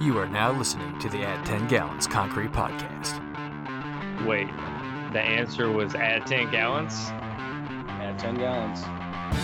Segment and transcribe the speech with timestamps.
[0.00, 3.18] You are now listening to the Add 10 Gallons Concrete Podcast.
[4.24, 4.46] Wait,
[5.12, 6.94] the answer was add 10 gallons?
[7.98, 8.80] Add 10 gallons.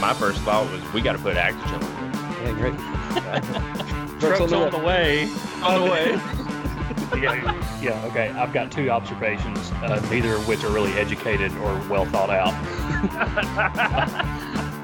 [0.01, 2.13] My first thought was we got to put Actigel on
[2.45, 4.21] Yeah, great.
[4.21, 5.29] Truck's on the way.
[5.65, 6.11] On the way.
[7.21, 8.29] yeah, yeah, okay.
[8.31, 12.55] I've got two observations, uh, neither of which are really educated or well thought out.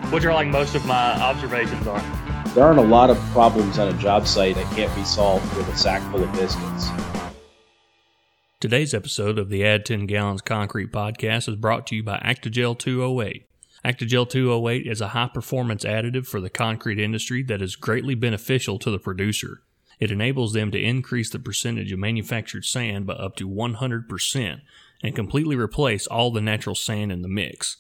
[0.11, 2.03] which are like most of my observations are.
[2.55, 5.69] There aren't a lot of problems on a job site that can't be solved with
[5.69, 6.89] a sack full of biscuits.
[8.59, 12.77] Today's episode of the Add 10 Gallons Concrete podcast is brought to you by Actigel
[12.77, 13.47] 208.
[13.85, 18.81] Actigel 208 is a high performance additive for the concrete industry that is greatly beneficial
[18.81, 19.63] to the producer.
[20.01, 24.61] It enables them to increase the percentage of manufactured sand by up to 100%
[25.05, 27.77] and completely replace all the natural sand in the mix.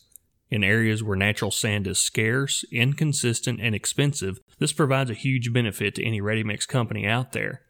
[0.50, 5.94] In areas where natural sand is scarce, inconsistent, and expensive, this provides a huge benefit
[5.94, 7.62] to any ready mix company out there.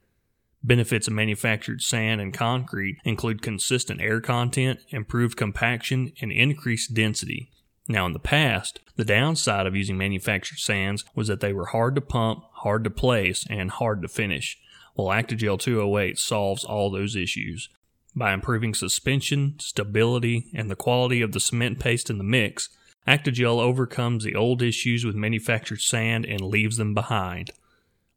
[0.62, 7.50] Benefits of manufactured sand and concrete include consistent air content, improved compaction, and increased density.
[7.88, 11.94] Now, in the past, the downside of using manufactured sands was that they were hard
[11.96, 14.58] to pump, hard to place, and hard to finish.
[14.94, 17.68] Well, Actigel 208 solves all those issues.
[18.14, 22.68] By improving suspension, stability, and the quality of the cement paste in the mix,
[23.06, 27.50] Actigel overcomes the old issues with manufactured sand and leaves them behind.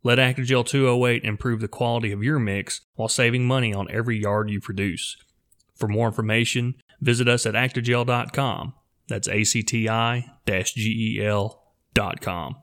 [0.04, 4.50] Let Actigel 208 improve the quality of your mix while saving money on every yard
[4.50, 5.16] you produce.
[5.76, 8.74] For more information, visit us at actigel.com.
[9.08, 12.56] That's A-C-T-I G-E-L dot com.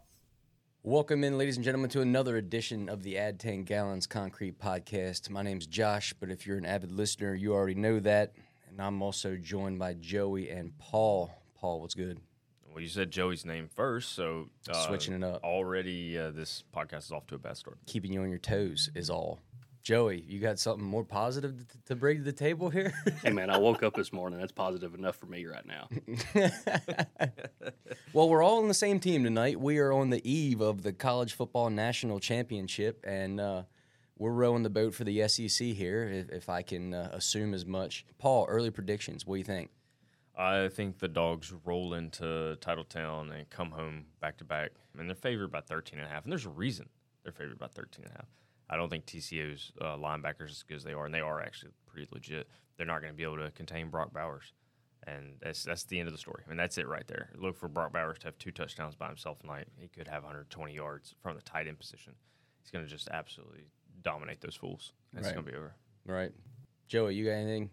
[0.83, 5.29] Welcome in, ladies and gentlemen, to another edition of the Add 10 Gallons Concrete Podcast.
[5.31, 8.35] My name's Josh, but if you're an avid listener, you already know that.
[8.69, 11.31] And I'm also joined by Joey and Paul.
[11.61, 12.21] Paul, what's good?
[12.73, 15.45] Well, you said Joey's name first, so uh, Switching it up.
[15.45, 17.79] Already, uh, this podcast is off to a bad start.
[17.87, 19.41] Keeping you on your toes is all.
[19.83, 22.93] Joey, you got something more positive to, to bring to the table here?
[23.23, 24.39] Hey man, I woke up this morning.
[24.39, 25.89] That's positive enough for me right now.
[28.15, 29.61] well, we're all on the same team tonight.
[29.61, 33.63] We are on the eve of the college football national championship, and uh,
[34.17, 37.67] we're rowing the boat for the SEC here, if, if I can uh, assume as
[37.67, 38.07] much.
[38.19, 39.27] Paul, early predictions.
[39.27, 39.71] What do you think?
[40.41, 44.71] I think the dogs roll into Titletown and come home back to back.
[44.95, 46.89] I mean, they're favored by 13 and a half, and there's a reason
[47.23, 48.27] they're favored by 13 and a half.
[48.71, 51.73] I don't think TCU's uh, linebackers as good as they are, and they are actually
[51.87, 52.49] pretty legit.
[52.77, 54.55] They're not going to be able to contain Brock Bowers,
[55.07, 56.43] and that's that's the end of the story.
[56.47, 57.31] I mean, that's it right there.
[57.37, 59.67] Look for Brock Bowers to have two touchdowns by himself tonight.
[59.77, 62.15] He could have 120 yards from the tight end position.
[62.63, 63.65] He's going to just absolutely
[64.03, 64.93] dominate those fools.
[65.13, 65.35] It's Right.
[65.35, 65.75] going to be over.
[66.07, 66.33] Right.
[66.89, 67.69] Joey, you got anything?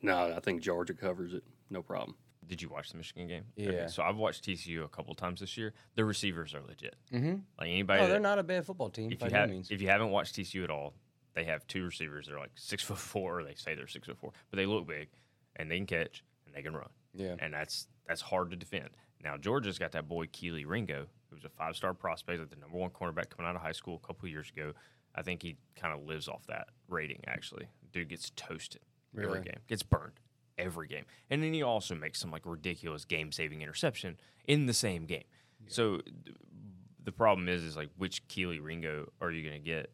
[0.00, 1.42] no, I think Georgia covers it.
[1.70, 2.16] No problem.
[2.46, 3.44] Did you watch the Michigan game?
[3.56, 3.88] Yeah.
[3.88, 5.74] so I've watched TCU a couple times this year.
[5.96, 6.96] The receivers are legit.
[7.12, 7.34] Mm-hmm.
[7.60, 8.00] Like anybody.
[8.00, 9.70] Oh, that- they're not a bad football team if by you have means.
[9.70, 10.94] if you haven't watched TCU at all,
[11.34, 12.26] they have two receivers.
[12.26, 13.40] They're like six foot four.
[13.40, 15.08] Or they say they're six foot four, but they look big,
[15.56, 16.88] and they can catch and they can run.
[17.14, 17.34] Yeah.
[17.38, 18.88] and that's that's hard to defend.
[19.22, 22.78] Now Georgia's got that boy Kelee Ringo, who's a five star prospect, like the number
[22.78, 24.72] one cornerback coming out of high school a couple of years ago.
[25.14, 27.20] I think he kind of lives off that rating.
[27.26, 28.80] Actually, dude gets toasted
[29.12, 29.28] Really?
[29.38, 30.12] every game, gets burned
[30.58, 34.74] every game, and then he also makes some like ridiculous game saving interception in the
[34.74, 35.24] same game.
[35.68, 36.36] So th-
[37.04, 39.90] the problem is, is like which Kelee Ringo are you going to get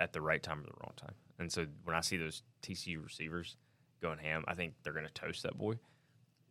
[0.00, 1.14] at the right time or the wrong time?
[1.38, 3.56] And so when I see those TCU receivers
[4.02, 5.74] going ham, I think they're going to toast that boy.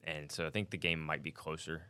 [0.03, 1.81] And so I think the game might be closer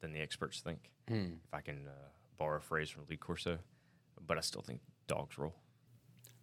[0.00, 1.34] than the experts think, Hmm.
[1.44, 2.08] if I can uh,
[2.38, 3.58] borrow a phrase from Lee Corso.
[4.26, 5.54] But I still think dogs roll.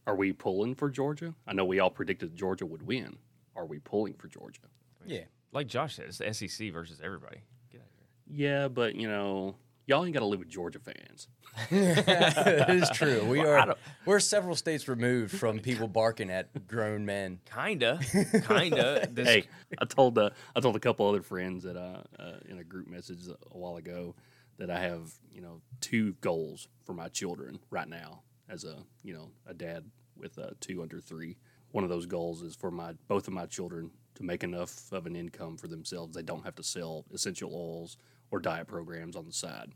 [0.07, 1.35] Are we pulling for Georgia?
[1.47, 3.17] I know we all predicted Georgia would win.
[3.55, 4.61] Are we pulling for Georgia?
[5.05, 5.23] Yeah.
[5.51, 7.37] Like Josh said, it's the SEC versus everybody.
[7.71, 9.55] Get out of Yeah, but you know,
[9.87, 11.27] y'all ain't got to live with Georgia fans.
[11.71, 13.25] it is true.
[13.25, 17.39] We Well, are we're several states removed from people barking at grown men.
[17.51, 17.99] Kinda,
[18.47, 19.07] kinda.
[19.11, 19.43] This, hey,
[19.79, 22.87] I told uh, I told a couple other friends that uh, uh, in a group
[22.87, 24.15] message a while ago
[24.59, 29.13] that I have you know two goals for my children right now as a you
[29.13, 29.85] know a dad
[30.15, 31.37] with uh, two under three.
[31.71, 35.05] One of those goals is for my both of my children to make enough of
[35.05, 36.15] an income for themselves.
[36.15, 37.97] They don't have to sell essential oils
[38.31, 39.71] or diet programs on the side.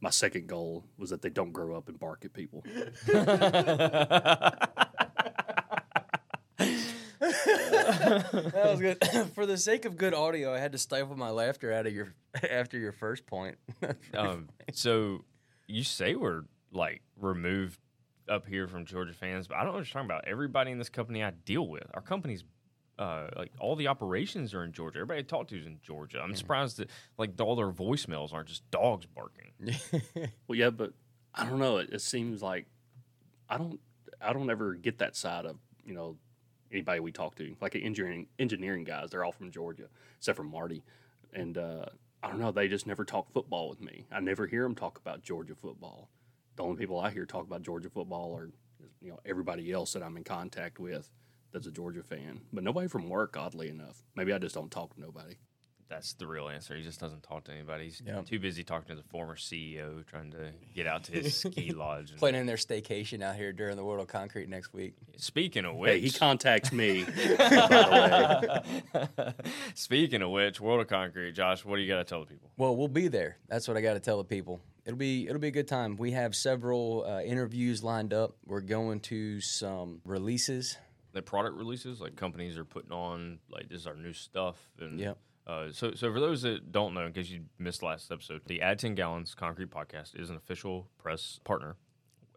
[0.00, 2.64] My second goal was that they don't grow up and bark at people.
[8.34, 8.98] That was good.
[9.34, 12.14] For the sake of good audio, I had to stifle my laughter out of your
[12.50, 13.56] after your first point.
[14.14, 15.24] um, so
[15.66, 16.42] you say we're
[16.72, 17.78] like removed
[18.28, 20.26] up here from Georgia fans, but I don't know what you're talking about.
[20.26, 22.44] Everybody in this company I deal with, our company's
[22.98, 24.98] uh, like all the operations are in Georgia.
[24.98, 26.20] Everybody I talk to is in Georgia.
[26.22, 29.52] I'm surprised that like all their voicemails aren't just dogs barking.
[30.46, 30.92] Well, yeah, but
[31.34, 31.78] I don't know.
[31.78, 32.66] It, it seems like
[33.48, 33.80] I don't.
[34.20, 36.16] I don't ever get that side of you know
[36.70, 39.10] anybody we talk to, like engineering engineering guys.
[39.10, 39.88] They're all from Georgia,
[40.18, 40.84] except for Marty,
[41.32, 41.86] and uh,
[42.22, 42.52] I don't know.
[42.52, 44.06] They just never talk football with me.
[44.12, 46.08] I never hear them talk about Georgia football.
[46.56, 48.50] The only people I hear talk about Georgia football are
[49.00, 51.10] you know everybody else that I'm in contact with
[51.52, 53.36] that's a Georgia fan, but nobody from work.
[53.36, 55.34] Oddly enough, maybe I just don't talk to nobody.
[55.86, 56.74] That's the real answer.
[56.74, 57.84] He just doesn't talk to anybody.
[57.84, 58.22] He's Yeah.
[58.22, 62.10] too busy talking to the former CEO, trying to get out to his ski lodge.
[62.10, 64.94] and- Planning their staycation out here during the World of Concrete next week.
[65.18, 67.04] Speaking of which, Hey, he contacts me.
[67.04, 68.62] by the
[69.16, 69.32] way.
[69.74, 72.50] Speaking of which, World of Concrete, Josh, what do you got to tell the people?
[72.56, 73.36] Well, we'll be there.
[73.48, 74.60] That's what I got to tell the people.
[74.86, 75.96] It'll be it'll be a good time.
[75.96, 78.36] We have several uh, interviews lined up.
[78.44, 80.76] We're going to some releases.
[81.12, 84.56] The product releases, like companies are putting on, like this is our new stuff.
[84.80, 85.14] And yeah.
[85.46, 88.62] Uh, so, so for those that don't know, in case you missed last episode, the
[88.62, 91.76] Add 10 Gallons Concrete Podcast is an official press partner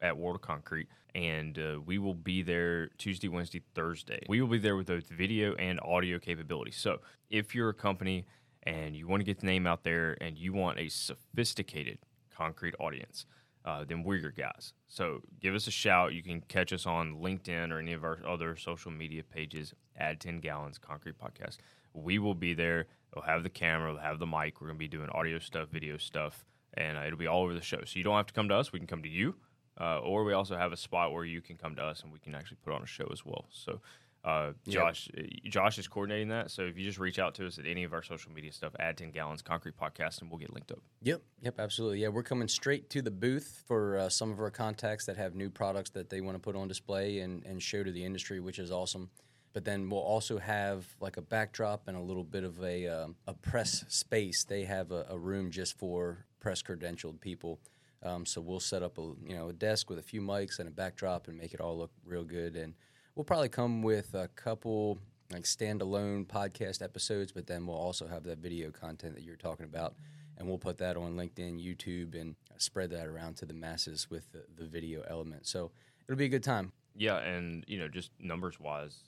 [0.01, 4.19] at World of Concrete, and uh, we will be there Tuesday, Wednesday, Thursday.
[4.27, 6.71] We will be there with both video and audio capability.
[6.71, 8.25] So, if you're a company
[8.63, 11.99] and you want to get the name out there and you want a sophisticated
[12.37, 13.25] concrete audience,
[13.65, 14.73] uh, then we're your guys.
[14.87, 16.13] So, give us a shout.
[16.13, 19.73] You can catch us on LinkedIn or any of our other social media pages.
[19.97, 21.57] Add 10 Gallons Concrete Podcast.
[21.93, 22.85] We will be there.
[23.13, 24.61] We'll have the camera, we'll have the mic.
[24.61, 26.45] We're going to be doing audio stuff, video stuff,
[26.75, 27.81] and uh, it'll be all over the show.
[27.85, 28.71] So, you don't have to come to us.
[28.71, 29.35] We can come to you.
[29.79, 32.17] Uh, or we also have a spot where you can come to us and we
[32.17, 33.45] can actually put on a show as well.
[33.51, 33.81] So,
[34.23, 36.51] uh, Josh, uh, Josh is coordinating that.
[36.51, 38.73] So if you just reach out to us at any of our social media stuff,
[38.79, 40.79] add ten gallons concrete podcast, and we'll get linked up.
[41.03, 42.01] Yep, yep, absolutely.
[42.01, 45.35] Yeah, we're coming straight to the booth for uh, some of our contacts that have
[45.35, 48.39] new products that they want to put on display and, and show to the industry,
[48.39, 49.09] which is awesome.
[49.53, 53.15] But then we'll also have like a backdrop and a little bit of a, um
[53.27, 54.43] a press space.
[54.43, 57.59] They have a, a room just for press credentialed people.
[58.03, 60.67] Um, so we'll set up a you know a desk with a few mics and
[60.67, 62.55] a backdrop and make it all look real good.
[62.55, 62.75] And
[63.17, 64.99] we'll probably come with a couple
[65.33, 69.65] like standalone podcast episodes, but then we'll also have that video content that you're talking
[69.65, 69.95] about,
[70.37, 74.31] and we'll put that on LinkedIn, YouTube, and spread that around to the masses with
[74.31, 75.47] the, the video element.
[75.47, 75.71] So
[76.07, 76.71] it'll be a good time.
[76.95, 78.99] Yeah, and you know, just numbers wise,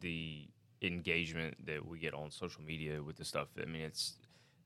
[0.00, 0.46] the
[0.82, 3.48] engagement that we get on social media with the stuff.
[3.60, 4.14] I mean, it's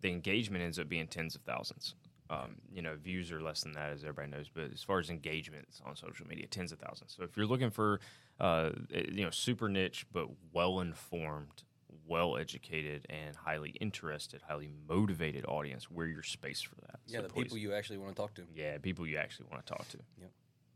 [0.01, 1.95] the engagement ends up being tens of thousands.
[2.31, 4.51] Um, you know, views are less than that, as everybody knows.
[4.53, 7.15] But as far as engagements on social media, tens of thousands.
[7.17, 8.01] So if you're looking for,
[8.41, 11.65] uh, you know, super niche but well informed,
[12.07, 17.01] well educated, and highly interested, highly motivated audience, we're your space for that.
[17.07, 18.43] Yeah, So the please- people you actually want to talk to.
[18.55, 19.99] yeah, people you actually want to talk to.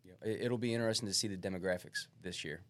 [0.04, 2.62] Yeah, it, it'll be interesting to see the demographics this year.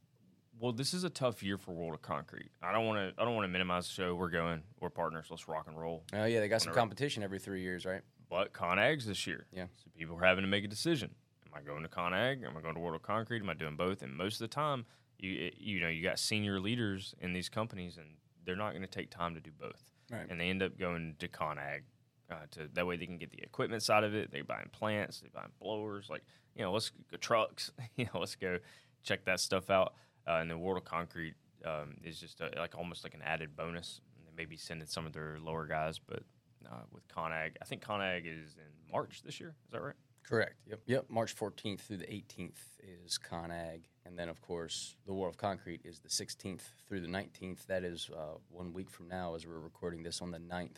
[0.60, 2.50] Well, this is a tough year for World of Concrete.
[2.62, 3.20] I don't want to.
[3.20, 4.14] I don't want to minimize the show.
[4.14, 4.62] We're going.
[4.80, 5.26] We're partners.
[5.28, 6.04] Let's rock and roll.
[6.12, 8.02] Oh yeah, they got some competition every three years, right?
[8.30, 9.46] But ConAgs this year.
[9.52, 9.64] Yeah.
[9.82, 11.10] So people are having to make a decision.
[11.52, 12.44] Am I going to ConAg?
[12.44, 13.43] Am I going to World of Concrete?
[13.43, 14.02] Am I doing both?
[14.02, 14.87] And most of the time,
[15.19, 18.06] you you know you got senior leaders in these companies, and
[18.44, 19.82] they're not going to take time to do both.
[20.10, 20.26] Right.
[20.28, 21.82] And they end up going to ConAg.
[22.31, 24.31] Uh, to that way they can get the equipment side of it.
[24.31, 25.20] They're buying plants.
[25.20, 26.08] they're buying blowers.
[26.08, 26.22] Like
[26.54, 27.70] you know, let's go trucks.
[27.96, 28.58] you know, let's go
[29.02, 29.94] check that stuff out.
[30.26, 31.34] Uh, and the World of Concrete
[31.66, 34.00] um, is just a, like almost like an added bonus.
[34.16, 36.22] And they may be sending some of their lower guys, but
[36.70, 39.54] uh, with ConAg, I think ConAg is in March this year.
[39.66, 39.96] Is that right?
[40.22, 40.54] Correct.
[40.66, 40.80] Yep.
[40.86, 41.04] Yep.
[41.08, 42.58] March 14th through the 18th
[43.04, 47.08] is ConAg, and then of course the World of Concrete is the 16th through the
[47.08, 47.66] 19th.
[47.66, 50.76] That is uh, one week from now, as we're recording this on the 9th,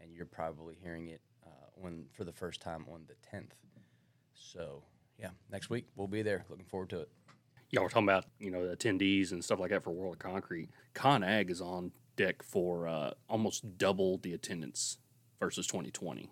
[0.00, 3.52] and you're probably hearing it uh, on for the first time on the 10th.
[4.34, 4.82] So
[5.18, 6.44] yeah, next week we'll be there.
[6.48, 7.08] Looking forward to it.
[7.70, 10.68] Yeah, we're talking about you know attendees and stuff like that for World of Concrete.
[10.94, 14.98] ConAg is on deck for uh, almost double the attendance
[15.40, 16.30] versus 2020.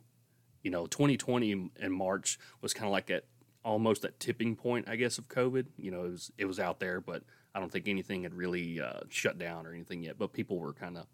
[0.62, 3.24] You know, 2020 in- March was kind of like at
[3.64, 5.66] almost that tipping point, I guess, of COVID.
[5.78, 7.22] You know, it was it was out there, but
[7.54, 10.18] I don't think anything had really uh, shut down or anything yet.
[10.18, 11.06] But people were kind of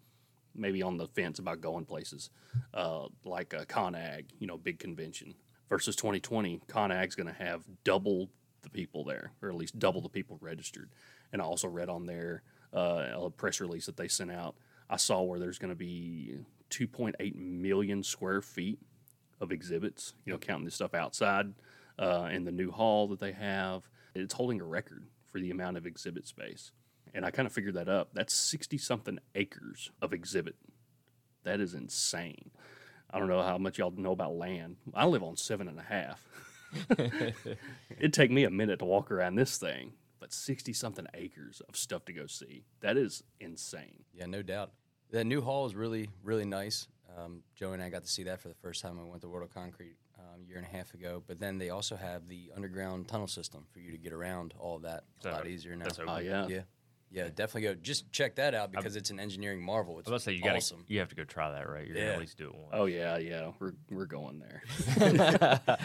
[0.55, 2.29] maybe on the fence about going places
[2.73, 5.35] uh, like uh, ConAg, you know, big convention.
[5.69, 8.29] Versus 2020, ConAg's going to have double
[8.61, 10.89] the people there, or at least double the people registered.
[11.33, 12.41] And I also read on there
[12.73, 14.55] uh, a press release that they sent out.
[14.89, 16.37] I saw where there's going to be
[16.69, 18.79] 2.8 million square feet
[19.39, 21.53] of exhibits, you know, counting this stuff outside
[21.99, 23.89] uh, and the new hall that they have.
[24.15, 26.71] It's holding a record for the amount of exhibit space.
[27.13, 28.09] And I kind of figured that up.
[28.13, 30.55] That's 60 something acres of exhibit.
[31.43, 32.51] That is insane.
[33.09, 34.77] I don't know how much y'all know about land.
[34.93, 36.21] I live on seven and a half.
[37.97, 41.77] It'd take me a minute to walk around this thing, but 60 something acres of
[41.77, 42.65] stuff to go see.
[42.81, 44.03] That is insane.
[44.13, 44.71] Yeah, no doubt.
[45.11, 46.87] That new hall is really, really nice.
[47.17, 49.21] Um, Joey and I got to see that for the first time when we went
[49.23, 49.95] to World of Concrete.
[50.19, 51.21] Um, a year and a half ago.
[51.27, 54.77] But then they also have the underground tunnel system for you to get around all
[54.77, 55.03] of that.
[55.17, 55.83] It's a So, lot easier now.
[55.85, 56.25] That's open.
[56.25, 56.47] yeah.
[56.47, 56.61] yeah,
[57.11, 57.75] yeah, definitely go.
[57.75, 59.99] Just check that out because it's an engineering marvel.
[59.99, 60.83] It's I was say you got awesome.
[60.87, 61.85] you have to go try that, right?
[61.85, 62.69] You're gonna at least do it once.
[62.73, 63.51] Oh yeah, yeah.
[63.59, 64.63] We're we're going there.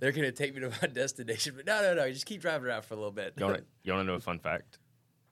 [0.00, 2.10] They're gonna take me to my destination, but no, no, no.
[2.10, 3.34] Just keep driving around for a little bit.
[3.36, 4.78] You want to you want to know a fun fact?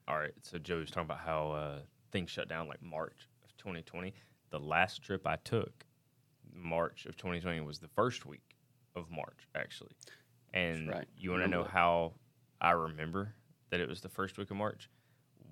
[0.07, 1.79] All right, so Joe was talking about how uh,
[2.13, 4.13] things shut down like March of 2020.
[4.51, 5.85] The last trip I took,
[6.53, 8.57] March of 2020, was the first week
[8.97, 9.93] of March actually.
[10.55, 11.07] And right.
[11.17, 12.15] you want to know how
[12.61, 13.35] I remember
[13.71, 14.89] that it was the first week of March?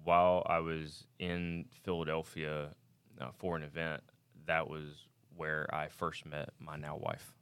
[0.04, 2.70] While I was in Philadelphia
[3.20, 4.02] uh, for an event,
[4.46, 7.34] that was where I first met my now wife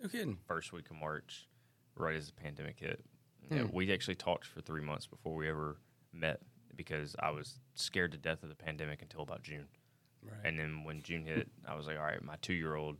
[0.00, 0.38] no kidding.
[0.46, 1.48] first week of March,
[1.96, 3.04] right as the pandemic hit.
[3.50, 5.78] Yeah, we actually talked for three months before we ever
[6.12, 6.40] met
[6.76, 9.66] because I was scared to death of the pandemic until about June.
[10.22, 10.40] Right.
[10.44, 12.96] And then when June hit, I was like, all right, my two year old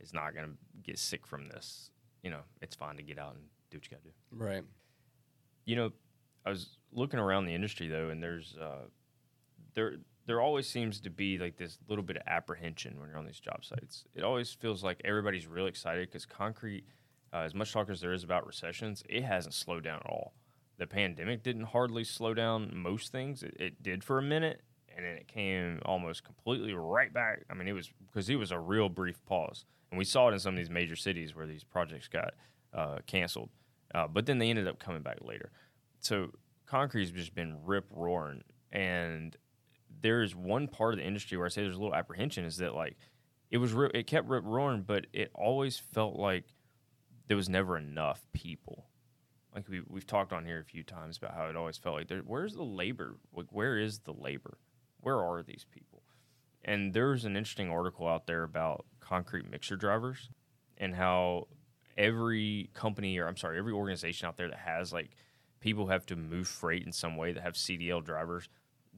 [0.00, 1.90] is not going to get sick from this.
[2.22, 4.14] You know, it's fine to get out and do what you got to do.
[4.32, 4.64] Right.
[5.64, 5.92] You know,
[6.44, 8.86] I was looking around the industry though, and there's uh,
[9.74, 13.26] there there always seems to be like this little bit of apprehension when you're on
[13.26, 14.04] these job sites.
[14.14, 16.84] It always feels like everybody's really excited because concrete,
[17.32, 20.34] uh, as much talk as there is about recessions, it hasn't slowed down at all.
[20.78, 23.42] The pandemic didn't hardly slow down most things.
[23.42, 24.62] It, it did for a minute,
[24.96, 27.44] and then it came almost completely right back.
[27.50, 30.32] I mean, it was because it was a real brief pause, and we saw it
[30.32, 32.34] in some of these major cities where these projects got
[32.72, 33.50] uh, canceled,
[33.94, 35.50] uh, but then they ended up coming back later.
[36.00, 36.30] So
[36.66, 39.36] concrete's just been rip roaring, and
[40.00, 42.58] there is one part of the industry where I say there's a little apprehension is
[42.58, 42.96] that like
[43.50, 46.44] it was ri- it kept rip roaring, but it always felt like
[47.28, 48.86] there was never enough people.
[49.54, 52.08] Like we we've talked on here a few times about how it always felt like
[52.08, 53.16] there, where's the labor?
[53.32, 54.58] Like where is the labor?
[55.04, 56.02] Where are these people?
[56.64, 60.30] And there's an interesting article out there about concrete mixer drivers
[60.78, 61.48] and how
[61.98, 65.10] every company or I'm sorry, every organization out there that has like
[65.60, 68.48] people have to move freight in some way that have CDL drivers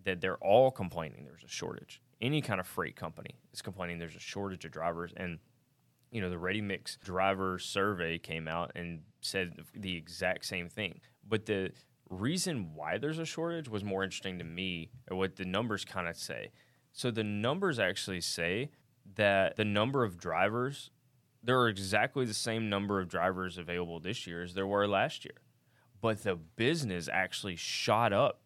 [0.04, 2.00] that they're all complaining there's a shortage.
[2.20, 5.40] Any kind of freight company is complaining there's a shortage of drivers and
[6.12, 11.00] you know the ready mix driver survey came out and said the exact same thing
[11.28, 11.72] but the
[12.08, 16.08] reason why there's a shortage was more interesting to me or what the numbers kind
[16.08, 16.50] of say.
[16.92, 18.70] So the numbers actually say
[19.16, 20.90] that the number of drivers
[21.42, 25.24] there are exactly the same number of drivers available this year as there were last
[25.24, 25.36] year.
[26.00, 28.40] But the business actually shot up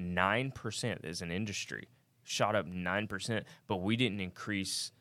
[0.00, 1.88] 9% as an industry
[2.26, 4.92] shot up 9% but we didn't increase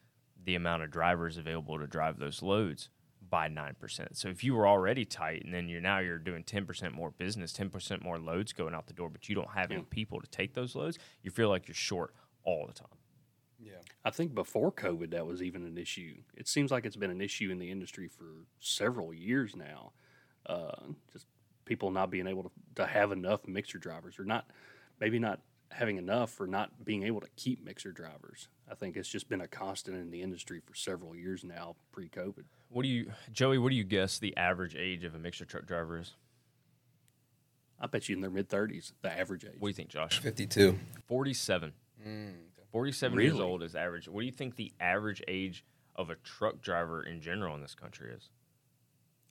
[0.43, 2.89] the amount of drivers available to drive those loads
[3.35, 4.07] by 9%.
[4.13, 7.51] So if you were already tight and then you're now you're doing 10% more business,
[7.51, 10.53] 10% more loads going out the door, but you don't have any people to take
[10.53, 12.13] those loads, you feel like you're short
[12.45, 12.97] all the time.
[13.59, 13.73] Yeah.
[14.05, 16.15] I think before COVID, that was even an issue.
[16.33, 19.91] It seems like it's been an issue in the industry for several years now.
[20.45, 21.25] Uh, just
[21.65, 24.45] people not being able to, to have enough mixer drivers, or not,
[25.01, 28.47] maybe not having enough, or not being able to keep mixer drivers.
[28.69, 32.45] I think it's just been a constant in the industry for several years now, pre-COVID.
[32.69, 35.65] What do you Joey, what do you guess the average age of a mixture truck
[35.65, 36.13] driver is?
[37.79, 39.51] I bet you in their mid thirties, the average age.
[39.59, 40.19] What do you think, Josh?
[40.19, 40.79] 52.
[41.07, 41.73] 47.
[42.07, 42.33] Mm,
[42.71, 44.07] 47 years old is average.
[44.07, 45.63] What do you think the average age
[45.95, 48.29] of a truck driver in general in this country is?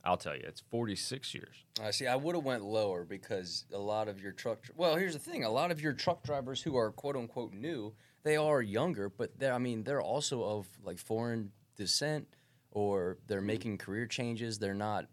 [0.05, 1.65] I'll tell you, it's 46 years.
[1.83, 2.07] I see.
[2.07, 4.59] I would have went lower because a lot of your truck.
[4.77, 7.95] Well, here's the thing: a lot of your truck drivers who are quote unquote new,
[8.25, 9.53] they are younger, but they're.
[9.53, 12.27] I mean, they're also of like foreign descent,
[12.71, 13.47] or they're mm-hmm.
[13.47, 14.59] making career changes.
[14.59, 15.07] They're not.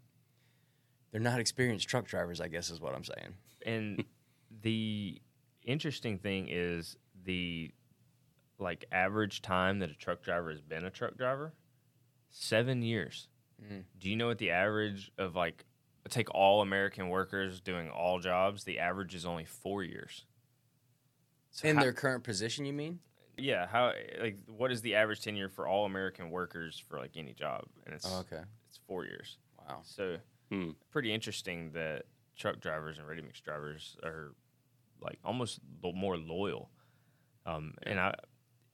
[1.12, 2.40] They're not experienced truck drivers.
[2.40, 3.34] I guess is what I'm saying.
[3.64, 4.04] and
[4.62, 5.20] the
[5.64, 7.70] interesting thing is the
[8.58, 11.52] like average time that a truck driver has been a truck driver
[12.30, 13.28] seven years
[13.62, 13.80] mm-hmm.
[13.98, 15.64] do you know what the average of like
[16.08, 20.24] take all american workers doing all jobs the average is only four years
[21.52, 22.98] so In how- their current position, you mean?
[23.38, 27.32] yeah how like what is the average tenure for all american workers for like any
[27.32, 28.42] job and it's Oh, okay.
[28.68, 29.80] it's four years Wow.
[29.84, 30.18] so
[30.50, 30.72] Hmm.
[30.90, 32.02] pretty interesting that
[32.36, 34.34] truck drivers and ready mix drivers are
[35.00, 36.70] like almost lo- more loyal.
[37.46, 38.14] Um, and I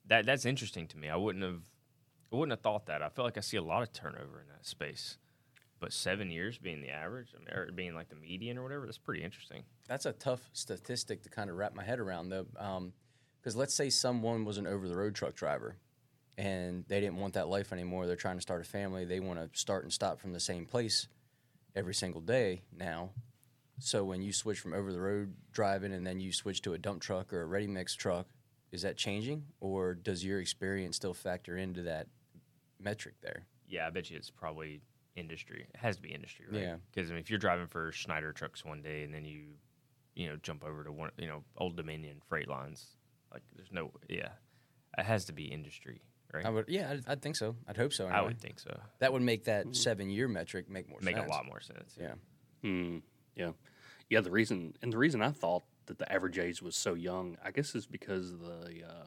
[0.07, 1.09] that that's interesting to me.
[1.09, 1.63] I wouldn't have
[2.33, 3.01] I wouldn't have thought that.
[3.01, 5.19] I feel like I see a lot of turnover in that space.
[5.81, 9.23] But seven years being the average, or being like the median or whatever, that's pretty
[9.23, 9.63] interesting.
[9.87, 12.47] That's a tough statistic to kind of wrap my head around, though.
[12.59, 12.93] Um,
[13.41, 15.77] because let's say someone was an over the road truck driver
[16.37, 18.07] and they didn't want that life anymore.
[18.07, 19.05] They're trying to start a family.
[19.05, 21.09] They want to start and stop from the same place
[21.75, 23.11] every single day now.
[23.81, 26.79] So when you switch from over the road driving and then you switch to a
[26.79, 28.27] dump truck or a ready mix truck,
[28.71, 32.07] is that changing or does your experience still factor into that
[32.81, 33.47] metric there?
[33.67, 34.81] Yeah, I bet you it's probably
[35.19, 35.67] industry.
[35.73, 36.63] It has to be industry, right?
[36.63, 36.77] Yeah.
[36.93, 39.45] Because I mean, if you're driving for Schneider trucks one day and then you,
[40.15, 42.87] you know, jump over to one, you know, Old Dominion freight lines,
[43.33, 44.31] like there's no, yeah,
[44.97, 46.01] it has to be industry,
[46.33, 46.45] right?
[46.47, 47.55] I would, yeah, I'd, I'd think so.
[47.69, 48.07] I'd hope so.
[48.07, 48.79] I would think so.
[49.01, 51.29] That would make that seven-year metric make more Make sense.
[51.29, 51.97] a lot more sense.
[52.01, 52.15] Yeah.
[52.63, 52.99] Hmm.
[53.37, 53.51] Yeah.
[54.11, 54.21] Yeah.
[54.23, 57.51] The reason and the reason I thought that the average age was so young, I
[57.51, 58.83] guess, is because of the.
[58.89, 59.07] Uh,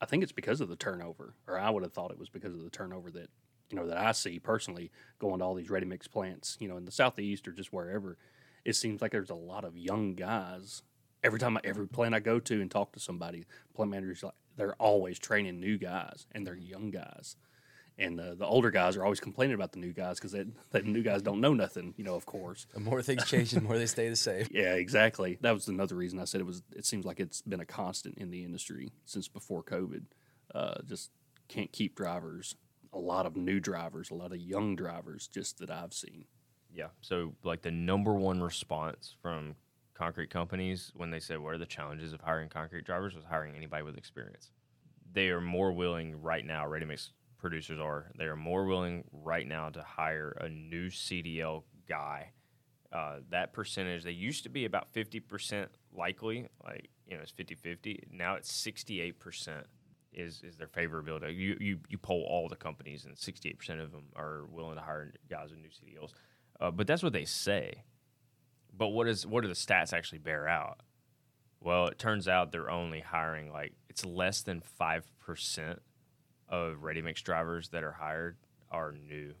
[0.00, 2.52] I think it's because of the turnover, or I would have thought it was because
[2.54, 3.30] of the turnover that
[3.72, 6.76] you know that I see personally going to all these ready mix plants, you know,
[6.76, 8.18] in the southeast or just wherever.
[8.64, 10.82] It seems like there's a lot of young guys.
[11.24, 14.34] Every time I, every plant I go to and talk to somebody, plant managers like
[14.56, 17.36] they're always training new guys and they're young guys.
[17.98, 21.02] And the, the older guys are always complaining about the new guys because the new
[21.02, 22.66] guys don't know nothing, you know, of course.
[22.72, 24.46] The more things change, the more they stay the same.
[24.50, 25.38] Yeah, exactly.
[25.40, 26.62] That was another reason I said it was.
[26.74, 30.04] It seems like it's been a constant in the industry since before COVID.
[30.54, 31.10] Uh, just
[31.48, 32.56] can't keep drivers.
[32.92, 36.26] A lot of new drivers, a lot of young drivers, just that I've seen.
[36.72, 36.88] Yeah.
[37.00, 39.56] So, like the number one response from
[39.94, 43.54] concrete companies when they said, "What are the challenges of hiring concrete drivers?" was hiring
[43.54, 44.50] anybody with experience.
[45.12, 46.66] They are more willing right now.
[46.66, 48.10] Ready mix producers are.
[48.16, 52.32] They are more willing right now to hire a new CDL guy.
[52.92, 58.00] Uh, that percentage they used to be about 50% likely like you know it's 50-50
[58.12, 59.64] now it's 68%
[60.12, 64.04] is is their favorability you, you you poll all the companies and 68% of them
[64.14, 66.10] are willing to hire guys with new cdls
[66.60, 67.82] uh, but that's what they say
[68.76, 70.80] but what is what do the stats actually bear out
[71.60, 75.78] well it turns out they're only hiring like it's less than 5%
[76.48, 78.36] of ready mix drivers that are hired
[78.70, 79.32] are new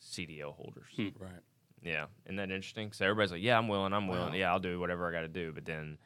[0.00, 0.86] cdl holders
[1.18, 1.40] Right.
[1.82, 2.92] yeah, isn't that interesting?
[2.92, 3.92] So everybody's like, "Yeah, I'm willing.
[3.92, 4.34] I'm willing.
[4.34, 5.98] Yeah, I'll do whatever I got to do." But then,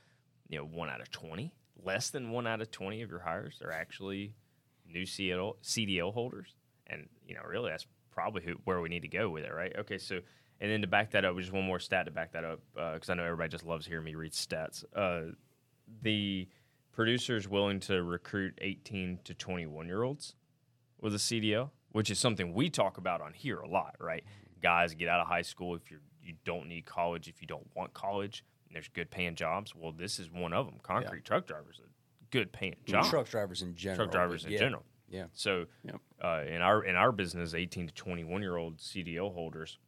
[0.49, 1.55] you know, one out of twenty,
[1.85, 4.35] less than one out of twenty of your hires are actually
[4.87, 6.55] new CDL, CDL holders,
[6.87, 9.73] and you know, really, that's probably who, where we need to go with it, right?
[9.79, 10.21] Okay, so
[10.61, 13.09] and then to back that up, just one more stat to back that up, because
[13.09, 14.85] I know everybody just loves hearing me read stats.
[14.95, 15.33] Uh,
[16.03, 16.49] the
[16.93, 20.35] producers willing to recruit 18 to 21 year olds
[21.01, 24.25] with a CDL, which is something we talk about on here a lot, right?
[24.63, 27.67] Guys get out of high school if you're you don't need college, if you don't
[27.75, 29.75] want college, there's good paying jobs.
[29.75, 30.77] Well, this is one of them.
[30.83, 31.89] Concrete truck drivers, a
[32.31, 33.07] good paying job.
[33.07, 34.07] Truck drivers in general.
[34.07, 34.59] Truck drivers in yeah.
[34.59, 34.85] general.
[35.09, 35.25] Yeah.
[35.33, 36.01] So Yep.
[36.23, 39.79] uh, in our in our business, 18 to 21 year old CDL holders,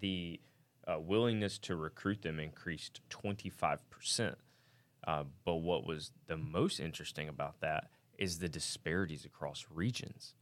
[0.00, 0.40] the
[0.86, 4.38] uh, willingness to recruit them increased 25 percent.
[5.06, 10.34] Uh, but what was the most interesting about that is the disparities across regions.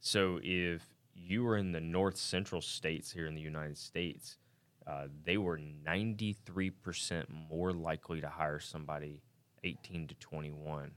[0.00, 4.38] So if you were in the north central states here in the United States,
[4.86, 9.22] uh, they were 93% more likely to hire somebody
[9.64, 10.90] 18 to 21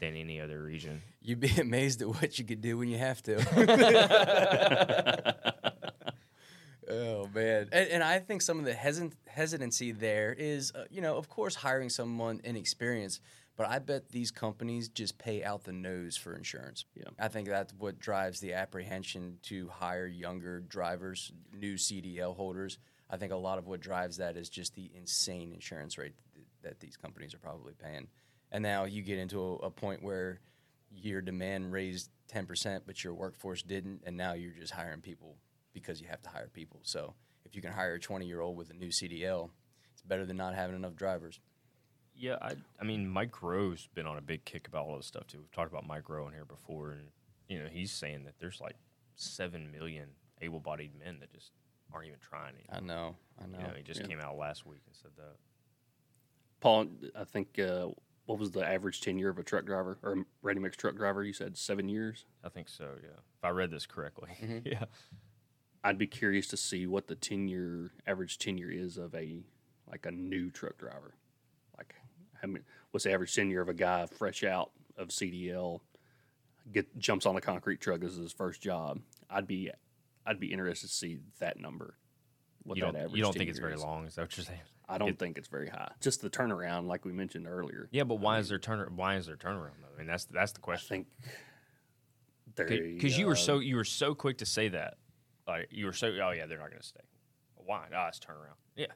[0.00, 1.02] than any other region.
[1.20, 3.36] You'd be amazed at what you could do when you have to.
[6.88, 11.00] oh man, and, and I think some of the hesit- hesitancy there is, uh, you
[11.00, 13.20] know, of course, hiring someone inexperienced,
[13.56, 16.84] but I bet these companies just pay out the nose for insurance.
[16.94, 17.04] Yeah.
[17.18, 22.78] I think that's what drives the apprehension to hire younger drivers, new CDL holders.
[23.10, 26.46] I think a lot of what drives that is just the insane insurance rate th-
[26.62, 28.08] that these companies are probably paying.
[28.50, 30.40] And now you get into a, a point where
[30.90, 35.36] your demand raised 10%, but your workforce didn't, and now you're just hiring people
[35.72, 36.80] because you have to hire people.
[36.82, 37.14] So
[37.44, 39.50] if you can hire a 20 year old with a new CDL,
[39.92, 41.40] it's better than not having enough drivers.
[42.16, 45.26] Yeah, I, I mean, Mike Rowe's been on a big kick about all this stuff
[45.26, 45.38] too.
[45.38, 47.08] We've talked about Mike Rowe in here before, and
[47.48, 48.76] you know, he's saying that there's like
[49.16, 51.50] seven million able-bodied men that just
[51.94, 52.54] aren't even trying.
[52.70, 53.58] I know, I know.
[53.58, 54.06] You know, he just Yeah.
[54.06, 55.36] came out last week and said that.
[56.60, 57.88] Paul, I think uh,
[58.26, 61.22] what was the average tenure of a truck driver or a ready mix truck driver?
[61.22, 62.24] You said seven years.
[62.42, 62.96] I think so.
[63.02, 64.30] Yeah, if I read this correctly.
[64.64, 64.84] yeah.
[65.82, 69.44] I'd be curious to see what the tenure average tenure is of a
[69.90, 71.14] like a new truck driver.
[71.76, 71.94] Like,
[72.40, 75.80] how many, what's the average tenure of a guy fresh out of CDL
[76.72, 79.00] get jumps on a concrete truck as his first job?
[79.28, 79.70] I'd be
[80.26, 81.96] I'd be interested to see that number.
[82.62, 83.82] What You that don't, average you don't think it's very is.
[83.82, 84.06] long?
[84.06, 84.60] Is that what you're saying?
[84.88, 85.92] I don't think it's very high.
[86.00, 87.88] Just the turnaround, like we mentioned earlier.
[87.90, 88.96] Yeah, but why is there turn?
[88.96, 89.94] Why is there turnaround though?
[89.94, 91.06] I mean, that's that's the question.
[92.56, 94.94] I think because you were uh, so you were so quick to say that,
[95.46, 97.00] like you were so oh yeah they're not going to stay.
[97.56, 97.86] Why?
[97.94, 98.56] Ah, it's turnaround.
[98.76, 98.86] Yeah,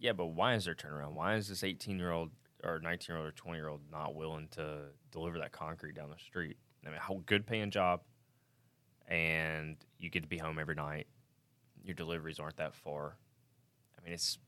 [0.00, 1.12] yeah, but why is there turnaround?
[1.14, 2.30] Why is this eighteen year old
[2.64, 6.10] or nineteen year old or twenty year old not willing to deliver that concrete down
[6.10, 6.56] the street?
[6.86, 8.00] I mean, how good paying job,
[9.08, 11.06] and you get to be home every night.
[11.82, 13.16] Your deliveries aren't that far.
[13.98, 14.38] I mean, it's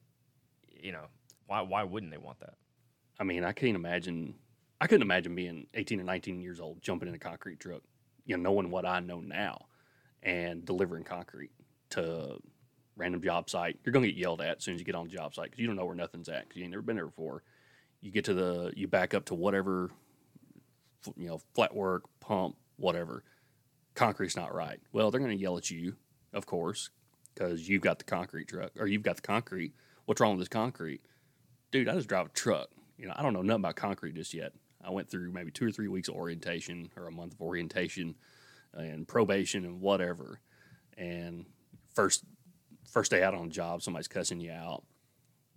[0.68, 1.06] you know
[1.46, 2.54] why why wouldn't they want that?
[3.18, 4.34] I mean, I can't imagine.
[4.80, 7.82] I couldn't imagine being 18 or 19 years old jumping in a concrete truck,
[8.24, 9.66] you know, knowing what I know now,
[10.22, 11.50] and delivering concrete
[11.90, 12.38] to
[12.96, 13.78] random job site.
[13.84, 15.58] You're to get yelled at as soon as you get on the job site because
[15.58, 17.42] you don't know where nothing's at because you ain't never been there before.
[18.00, 19.90] You get to the, you back up to whatever,
[21.16, 23.24] you know, flat work, pump, whatever.
[24.00, 24.80] Concrete's not right.
[24.94, 25.94] Well, they're going to yell at you,
[26.32, 26.88] of course,
[27.34, 29.74] because you've got the concrete truck or you've got the concrete.
[30.06, 31.02] What's wrong with this concrete?
[31.70, 32.70] Dude, I just drive a truck.
[32.96, 34.54] You know, I don't know nothing about concrete just yet.
[34.82, 38.14] I went through maybe two or three weeks of orientation or a month of orientation
[38.72, 40.40] and probation and whatever.
[40.96, 41.44] And
[41.94, 42.24] first
[42.90, 44.82] first day out on the job, somebody's cussing you out.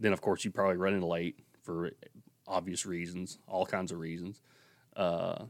[0.02, 1.92] Then of course you probably running late for
[2.46, 4.42] obvious reasons, all kinds of reasons.
[4.98, 5.46] Uh,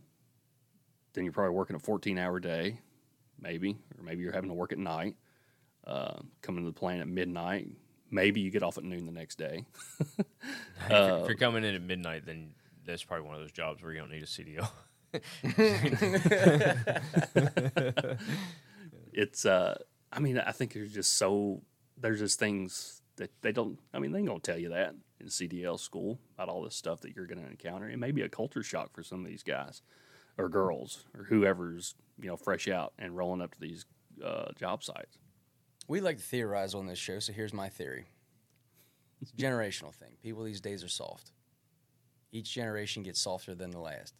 [1.13, 2.79] then you're probably working a 14 hour day,
[3.39, 5.15] maybe, or maybe you're having to work at night.
[5.85, 7.67] Uh, coming to the plant at midnight.
[8.09, 9.65] Maybe you get off at noon the next day.
[9.99, 10.09] if,
[10.89, 12.53] you're, if you're coming in at midnight, then
[12.85, 14.69] that's probably one of those jobs where you don't need a CDL.
[19.13, 19.77] it's uh
[20.11, 21.61] I mean, I think there's just so
[21.97, 25.27] there's just things that they don't I mean, they ain't gonna tell you that in
[25.27, 27.89] CDL school about all this stuff that you're gonna encounter.
[27.89, 29.81] It may be a culture shock for some of these guys
[30.37, 33.85] or girls or whoever's, you know, fresh out and rolling up to these
[34.23, 35.17] uh, job sites.
[35.87, 38.05] We like to theorize on this show, so here's my theory.
[39.21, 40.15] It's a generational thing.
[40.21, 41.31] People these days are soft.
[42.31, 44.15] Each generation gets softer than the last.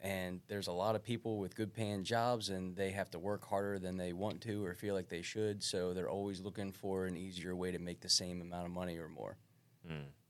[0.00, 3.46] And there's a lot of people with good paying jobs and they have to work
[3.48, 7.06] harder than they want to or feel like they should, so they're always looking for
[7.06, 9.38] an easier way to make the same amount of money or more.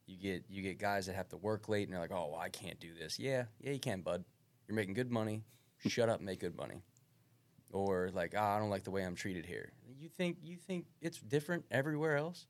[0.07, 2.41] You get you get guys that have to work late and they're like, "Oh, well,
[2.41, 4.25] I can't do this." Yeah, yeah, you can, bud.
[4.67, 5.45] You're making good money.
[5.87, 6.83] Shut up, make good money.
[7.73, 10.87] Or like, "Ah, I don't like the way I'm treated here." You think you think
[11.01, 12.47] it's different everywhere else?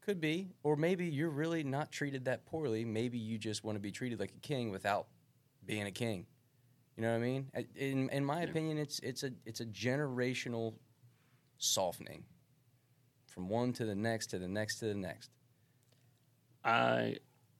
[0.00, 2.84] Could be, or maybe you're really not treated that poorly.
[2.84, 5.08] Maybe you just want to be treated like a king without
[5.66, 6.26] being a king.
[6.96, 7.50] You know what I mean?
[7.76, 10.74] In in my opinion, it's it's a it's a generational
[11.58, 12.24] softening
[13.26, 15.30] from one to the next to the next to the next.
[16.64, 17.16] I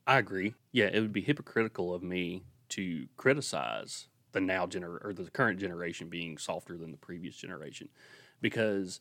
[0.07, 0.55] I agree.
[0.73, 5.59] Yeah, it would be hypocritical of me to criticize the now gener or the current
[5.59, 7.89] generation being softer than the previous generation
[8.41, 9.01] because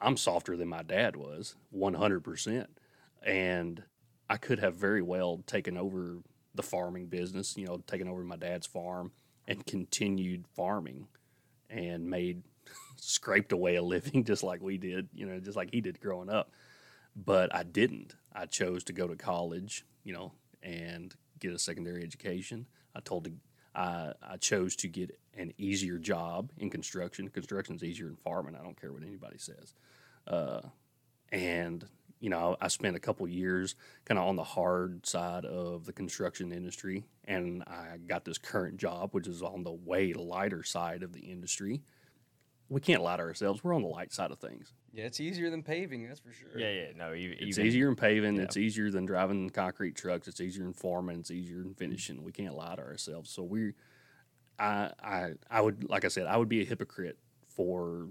[0.00, 2.66] I'm softer than my dad was, 100%.
[3.22, 3.82] And
[4.28, 6.18] I could have very well taken over
[6.54, 9.12] the farming business, you know, taken over my dad's farm
[9.46, 11.06] and continued farming
[11.68, 12.42] and made
[12.96, 16.30] scraped away a living just like we did, you know, just like he did growing
[16.30, 16.50] up
[17.16, 18.14] but I didn't.
[18.32, 22.66] I chose to go to college, you know, and get a secondary education.
[22.94, 23.32] I told to,
[23.74, 27.28] I I chose to get an easier job in construction.
[27.28, 28.56] Construction is easier than farming.
[28.56, 29.74] I don't care what anybody says.
[30.26, 30.60] Uh,
[31.32, 31.84] and
[32.20, 33.74] you know, I spent a couple years
[34.04, 38.76] kind of on the hard side of the construction industry, and I got this current
[38.76, 41.80] job, which is on the way lighter side of the industry.
[42.68, 43.64] We can't lie to ourselves.
[43.64, 44.72] We're on the light side of things.
[44.92, 46.48] Yeah, it's easier than paving, that's for sure.
[46.56, 48.36] Yeah, yeah, no, e- It's even easier than paving.
[48.36, 48.42] yeah.
[48.42, 50.26] It's easier than driving concrete trucks.
[50.26, 51.20] It's easier than farming.
[51.20, 51.78] It's easier than mm-hmm.
[51.78, 52.24] finishing.
[52.24, 53.30] We can't lie to ourselves.
[53.30, 53.74] So we,
[54.58, 58.08] I, I, I would, like I said, I would be a hypocrite for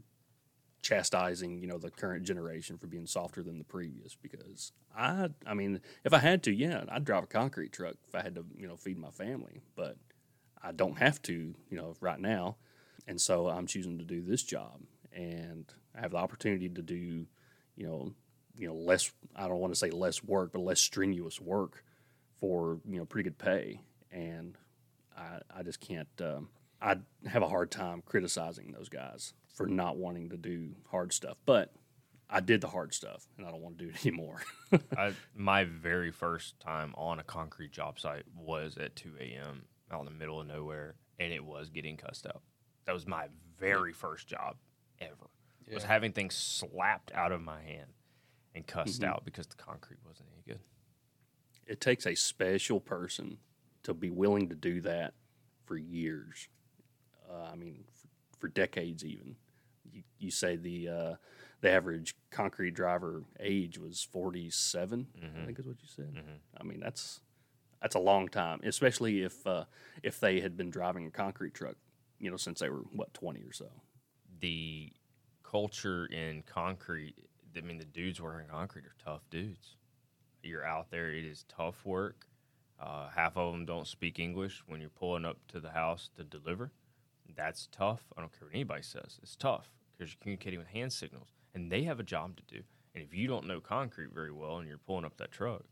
[0.82, 5.54] chastising, you know, the current generation for being softer than the previous because I, I
[5.54, 8.46] mean, if I had to, yeah, I'd drive a concrete truck if I had to,
[8.58, 9.98] you know, feed my family, but
[10.64, 11.34] I don't have to,
[11.70, 12.56] you know, right now.
[13.06, 14.80] And so I'm choosing to do this job
[15.12, 17.26] and I have the opportunity to do,
[17.76, 18.14] you know,
[18.56, 21.84] you know, less, I don't want to say less work, but less strenuous work
[22.40, 23.82] for, you know, pretty good pay.
[24.12, 24.58] And
[25.18, 26.50] I, I just can't, um,
[26.82, 31.38] I have a hard time criticizing those guys for not wanting to do hard stuff.
[31.46, 31.72] But
[32.30, 34.42] I did the hard stuff and I don't want to do it anymore.
[34.98, 39.64] I, my very first time on a concrete job site was at 2 a.m.
[39.92, 42.42] out in the middle of nowhere, and it was getting cussed out.
[42.86, 44.58] That was my very first job
[45.00, 45.30] ever.
[45.74, 47.92] Was having things slapped out of my hand
[48.56, 50.60] and cussed out because the concrete wasn't any good.
[51.68, 53.38] it takes a special person
[53.84, 55.14] to be willing to do that
[55.66, 56.48] for years.
[57.30, 58.08] Uh, I mean, for,
[58.40, 59.36] for decades even.
[59.92, 61.16] You, you say the uh,
[61.62, 64.50] the average concrete driver age was forty
[65.42, 66.14] I think is what you said.
[66.60, 67.22] I mean, that's
[67.82, 69.66] that's a long time, especially if uh,
[70.04, 71.76] if they had been driving a concrete truck,
[72.18, 73.68] you know, since they were what twenty or so.
[74.40, 74.92] The
[75.50, 77.16] culture in concrete,
[77.58, 79.76] I mean, the dudes working concrete are tough dudes.
[80.44, 82.28] You're out there, it is tough work.
[82.80, 86.24] Uh, half of them don't speak English when you're pulling up to the house to
[86.24, 86.72] deliver.
[87.36, 88.06] That's tough.
[88.16, 89.20] I don't care what anybody says.
[89.22, 92.64] It's tough because you're communicating with hand signals, and they have a job to do.
[92.96, 95.64] And if you don't know concrete very well and you're pulling up that truck,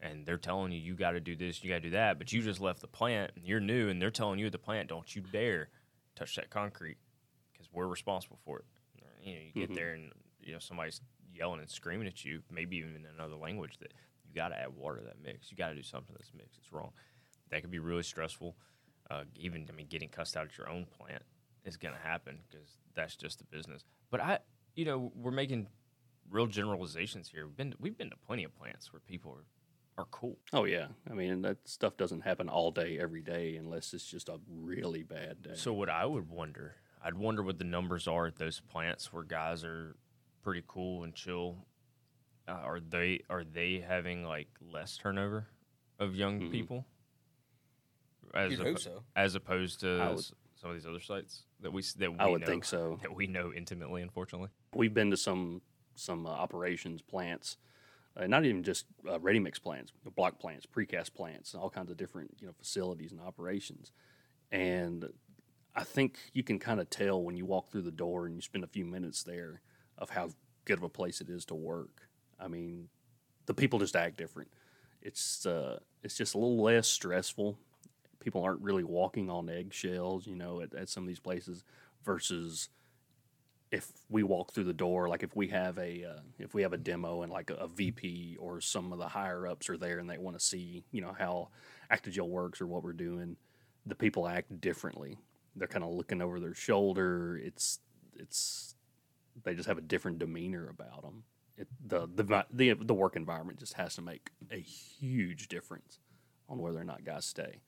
[0.00, 2.32] and they're telling you you got to do this, you got to do that, but
[2.32, 4.88] you just left the plant and you're new, and they're telling you at the plant,
[4.88, 5.68] don't you dare
[6.16, 6.98] touch that concrete
[7.52, 8.64] because we're responsible for it.
[9.22, 11.00] You know, you get there and you know somebody's
[11.34, 13.92] yelling and screaming at you, maybe even in another language that
[14.24, 15.50] you got to add water to that mix.
[15.50, 16.58] You got to do something that's mixed.
[16.58, 16.92] It's wrong.
[17.50, 18.56] That could be really stressful.
[19.10, 21.22] Uh, even I mean, getting cussed out at your own plant
[21.64, 23.84] is going to happen because that's just the business.
[24.10, 24.38] But I,
[24.74, 25.68] you know, we're making
[26.30, 27.46] real generalizations here.
[27.46, 29.44] We've been we've been to plenty of plants where people are
[29.98, 30.38] are cool.
[30.52, 34.28] Oh yeah, I mean that stuff doesn't happen all day every day unless it's just
[34.28, 35.54] a really bad day.
[35.54, 39.24] So what I would wonder, I'd wonder what the numbers are at those plants where
[39.24, 39.96] guys are
[40.42, 41.66] pretty cool and chill.
[42.48, 45.46] Uh, are they are they having like less turnover
[45.98, 46.50] of young Mhm.
[46.50, 46.86] people?
[48.34, 49.04] As You'd hope so.
[49.14, 52.26] as opposed to would- s- some of these other sites that we that we I
[52.28, 52.96] would know, think so.
[53.02, 54.00] that we know intimately.
[54.02, 55.60] Unfortunately, We've been to some
[55.94, 57.58] some uh, operations plants,
[58.16, 61.90] uh, not even just uh, ready mix plants, block plants, precast plants, and all kinds
[61.90, 63.92] of different you know facilities and operations.
[64.50, 65.12] And
[65.74, 68.42] I think you can kind of tell when you walk through the door and you
[68.42, 69.62] spend a few minutes there
[69.98, 70.30] of how
[70.64, 72.08] good of a place it is to work.
[72.38, 72.88] I mean,
[73.46, 74.50] the people just act different.
[75.00, 77.58] It's uh, it's just a little less stressful.
[78.20, 81.64] People aren't really walking on eggshells, you know, at, at some of these places
[82.04, 82.68] versus
[83.72, 86.74] if we walk through the door, like if we have a uh, if we have
[86.74, 89.98] a demo and like a, a VP or some of the higher ups are there
[89.98, 91.48] and they want to see you know how
[91.90, 93.36] Actigel works or what we're doing,
[93.86, 95.18] the people act differently.
[95.56, 97.36] They're kind of looking over their shoulder.
[97.42, 97.80] It's
[98.14, 98.74] it's
[99.42, 101.24] they just have a different demeanor about them.
[101.56, 105.98] It, the, the the the work environment just has to make a huge difference
[106.48, 107.60] on whether or not guys stay.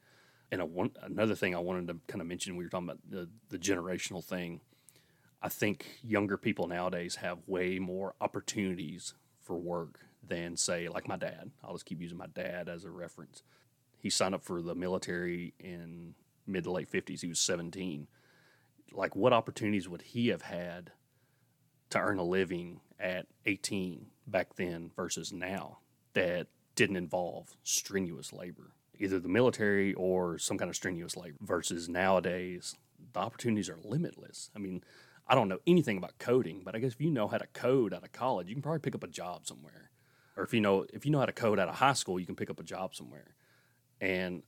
[0.51, 3.01] And a one, another thing I wanted to kind of mention, we were talking about
[3.09, 4.61] the, the generational thing.
[5.43, 11.17] I think younger people nowadays have way more opportunities for work than, say, like my
[11.17, 11.51] dad.
[11.63, 13.43] I'll just keep using my dad as a reference.
[13.99, 16.15] He signed up for the military in
[16.47, 17.21] mid to late 50s.
[17.21, 18.09] He was 17.
[18.93, 20.93] Like, what opportunities would he have had
[21.91, 25.79] to earn a living at 18 back then versus now
[26.15, 28.73] that didn't involve strenuous labor?
[28.99, 32.77] Either the military or some kind of strenuous labor versus nowadays,
[33.13, 34.51] the opportunities are limitless.
[34.55, 34.85] I mean,
[35.27, 37.95] I don't know anything about coding, but I guess if you know how to code
[37.95, 39.91] out of college, you can probably pick up a job somewhere.
[40.37, 42.27] Or if you know if you know how to code out of high school, you
[42.27, 43.35] can pick up a job somewhere.
[44.01, 44.43] And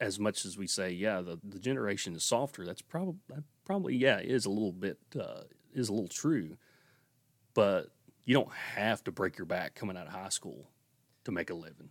[0.00, 3.96] as much as we say, yeah, the, the generation is softer, that's probably that probably
[3.96, 5.42] yeah is a little bit uh,
[5.74, 6.56] is a little true.
[7.54, 7.88] But
[8.24, 10.70] you don't have to break your back coming out of high school
[11.24, 11.90] to make a living.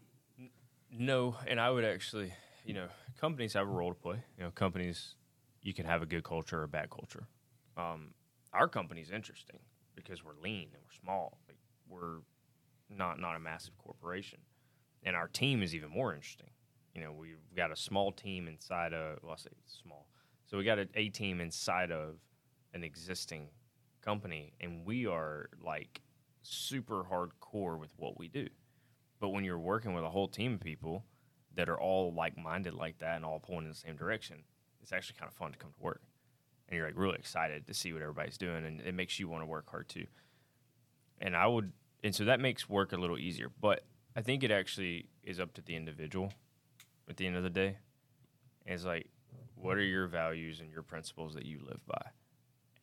[0.91, 1.35] no.
[1.47, 2.33] And I would actually,
[2.65, 2.87] you know,
[3.19, 4.23] companies have a role to play.
[4.37, 5.15] You know, companies
[5.61, 7.27] you can have a good culture or a bad culture.
[7.77, 8.13] Um,
[8.53, 9.59] our company's interesting
[9.95, 11.37] because we're lean and we're small.
[11.47, 12.19] Like we're
[12.89, 14.39] not not a massive corporation,
[15.03, 16.49] and our team is even more interesting.
[16.93, 20.07] You know, we've got a small team inside of well, I say small,
[20.45, 22.15] so we got a, a team inside of
[22.73, 23.49] an existing
[24.01, 26.01] company, and we are like
[26.41, 28.47] super hardcore with what we do.
[29.19, 31.05] But when you're working with a whole team of people
[31.55, 34.43] that are all like minded like that and all pulling in the same direction,
[34.81, 36.01] it's actually kind of fun to come to work.
[36.67, 39.41] And you're like really excited to see what everybody's doing and it makes you want
[39.41, 40.05] to work hard too.
[41.19, 41.71] And I would
[42.03, 43.51] and so that makes work a little easier.
[43.59, 43.83] But
[44.15, 46.31] I think it actually is up to the individual
[47.09, 47.77] at the end of the day.
[48.65, 49.09] And it's like,
[49.55, 52.11] what are your values and your principles that you live by?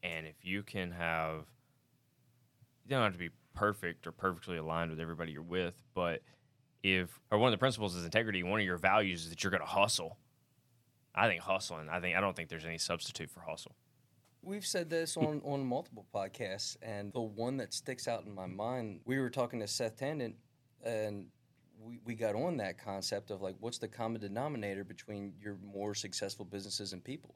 [0.03, 1.47] And if you can have
[2.85, 6.23] you don't have to be perfect or perfectly aligned with everybody you're with, but
[6.83, 9.51] if or one of the principles is integrity, one of your values is that you're
[9.51, 10.19] going to hustle.
[11.15, 11.89] I think hustling.
[11.89, 13.75] I think I don't think there's any substitute for hustle.
[14.43, 18.47] We've said this on, on multiple podcasts, and the one that sticks out in my
[18.47, 20.35] mind, we were talking to Seth Tandon,
[20.85, 21.27] and
[21.81, 25.95] we, we got on that concept of like, what's the common denominator between your more
[25.95, 27.35] successful businesses and people?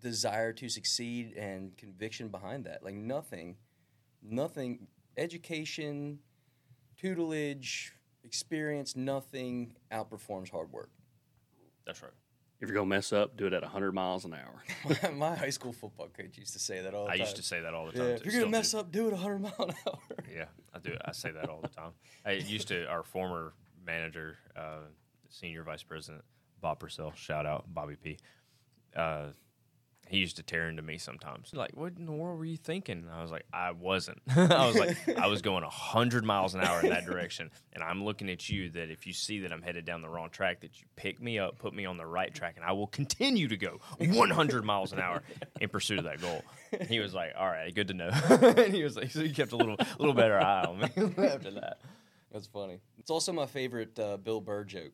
[0.00, 2.82] Desire to succeed and conviction behind that.
[2.82, 3.56] Like, nothing,
[4.22, 6.18] nothing, education,
[6.96, 7.92] tutelage,
[8.24, 10.90] experience, nothing outperforms hard work.
[11.86, 12.12] That's right.
[12.62, 14.62] If you're gonna mess up, do it at 100 miles an hour.
[15.02, 17.22] my, my high school football coach used to say that all the I time.
[17.22, 18.02] I used to say that all the time.
[18.08, 18.78] yeah, if you're gonna mess do.
[18.78, 19.98] up, do it 100 mile an hour.
[20.32, 20.96] Yeah, I do.
[21.04, 21.90] I say that all the time.
[22.24, 22.86] I used to.
[22.86, 24.82] Our former manager, uh,
[25.28, 26.22] senior vice president
[26.60, 28.16] Bob Purcell, shout out Bobby P.
[28.94, 29.30] Uh,
[30.08, 31.52] he used to tear into me sometimes.
[31.54, 32.98] Like, what in the world were you thinking?
[32.98, 34.20] And I was like, I wasn't.
[34.36, 38.04] I was like, I was going hundred miles an hour in that direction, and I'm
[38.04, 38.68] looking at you.
[38.70, 41.38] That if you see that I'm headed down the wrong track, that you pick me
[41.38, 44.92] up, put me on the right track, and I will continue to go 100 miles
[44.92, 45.22] an hour
[45.60, 46.42] in pursuit of that goal.
[46.72, 49.30] And He was like, "All right, good to know." and he was like, so he
[49.30, 50.88] kept a little, little better eye on me
[51.26, 51.78] after that.
[52.32, 52.80] That's funny.
[52.98, 54.92] It's also my favorite uh, Bill Burr joke.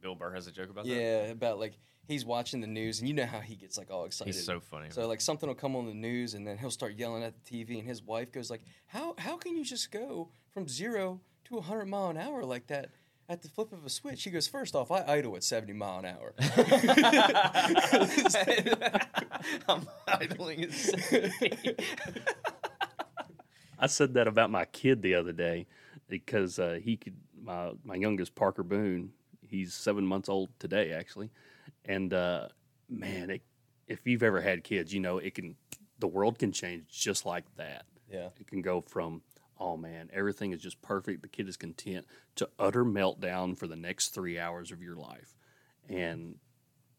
[0.00, 0.90] Bill Burr has a joke about that.
[0.90, 1.72] Yeah, about like
[2.06, 4.34] he's watching the news, and you know how he gets like all excited.
[4.34, 4.88] He's so funny.
[4.90, 7.64] So like something will come on the news, and then he'll start yelling at the
[7.64, 11.54] TV, and his wife goes like, "How how can you just go from zero to
[11.54, 12.90] 100 mile an hour like that?"
[13.26, 14.46] At the flip of a switch, he goes.
[14.46, 16.34] First off, I idle at seventy mile an hour.
[19.68, 21.76] I'm idling at 70.
[23.78, 25.66] I said that about my kid the other day
[26.08, 27.16] because uh, he could.
[27.42, 29.12] My my youngest Parker Boone,
[29.42, 31.30] he's seven months old today actually,
[31.84, 32.48] and uh,
[32.88, 33.42] man, it,
[33.86, 35.56] if you've ever had kids, you know it can.
[36.00, 37.86] The world can change just like that.
[38.10, 38.28] Yeah.
[38.38, 39.22] It can go from
[39.58, 41.22] oh man, everything is just perfect.
[41.22, 45.36] The kid is content to utter meltdown for the next three hours of your life,
[45.88, 46.36] and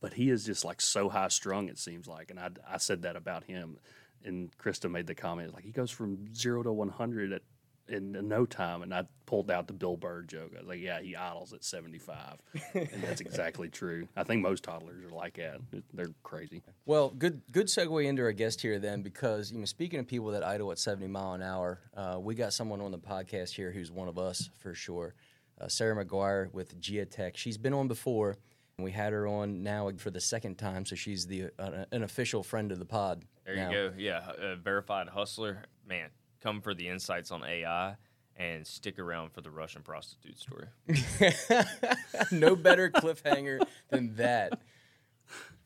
[0.01, 1.67] but he is just like so high strung.
[1.67, 3.77] It seems like, and I I said that about him
[4.25, 7.43] and Krista made the comment like he goes from zero to one hundred at
[7.87, 10.51] in no time, and I pulled out the Bill Burr joke.
[10.55, 12.37] I was like, "Yeah, he idles at seventy five,
[12.73, 14.07] and that's exactly true.
[14.15, 15.59] I think most toddlers are like that;
[15.93, 16.63] they're crazy.
[16.85, 20.31] Well, good good segue into our guest here then, because you know, speaking of people
[20.31, 23.71] that idle at seventy mile an hour, uh, we got someone on the podcast here
[23.71, 25.13] who's one of us for sure.
[25.59, 27.37] Uh, Sarah McGuire with Giatec.
[27.37, 28.35] She's been on before.
[28.77, 32.43] We had her on now for the second time, so she's the uh, an official
[32.43, 33.23] friend of the pod.
[33.45, 33.69] There now.
[33.69, 33.93] you go.
[33.97, 35.63] Yeah, a verified hustler.
[35.87, 36.09] Man,
[36.41, 37.95] come for the insights on AI
[38.37, 40.67] and stick around for the Russian prostitute story.
[42.31, 44.59] no better cliffhanger than that.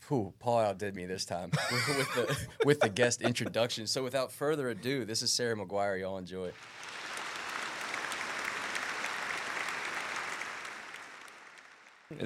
[0.08, 3.86] Whew, Paul outdid me this time with the with the guest introduction.
[3.86, 6.00] So without further ado, this is Sarah McGuire.
[6.00, 6.52] Y'all enjoy.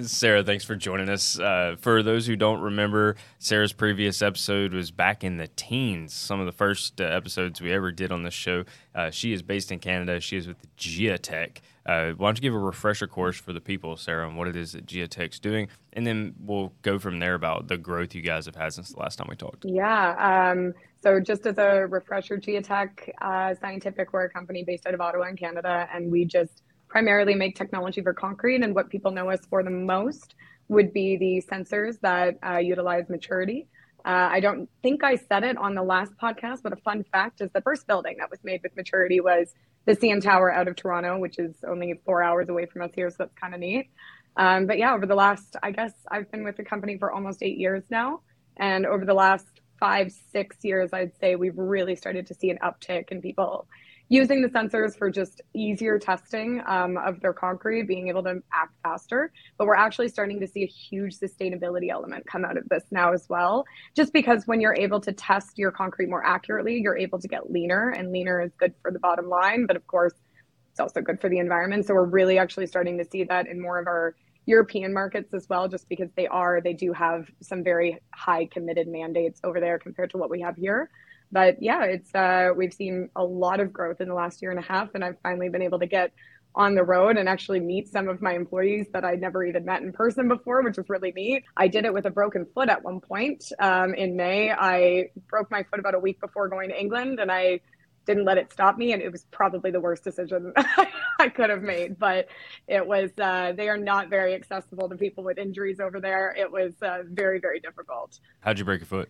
[0.04, 1.38] Sarah, thanks for joining us.
[1.38, 6.40] Uh, for those who don't remember, Sarah's previous episode was back in the teens, some
[6.40, 8.64] of the first uh, episodes we ever did on this show.
[8.96, 10.22] Uh, she is based in Canada.
[10.22, 11.58] She is with Giatec.
[11.86, 14.56] Uh, why don't you give a refresher course for the people, Sarah, on what it
[14.56, 15.68] is that Giatec's doing?
[15.92, 19.00] And then we'll go from there about the growth you guys have had since the
[19.00, 19.66] last time we talked.
[19.66, 20.52] Yeah.
[20.54, 25.02] Um, so, just as a refresher, Giatec uh, Scientific, we're a company based out of
[25.02, 28.62] Ottawa in Canada, and we just primarily make technology for concrete.
[28.62, 30.36] And what people know us for the most
[30.68, 33.68] would be the sensors that uh, utilize maturity.
[34.06, 37.42] Uh, I don't think I said it on the last podcast, but a fun fact
[37.42, 40.76] is the first building that was made with maturity was the CN Tower out of
[40.76, 43.10] Toronto, which is only four hours away from us here.
[43.10, 43.90] So that's kind of neat.
[44.38, 47.42] Um, but yeah, over the last, I guess I've been with the company for almost
[47.42, 48.20] eight years now.
[48.58, 49.48] And over the last
[49.80, 53.68] five, six years, I'd say we've really started to see an uptick in people
[54.14, 58.76] using the sensors for just easier testing um, of their concrete, being able to act
[58.84, 59.32] faster.
[59.58, 63.12] But we're actually starting to see a huge sustainability element come out of this now
[63.12, 63.66] as well.
[63.96, 67.50] Just because when you're able to test your concrete more accurately, you're able to get
[67.50, 69.66] leaner, and leaner is good for the bottom line.
[69.66, 70.14] But of course,
[70.70, 71.88] it's also good for the environment.
[71.88, 75.50] So we're really actually starting to see that in more of our European markets as
[75.50, 79.80] well, just because they are, they do have some very high committed mandates over there
[79.80, 80.92] compared to what we have here
[81.34, 84.60] but yeah, it's uh, we've seen a lot of growth in the last year and
[84.60, 86.12] a half, and I've finally been able to get
[86.56, 89.82] on the road and actually meet some of my employees that I'd never even met
[89.82, 91.44] in person before, which was really neat.
[91.58, 94.52] I did it with a broken foot at one point um, in May.
[94.52, 97.62] I broke my foot about a week before going to England, and I
[98.06, 100.52] didn't let it stop me and it was probably the worst decision
[101.20, 102.28] i could have made but
[102.68, 106.52] it was uh, they are not very accessible to people with injuries over there it
[106.52, 109.10] was uh, very very difficult how'd you break your foot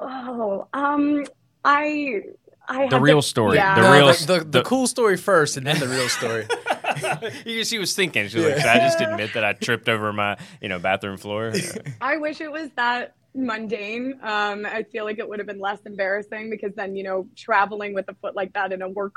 [0.00, 1.22] oh um
[1.64, 2.22] I
[2.68, 3.56] I the real story.
[3.56, 3.74] Yeah.
[3.74, 6.46] The No, real the, the, the cool story first, and then the real story.
[7.44, 8.28] you, she was thinking.
[8.28, 11.16] She was like, "Should I just admit that I tripped over my, you know, bathroom
[11.16, 11.52] floor?"
[12.00, 14.18] I wish it was that mundane.
[14.22, 17.92] Um, I feel like it would have been less embarrassing because then, you know, traveling
[17.92, 19.14] with a foot like that in a work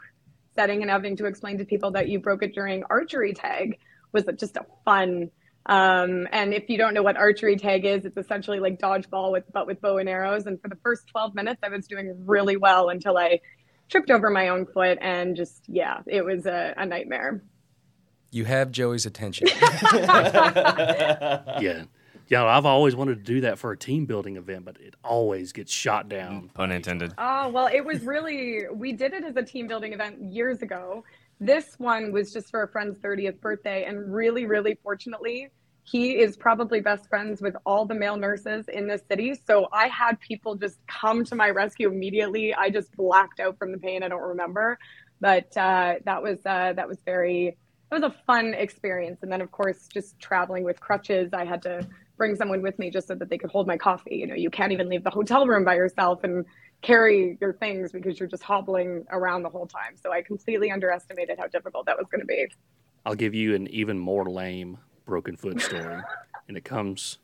[0.55, 3.77] setting and having to explain to people that you broke it during archery tag
[4.11, 5.29] was just a fun
[5.67, 9.43] um, and if you don't know what archery tag is, it's essentially like dodgeball with
[9.51, 10.45] but with bow and arrows.
[10.45, 13.41] And for the first 12 minutes, I was doing really well until I
[13.89, 17.43] tripped over my own foot and just yeah, it was a, a nightmare.
[18.31, 19.47] You have Joey's attention.
[19.51, 21.83] yeah.
[22.29, 25.53] Yeah, I've always wanted to do that for a team building event, but it always
[25.53, 26.49] gets shot down.
[26.53, 27.13] Pun intended.
[27.17, 31.05] Oh, well, it was really, we did it as a team building event years ago.
[31.39, 33.85] This one was just for a friend's 30th birthday.
[33.85, 35.49] And really, really fortunately,
[35.83, 39.33] he is probably best friends with all the male nurses in this city.
[39.45, 42.53] So I had people just come to my rescue immediately.
[42.53, 44.03] I just blacked out from the pain.
[44.03, 44.77] I don't remember,
[45.21, 47.57] but uh, that was uh, that was very
[47.89, 49.19] it was a fun experience.
[49.21, 52.89] And then of course, just traveling with crutches, I had to bring someone with me
[52.89, 54.15] just so that they could hold my coffee.
[54.15, 56.45] You know, you can't even leave the hotel room by yourself and
[56.81, 59.95] carry your things because you're just hobbling around the whole time.
[60.01, 62.47] So I completely underestimated how difficult that was going to be.
[63.05, 66.01] I'll give you an even more lame broken foot story,
[66.47, 67.19] and it comes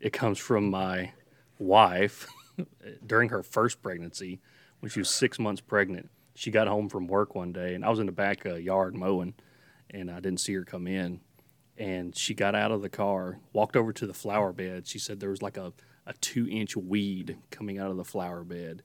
[0.00, 1.12] it comes from my
[1.58, 2.28] wife
[3.06, 4.40] during her first pregnancy
[4.80, 6.10] when she was six months pregnant.
[6.34, 8.94] She got home from work one day, and I was in the back uh, yard
[8.94, 9.34] mowing,
[9.90, 11.20] and I didn't see her come in.
[11.78, 14.86] And she got out of the car, walked over to the flower bed.
[14.86, 15.72] She said there was like a,
[16.06, 18.82] a two inch weed coming out of the flower bed.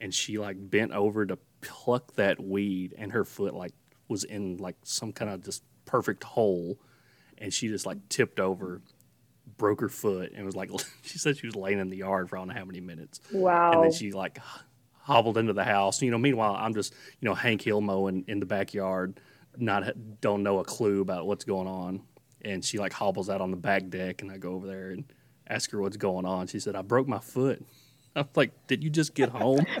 [0.00, 3.72] And she like bent over to pluck that weed, and her foot like
[4.08, 6.78] was in like some kind of just perfect hole.
[7.38, 8.82] And she just like tipped over,
[9.58, 10.70] broke her foot, and was like,
[11.02, 13.20] she said she was laying in the yard for I don't know how many minutes.
[13.32, 13.72] Wow.
[13.72, 14.38] And then she like
[15.02, 16.02] hobbled into the house.
[16.02, 19.20] You know, meanwhile, I'm just, you know, Hank Hill mowing in the backyard,
[19.56, 19.84] not
[20.20, 22.02] don't know a clue about what's going on.
[22.44, 25.04] And she like hobbles out on the back deck, and I go over there and
[25.48, 26.46] ask her what's going on.
[26.46, 27.64] She said, "I broke my foot."
[28.14, 29.64] I'm like, "Did you just get home?"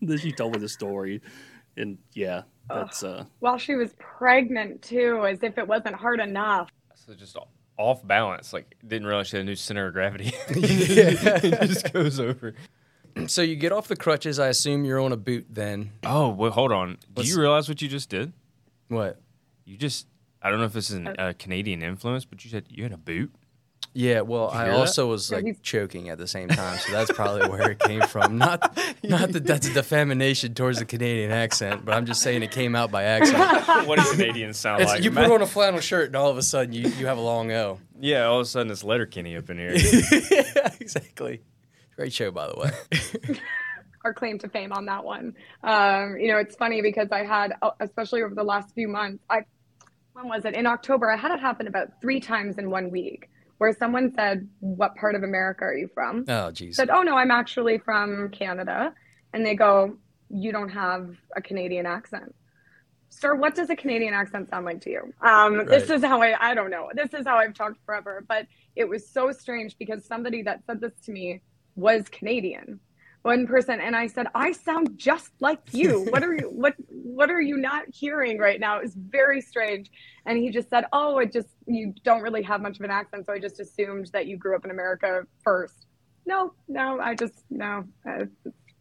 [0.00, 1.20] then she told me the story,
[1.76, 6.70] and yeah, that's uh, While she was pregnant too, as if it wasn't hard enough.
[6.94, 7.36] So just
[7.78, 8.52] off balance.
[8.52, 10.32] Like didn't realize she had a new center of gravity.
[10.48, 12.54] it just goes over.
[13.26, 14.38] So you get off the crutches.
[14.38, 15.92] I assume you're on a boot then.
[16.04, 16.92] Oh, well, hold on.
[16.92, 18.32] Do What's- you realize what you just did?
[18.88, 19.20] What?
[19.64, 20.06] You just
[20.42, 22.82] I don't know if this is Uh, a uh, Canadian influence, but you said you
[22.82, 23.32] had a boot.
[23.94, 24.78] Yeah, well, I hear that?
[24.80, 28.00] also was like he's- choking at the same time, so that's probably where it came
[28.02, 28.38] from.
[28.38, 32.52] Not, not that that's a defamation towards the Canadian accent, but I'm just saying it
[32.52, 33.66] came out by accident.
[33.86, 35.04] what do Canadians sound It's, like?
[35.04, 37.20] you put on a flannel shirt, and all of a sudden you, you have a
[37.20, 37.80] long O.
[38.00, 39.74] yeah, all of a sudden it's Letterkenny up in here.
[40.30, 41.42] yeah, exactly.
[41.96, 43.38] Great show, by the way.
[44.04, 45.34] our claim to fame on that one.
[45.62, 49.22] Um, you know, it's funny because I had, uh, especially over the last few months,
[49.28, 49.44] I,
[50.14, 50.54] when was it?
[50.54, 54.48] In October, I had it happen about three times in one week where someone said,
[54.60, 56.24] What part of America are you from?
[56.28, 56.74] Oh, jeez.
[56.74, 58.92] said, Oh, no, I'm actually from Canada.
[59.32, 59.96] And they go,
[60.30, 62.34] You don't have a Canadian accent.
[63.08, 65.12] Sir, what does a Canadian accent sound like to you?
[65.20, 66.88] Um, This is how I, I don't know.
[66.94, 68.24] This is how I've talked forever.
[68.26, 71.42] But it was so strange because somebody that said this to me
[71.76, 72.80] was Canadian.
[73.22, 76.06] One person and I said, I sound just like you.
[76.12, 78.78] What are you what what are you not hearing right now?
[78.78, 79.90] It was very strange.
[80.26, 83.26] And he just said, Oh, it just you don't really have much of an accent,
[83.26, 85.86] so I just assumed that you grew up in America first.
[86.26, 87.84] No, no, I just no.
[88.08, 88.24] Uh,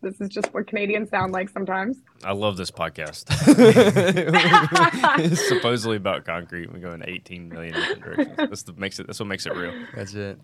[0.01, 1.97] this is just what Canadians sound like sometimes.
[2.23, 3.25] I love this podcast.
[5.19, 6.73] it's supposedly about concrete.
[6.73, 8.37] We go in 18 million different directions.
[8.37, 9.07] That's the makes it.
[9.07, 9.73] That's what makes it real.
[9.95, 10.39] That's it.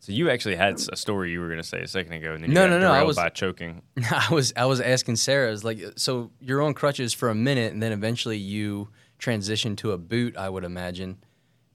[0.00, 2.42] So you actually had a story you were going to say a second ago, and
[2.42, 3.82] then you No, got no, no, I was- by choking.
[4.10, 7.34] I was I was asking Sarah, I was like, so you're on crutches for a
[7.34, 8.88] minute, and then eventually you
[9.18, 11.18] transition to a boot, I would imagine,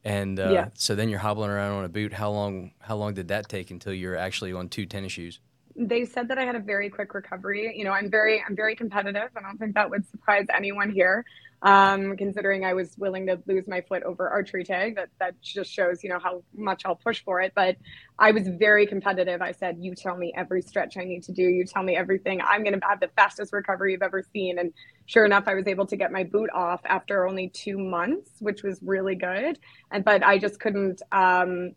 [0.05, 0.67] and uh, Yeah.
[0.73, 2.13] so then you're hobbling around on a boot.
[2.13, 5.39] How long how long did that take until you're actually on two tennis shoes?
[5.75, 7.73] they said that I had a very quick recovery.
[7.75, 9.29] You know, I'm very I'm very competitive.
[9.35, 11.25] I don't think that would surprise anyone here.
[11.63, 15.71] Um, considering I was willing to lose my foot over archery tag, that that just
[15.71, 17.53] shows you know how much I'll push for it.
[17.55, 17.77] But
[18.19, 19.41] I was very competitive.
[19.41, 21.41] I said, "You tell me every stretch I need to do.
[21.41, 22.41] You tell me everything.
[22.41, 24.73] I'm going to have the fastest recovery you've ever seen." And
[25.05, 28.61] sure enough, I was able to get my boot off after only two months, which
[28.61, 29.57] was really good.
[29.91, 31.01] And but I just couldn't.
[31.11, 31.71] Um,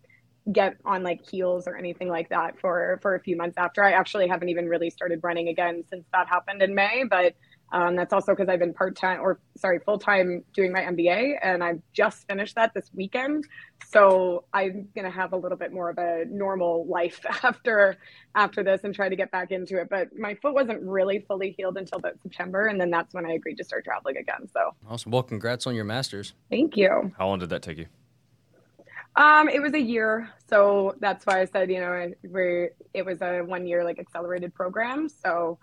[0.53, 3.82] get on like heels or anything like that for for a few months after.
[3.82, 7.34] I actually haven't even really started running again since that happened in May, but
[7.73, 11.35] um, that's also because I've been part time or sorry full time doing my MBA,
[11.43, 13.45] and I've just finished that this weekend.
[13.89, 17.97] So I'm gonna have a little bit more of a normal life after
[18.35, 19.89] after this and try to get back into it.
[19.91, 23.33] But my foot wasn't really fully healed until about September, and then that's when I
[23.33, 24.49] agreed to start traveling again.
[24.53, 25.11] So Awesome.
[25.12, 26.35] Well, congrats on your masters.
[26.51, 27.12] thank you.
[27.19, 27.87] How long did that take you?
[29.17, 33.23] Um, it was a year, so that's why I said, you know, we it was
[33.23, 35.09] a one year like accelerated program.
[35.09, 35.59] So,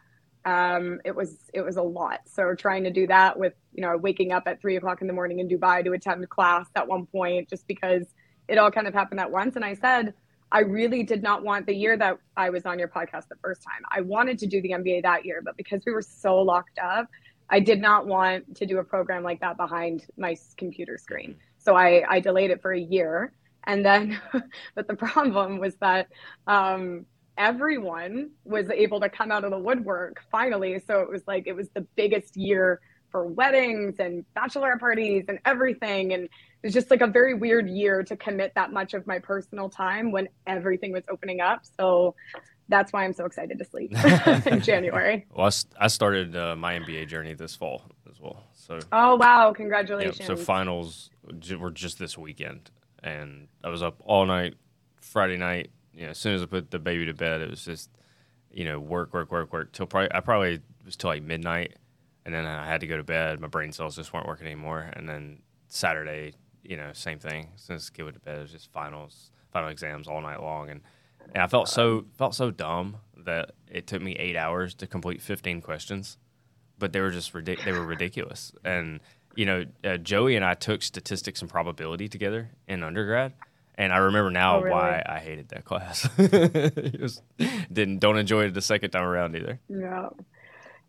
[0.46, 2.20] um, it was it was a lot.
[2.26, 5.14] So trying to do that with you know waking up at three o'clock in the
[5.14, 8.06] morning in Dubai to attend class at one point, just because
[8.48, 9.56] it all kind of happened at once.
[9.56, 10.14] And I said,
[10.52, 13.64] I really did not want the year that I was on your podcast the first
[13.64, 13.82] time.
[13.90, 17.08] I wanted to do the MBA that year, but because we were so locked up,
[17.50, 21.38] I did not want to do a program like that behind my computer screen.
[21.58, 23.34] So I, I delayed it for a year.
[23.64, 24.22] And then,
[24.76, 26.08] but the problem was that
[26.46, 27.06] um,
[27.38, 30.80] everyone was able to come out of the woodwork finally.
[30.86, 32.80] So it was like, it was the biggest year
[33.12, 36.14] for weddings and bachelor parties and everything.
[36.14, 36.30] And it
[36.64, 40.12] was just like a very weird year to commit that much of my personal time
[40.12, 41.62] when everything was opening up.
[41.78, 42.16] So
[42.70, 43.92] that's why I'm so excited to sleep
[44.48, 45.26] in January.
[45.36, 48.44] Well, I started uh, my MBA journey this fall as well.
[48.54, 49.50] So Oh, wow.
[49.50, 50.26] yeah, Congratulations.
[50.26, 51.10] so finals
[51.60, 52.72] were just this weekend,
[53.04, 54.56] and I was up all night
[55.02, 55.70] Friday night.
[55.94, 57.90] You know, as soon as I put the baby to bed, it was just
[58.52, 61.76] you know work, work, work, work till probably I probably was till like midnight,
[62.26, 63.40] and then I had to go to bed.
[63.40, 66.34] My brain cells just weren't working anymore, and then Saturday,
[66.64, 67.50] you know, same thing.
[67.56, 70.42] As soon as the went to bed, it was just finals, final exams all night
[70.42, 70.82] long, and,
[71.34, 75.22] and I felt so felt so dumb that it took me eight hours to complete
[75.22, 76.18] 15 questions,
[76.78, 78.52] but they were just they were ridiculous.
[78.64, 79.00] And
[79.36, 83.34] you know, uh, Joey and I took statistics and probability together in undergrad.
[83.76, 84.72] And I remember now Oh, really?
[84.72, 86.08] why I hated that class.
[86.18, 87.22] Just
[87.72, 89.60] didn't don't enjoy it the second time around either.
[89.70, 90.10] Yeah.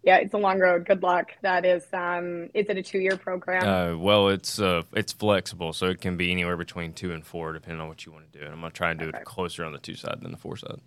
[0.03, 0.85] Yeah, it's a long road.
[0.87, 1.31] Good luck.
[1.41, 3.67] That is um is it a two year program?
[3.67, 7.55] Uh, well, it's uh, it's flexible, so it can be anywhere between two and four,
[7.55, 8.45] depending on what you want to do.
[8.45, 9.19] And I'm gonna try and do Okay.
[9.21, 10.79] it closer on the two side than the four side.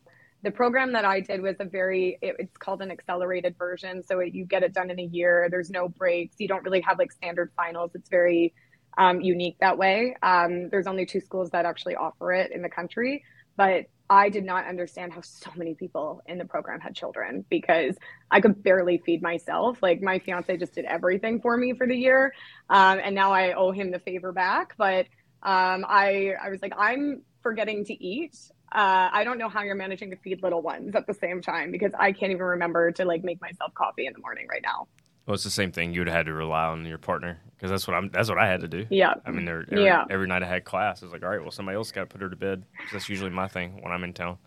[0.44, 4.20] the program that I did was a very it, it's called an accelerated version so
[4.20, 7.00] it, you get it done in a year there's no breaks you don't really have
[7.00, 8.54] like standard finals it's very
[8.98, 12.70] um, unique that way um, there's only two schools that actually offer it in the
[12.70, 13.24] country
[13.56, 17.98] but I did not understand how so many people in the program had children because
[18.32, 19.80] I could barely feed myself.
[19.82, 22.34] Like my fiance just did everything for me for the year,
[22.70, 24.76] um, and now I owe him the favor back.
[24.78, 25.08] But
[25.44, 28.38] um, I I was like, I'm forgetting to eat.
[28.72, 31.72] Uh, I don't know how you're managing to feed little ones at the same time
[31.72, 34.88] because I can't even remember to like make myself coffee in the morning right now.
[35.28, 35.94] Well, it's the same thing.
[35.94, 38.10] You would have had to rely on your partner because that's what I'm.
[38.10, 38.86] That's what I had to do.
[38.90, 39.16] Yeah.
[39.26, 40.06] I mean, every, Yeah.
[40.10, 41.04] every night I had class.
[41.04, 42.64] I was like, all right, well, somebody else got to put her to bed.
[42.80, 44.38] 'Cause That's usually my thing when I'm in town,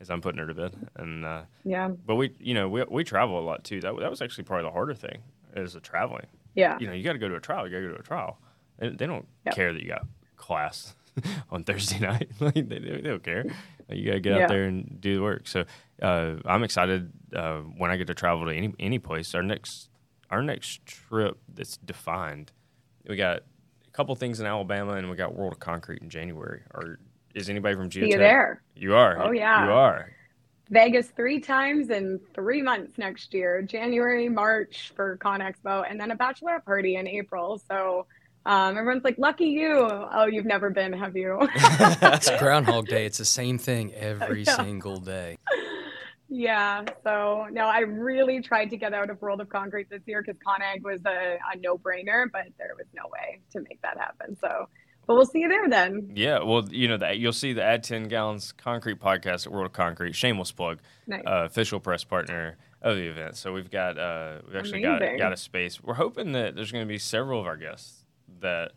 [0.00, 0.74] is I'm putting her to bed.
[0.96, 1.88] And uh, Yeah.
[1.88, 3.80] but we, you know, we we travel a lot too.
[3.80, 5.18] That that was actually probably the harder thing
[5.54, 6.26] is the traveling.
[6.56, 6.76] Yeah.
[6.80, 7.66] You know, you got to go to a trial.
[7.68, 8.38] You got to go to a trial.
[8.78, 9.54] They, they don't Yep.
[9.54, 10.06] care that you got
[10.36, 10.96] class
[11.50, 12.30] on Thursday night.
[12.40, 13.44] like they, they, they don't care.
[13.88, 14.42] Like, you got to get Yeah.
[14.42, 15.46] out there and do the work.
[15.46, 15.64] So
[16.02, 19.32] uh, I'm excited uh, when I get to travel to any any place.
[19.34, 19.88] Our next
[20.30, 22.52] our next trip that's defined.
[23.08, 26.62] We got a couple things in Alabama, and we got World of Concrete in January.
[26.74, 26.98] Or
[27.34, 28.04] is anybody from Giatec?
[28.04, 28.62] See you there.
[28.74, 29.22] You are.
[29.22, 29.66] Oh, yeah.
[29.66, 30.10] You are.
[30.68, 36.10] Vegas three times in three months next year January, March for Con Expo, and then
[36.10, 37.62] a bachelorette party in April.
[37.68, 38.06] So
[38.46, 39.74] um, everyone's like, lucky you.
[39.76, 41.38] Oh, you've never been, have you?
[41.54, 43.04] It's Groundhog Day.
[43.06, 45.36] It's the same thing every single day.
[46.28, 46.84] Yeah.
[47.04, 50.40] So, no, I really tried to get out of World of Concrete this year because
[50.46, 54.36] ConAg was a, a no brainer, but there was no way to make that happen.
[54.40, 54.68] So,
[55.06, 56.10] but we'll see you there then.
[56.14, 59.66] Yeah, well, you know that you'll see the Add Ten Gallons Concrete podcast at World
[59.66, 60.14] of Concrete.
[60.16, 61.22] Shameless plug, Nice.
[61.26, 63.36] uh, official press partner of the event.
[63.36, 65.80] So we've got uh, we've actually got got a space.
[65.82, 68.04] We're hoping that there's going to be several of our guests
[68.40, 68.72] that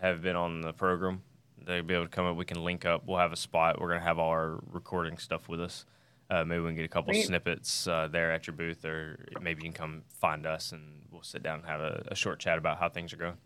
[0.00, 1.22] have been on the program.
[1.66, 2.36] They'll be able to come up.
[2.36, 3.02] We can link up.
[3.06, 3.80] We'll have a spot.
[3.80, 5.86] We're going to have all our recording stuff with us.
[6.34, 7.26] Uh, maybe we can get a couple Great.
[7.26, 11.22] snippets uh, there at your booth, or maybe you can come find us and we'll
[11.22, 13.36] sit down and have a, a short chat about how things are going.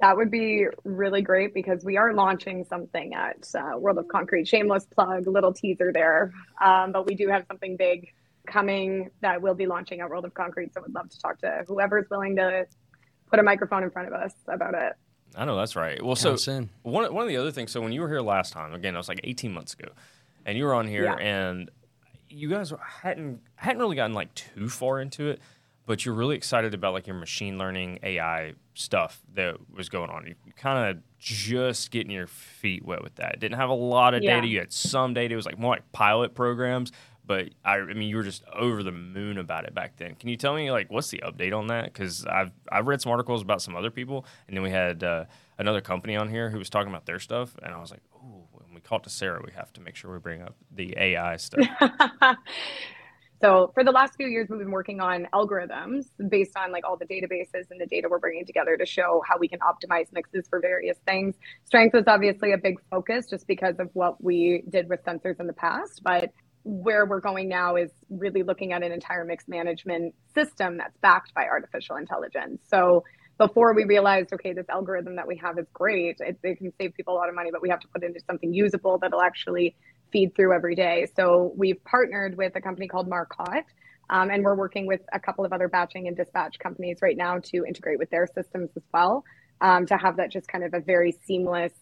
[0.00, 4.46] That would be really great because we are launching something at uh, World of Concrete.
[4.46, 6.32] Shameless plug, little teaser there.
[6.62, 8.12] Um, but we do have something big
[8.46, 10.74] coming that we'll be launching at World of Concrete.
[10.74, 12.66] So we'd love to talk to whoever's willing to
[13.30, 14.92] put a microphone in front of us about it.
[15.36, 16.04] I know that's right.
[16.04, 17.70] Well, Count so one one of the other things.
[17.72, 19.88] So when you were here last time, again, it was like 18 months ago,
[20.44, 21.14] and you were on here, Yeah.
[21.16, 21.70] and
[22.34, 22.72] you guys
[23.02, 25.40] hadn't hadn't really gotten like too far into it,
[25.86, 30.26] but you're really excited about like your machine learning AI stuff that was going on.
[30.26, 33.40] You, kind of just getting your feet wet with that.
[33.40, 34.34] Didn't have a lot of Yeah.
[34.36, 34.46] data.
[34.46, 35.32] You had some data.
[35.32, 36.92] It was like more like pilot programs.
[37.26, 40.14] But I, I mean, you were just over the moon about it back then.
[40.14, 41.84] Can you tell me like what's the update on that?
[41.86, 45.24] Because I've I've read some articles about some other people, and then we had uh,
[45.58, 48.33] another company on here who was talking about their stuff, and I was like, oh,
[48.84, 51.66] call it to Sarah, we have to make sure we bring up the AI stuff.
[53.42, 56.96] so for the last few years, we've been working on algorithms based on like all
[56.96, 60.46] the databases and the data we're bringing together to show how we can optimize mixes
[60.48, 61.34] for various things.
[61.64, 65.46] Strength was obviously a big focus just because of what we did with sensors in
[65.46, 66.30] the past, but
[66.64, 71.32] where we're going now is really looking at an entire mix management system that's backed
[71.34, 72.62] by artificial intelligence.
[72.68, 73.04] So
[73.38, 76.94] before we realized, okay, this algorithm that we have is great, it, it can save
[76.94, 79.74] people a lot of money, but we have to put into something usable that'll actually
[80.12, 81.06] feed through every day.
[81.16, 83.64] So we've partnered with a company called Marcotte,
[84.10, 87.38] um, and we're working with a couple of other batching and dispatch companies right now
[87.44, 89.24] to integrate with their systems as well,
[89.60, 91.72] um, to have that just kind of a very seamless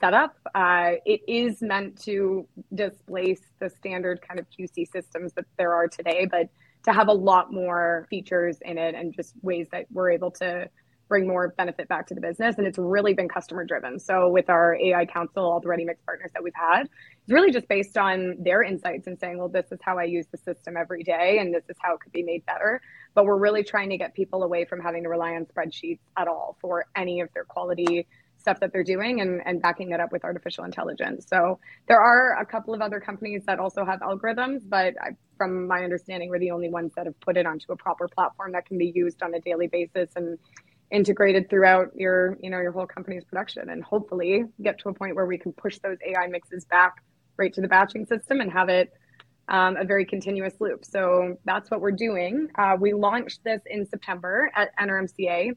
[0.00, 0.36] setup.
[0.54, 5.88] Uh, it is meant to displace the standard kind of QC systems that there are
[5.88, 6.48] today, but
[6.84, 10.68] to have a lot more features in it and just ways that we're able to
[11.10, 12.56] bring more benefit back to the business.
[12.56, 13.98] And it's really been customer driven.
[13.98, 17.50] So with our AI council, all the ready mix partners that we've had, it's really
[17.50, 20.76] just based on their insights and saying, well, this is how I use the system
[20.78, 22.80] every day and this is how it could be made better.
[23.14, 26.28] But we're really trying to get people away from having to rely on spreadsheets at
[26.28, 28.06] all for any of their quality
[28.38, 31.26] stuff that they're doing and, and backing that up with artificial intelligence.
[31.28, 31.58] So
[31.88, 35.82] there are a couple of other companies that also have algorithms, but I, from my
[35.82, 38.78] understanding, we're the only ones that have put it onto a proper platform that can
[38.78, 40.38] be used on a daily basis and
[40.92, 45.14] integrated throughout your you know your whole company's production and hopefully get to a point
[45.14, 46.96] where we can push those ai mixes back
[47.36, 48.92] right to the batching system and have it
[49.48, 50.84] um, a very continuous loop.
[50.84, 52.48] So that's what we're doing.
[52.56, 55.52] Uh, we launched this in september at nrmca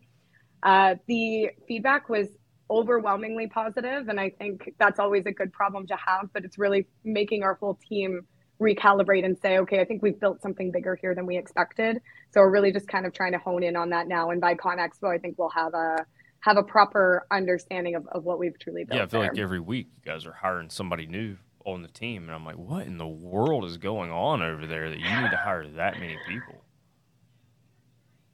[0.64, 2.30] uh, the feedback was
[2.70, 6.88] overwhelmingly positive and i think that's always a good problem to have but it's really
[7.04, 8.22] making our whole team
[8.64, 12.02] recalibrate and say, okay, I think we've built something bigger here than we expected.
[12.32, 14.32] So we're really just kind of trying to hone in on that now.
[14.32, 16.06] And by ConExpo, I think we'll have a
[16.40, 18.98] have a proper understanding of, of what we've truly built.
[18.98, 19.30] Yeah, I feel there.
[19.30, 22.58] like every week you guys are hiring somebody new on the team, and I'm like,
[22.58, 26.00] what in the world is going on over there that you need to hire that
[26.00, 26.64] many people?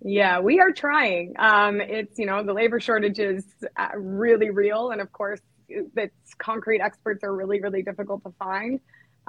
[0.01, 1.35] Yeah, we are trying.
[1.37, 6.33] Um, it's you know the labor shortage is uh, really real, and of course, it's
[6.37, 8.79] concrete experts are really really difficult to find.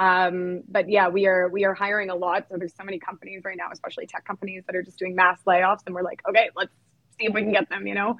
[0.01, 2.47] Um, but yeah, we are we are hiring a lot.
[2.49, 5.39] So there's so many companies right now, especially tech companies, that are just doing mass
[5.47, 6.73] layoffs, and we're like, okay, let's
[7.19, 7.87] see if we can get them.
[7.87, 8.17] You know,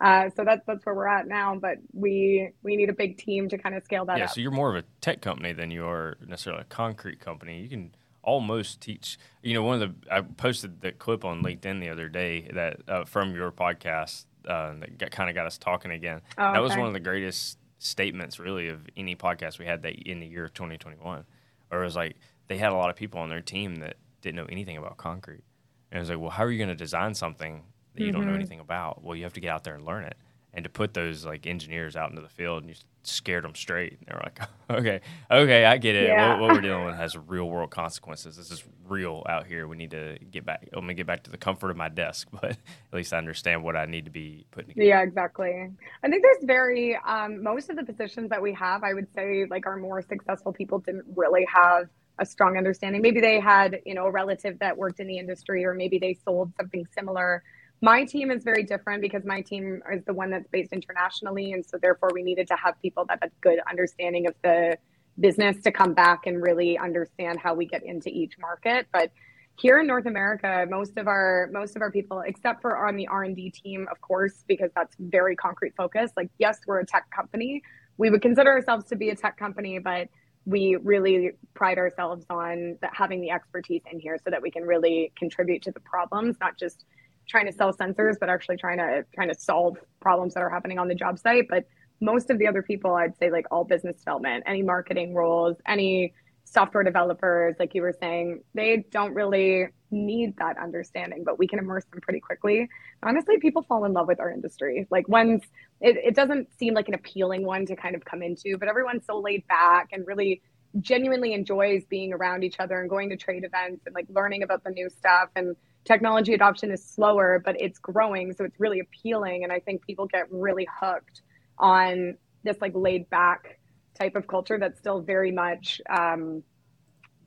[0.00, 1.56] uh, so that's that's where we're at now.
[1.56, 4.30] But we we need a big team to kind of scale that yeah, up.
[4.30, 7.62] so you're more of a tech company than you are necessarily a concrete company.
[7.62, 9.18] You can almost teach.
[9.42, 12.76] You know, one of the I posted that clip on LinkedIn the other day that
[12.86, 16.20] uh, from your podcast uh, that kind of got us talking again.
[16.38, 19.94] Oh, that was one of the greatest statements, really, of any podcast we had that
[20.08, 21.24] in the year of 2021.
[21.70, 22.16] Or it was like
[22.48, 25.44] they had a lot of people on their team that didn't know anything about concrete,
[25.90, 27.62] and it was like, well, how are you going to design something
[27.94, 28.36] that you don't know Mhm.
[28.36, 29.02] anything about?
[29.04, 30.16] Well, you have to get out there and learn it.
[30.54, 33.98] And to put those like engineers out into the field and you scared them straight.
[33.98, 34.40] And they were like,
[34.70, 35.00] okay,
[35.30, 36.08] okay, I get it.
[36.08, 36.32] Yeah.
[36.32, 38.36] What, what we're dealing with has real world consequences.
[38.36, 39.66] This is real out here.
[39.66, 40.68] We need to get back.
[40.72, 42.58] let me get back to the comfort of my desk, but at
[42.92, 44.86] least I understand what I need to be putting together.
[44.86, 45.70] Yeah, exactly.
[46.02, 48.84] I think there's very um, most of the positions that we have.
[48.84, 51.88] I would say like our more successful people didn't really have
[52.18, 53.02] a strong understanding.
[53.02, 56.14] Maybe they had you know a relative that worked in the industry, or maybe they
[56.24, 57.42] sold something similar.
[57.84, 61.62] My team is very different because my team is the one that's based internationally, and
[61.66, 64.78] so therefore we needed to have people that had good understanding of the
[65.20, 68.86] business to come back and really understand how we get into each market.
[68.90, 69.12] But
[69.60, 73.06] here in North America, most of our most of our people, except for on the
[73.06, 76.16] R and D team, of course, because that's very concrete focused.
[76.16, 77.62] Like, yes, we're a tech company.
[77.98, 80.08] We would consider ourselves to be a tech company, but
[80.46, 85.12] we really pride ourselves on having the expertise in here so that we can really
[85.18, 86.86] contribute to the problems, not just
[87.28, 90.78] trying to sell sensors, but actually trying to trying to solve problems that are happening
[90.78, 91.46] on the job site.
[91.48, 91.64] But
[92.00, 96.14] most of the other people, I'd say, like all business development, any marketing roles, any
[96.44, 101.58] software developers, like you were saying, they don't really need that understanding, but we can
[101.58, 102.68] immerse them pretty quickly.
[103.02, 104.86] Honestly, people fall in love with our industry.
[104.90, 105.44] Like once
[105.80, 109.06] it, it doesn't seem like an appealing one to kind of come into, but everyone's
[109.06, 110.42] so laid back and really
[110.80, 114.64] genuinely enjoys being around each other and going to trade events and like learning about
[114.64, 119.44] the new stuff and technology adoption is slower but it's growing so it's really appealing
[119.44, 121.22] and i think people get really hooked
[121.58, 123.58] on this like laid back
[123.98, 126.42] type of culture that's still very much um,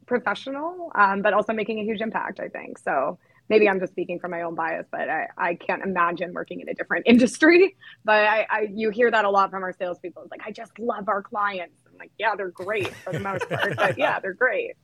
[0.05, 2.77] professional um, but also making a huge impact i think.
[2.77, 3.17] So
[3.49, 6.69] maybe i'm just speaking from my own bias but i, I can't imagine working in
[6.69, 7.75] a different industry.
[8.03, 10.23] But I, I you hear that a lot from our salespeople.
[10.23, 11.75] It's like i just love our clients.
[11.87, 14.75] I'm like yeah they're great for the most part but yeah they're great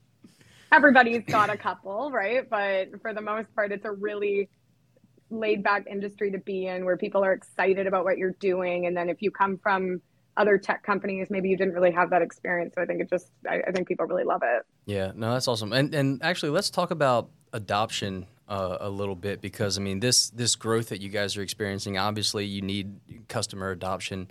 [0.74, 2.50] everybody's got a couple, right?
[2.50, 4.50] But for the most part, it's a really
[5.30, 8.86] laid back industry to be in where people are excited about what you're doing.
[8.86, 10.02] And then if you come from
[10.36, 12.74] other tech companies, maybe you didn't really have that experience.
[12.76, 14.64] So I think it just, I, I think people really love it.
[14.86, 15.74] Yeah, no, that's awesome.
[15.74, 20.30] And and actually, let's talk about adoption uh, a little bit because I mean this
[20.32, 21.98] this growth that you guys are experiencing.
[21.98, 24.30] Obviously, you need customer adoption,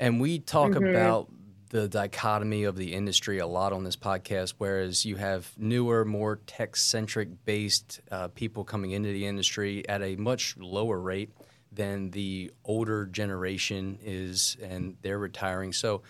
[0.00, 0.88] and we talk Mhm.
[0.88, 1.28] about
[1.70, 4.54] the dichotomy of the industry a lot on this podcast.
[4.58, 10.02] Whereas you have newer, more tech centric based uh, people coming into the industry at
[10.02, 11.30] a much lower rate
[11.70, 15.72] than the older generation is, and they're retiring.
[15.72, 16.02] So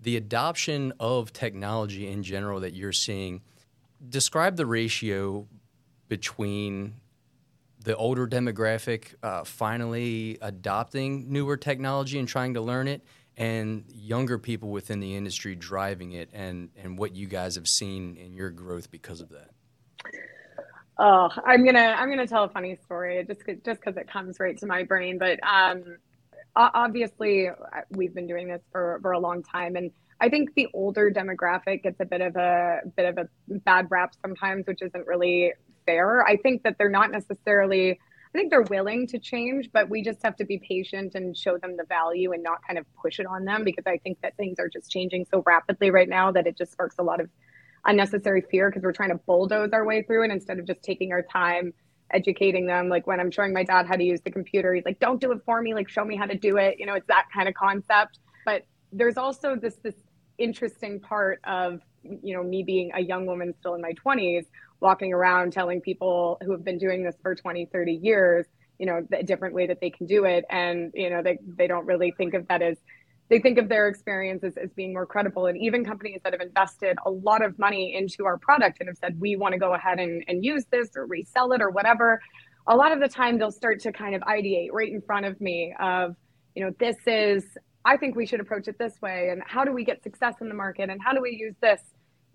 [0.00, 3.40] the adoption of technology in general that you're seeing
[4.08, 5.46] describe the ratio
[6.08, 6.94] between
[7.82, 13.02] the older demographic uh, finally adopting newer technology and trying to learn it
[13.36, 18.16] and younger people within the industry driving it and, and what you guys have seen
[18.16, 19.50] in your growth because of that
[20.98, 24.40] Oh, I'm gonna I'm gonna tell a funny story just 'cause- just because it comes
[24.40, 25.18] right to my brain.
[25.18, 25.98] But um,
[26.56, 27.52] obviously, uh,
[27.90, 29.90] we've been doing this for for a long time, and
[30.22, 33.28] I think the older demographic gets a bit of a bit of a
[33.66, 35.52] bad rap sometimes, which isn't really
[35.84, 36.24] fair.
[36.24, 38.00] I think that they're not necessarily.
[38.36, 41.56] I think they're willing to change, but we just have to be patient and show
[41.56, 44.36] them the value and not kind of push it on them because I think that
[44.36, 47.30] things are just changing so rapidly right now that it just sparks a lot of
[47.86, 51.12] unnecessary fear because we're trying to bulldoze our way through it instead of just taking
[51.12, 51.72] our time
[52.12, 52.90] educating them.
[52.90, 55.32] Like when I'm showing my dad how to use the computer, he's like, "Don't do
[55.32, 55.72] it for me.
[55.72, 58.18] Like show me how to do it." You know, it's that kind of concept.
[58.44, 59.94] But there's also this this
[60.36, 64.44] interesting part of you know me being a young woman still in my 20s
[64.80, 68.46] walking around telling people who have been doing this for 20 30 years
[68.78, 70.44] you know the different way that they can do it.
[70.50, 72.76] And you know they, they don't really think of that as
[73.28, 75.46] they think of their experience as, as being more credible.
[75.46, 78.96] And even companies that have invested a lot of money into our product and have
[78.98, 82.20] said we want to go ahead and, and use this or resell it or whatever
[82.68, 85.40] a lot of the time they'll start to kind of ideate right in front of
[85.40, 86.16] me of
[86.56, 87.44] you know this is
[87.84, 89.28] i think we should approach it this way.
[89.30, 90.90] And how do we get success in the market?
[90.90, 91.80] And how do we use this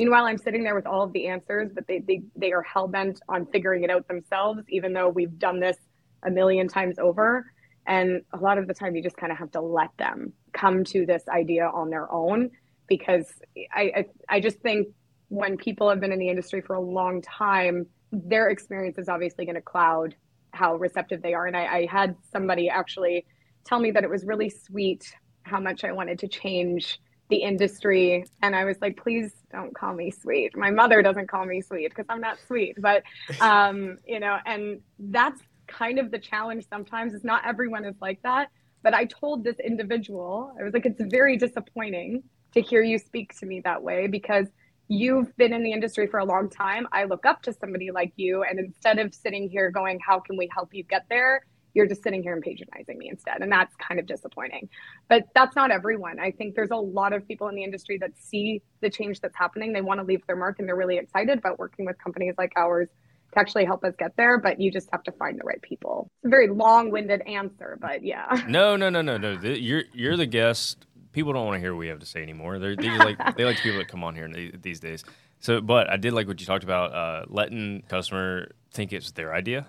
[0.02, 3.22] meanwhile i'm sitting there with all of the answers but they they, they are hell-bent
[3.30, 5.78] on figuring it out themselves even though we've done this
[6.24, 7.46] a million times over
[7.88, 10.84] and a lot of the time, you just kind of have to let them come
[10.86, 12.52] to this idea on their own
[12.88, 13.26] because
[13.74, 14.90] I, I, I just think
[15.30, 19.46] when people have been in the industry for a long time, their experience is obviously
[19.46, 20.16] going to cloud
[20.52, 21.48] how receptive they are.
[21.48, 23.26] And I, I had somebody actually
[23.66, 27.00] tell me that it was really sweet how much I wanted to change
[27.32, 28.26] the industry.
[28.44, 30.56] And I was like, please don't call me sweet.
[30.56, 32.76] My mother doesn't call me sweet because I'm not sweet.
[32.80, 33.04] But,
[33.42, 38.22] um, you know, and that's kind of the challenge sometimes is not everyone is like
[38.22, 38.50] that.
[38.84, 42.24] But I told this individual, I was like, it's very disappointing
[42.54, 44.48] to hear you speak to me that way because
[44.88, 46.86] you've been in the industry for a long time.
[46.92, 48.44] I look up to somebody like you.
[48.44, 51.46] And instead of sitting here going, how can we help you get there?
[51.74, 53.42] You're just sitting here and patronizing me instead.
[53.42, 54.70] And that's kind of disappointing.
[55.08, 56.20] But that's not everyone.
[56.20, 59.36] I think there's a lot of people in the industry that see the change that's
[59.36, 59.74] happening.
[59.74, 62.54] They want to leave their mark and they're really excited about working with companies like
[62.56, 62.90] ours
[63.34, 66.10] to actually help us get there, but you just have to find the right people.
[66.18, 68.44] It's a very long-winded answer, but yeah.
[68.48, 69.32] No, no, no, no, no.
[69.42, 70.86] You're you're the guest.
[71.14, 72.60] People don't want to hear what we have to say anymore.
[72.60, 74.30] They're, they like they like people that come on here
[74.62, 75.04] these days.
[75.40, 79.34] So, but I did like what you talked about, uh, letting customer think it's their
[79.34, 79.66] idea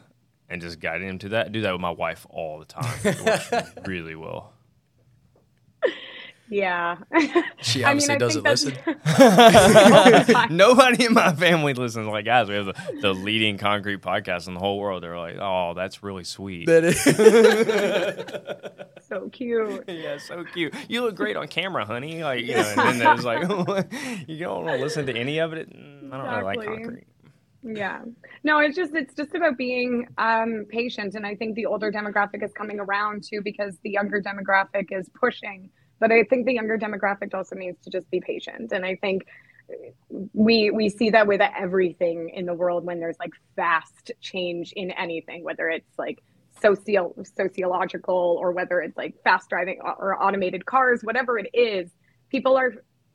[0.53, 1.47] and just guiding him to that.
[1.47, 2.95] I do that with my wife all the time.
[3.05, 3.51] It works
[3.87, 4.53] really well.
[6.51, 6.99] Yeah.
[7.63, 8.77] She obviously I mean, doesn't listen.
[10.57, 12.09] Nobody in my family listens.
[12.09, 15.05] Like, guys, we have the, the leading concrete podcast in the whole world.
[15.05, 16.67] They're like, oh, that's really sweet.
[16.67, 17.01] That is.
[19.07, 19.85] so cute.
[19.87, 20.75] Yeah, so cute.
[20.89, 22.25] You look great on camera, honey.
[22.25, 23.43] Like, you know, and then there's like,
[24.27, 25.71] you don't want to listen to any of it.
[25.71, 26.67] Mm, I don't exactly.
[26.67, 27.07] really like concrete.
[27.63, 28.03] Yeah.
[28.43, 32.43] No, it's just it's just about being um, patient, and I think the older demographic
[32.43, 35.71] is coming around too because the younger demographic is pushing
[36.03, 38.73] but I think the younger demographic also needs to just be patient.
[38.73, 39.23] And I think
[40.33, 44.91] we we see that with everything in the world when there's like fast change in
[44.91, 46.19] anything, whether it's like
[46.61, 51.89] socio sociological or whether it's like fast driving or automated cars, whatever it is,
[52.31, 52.73] people are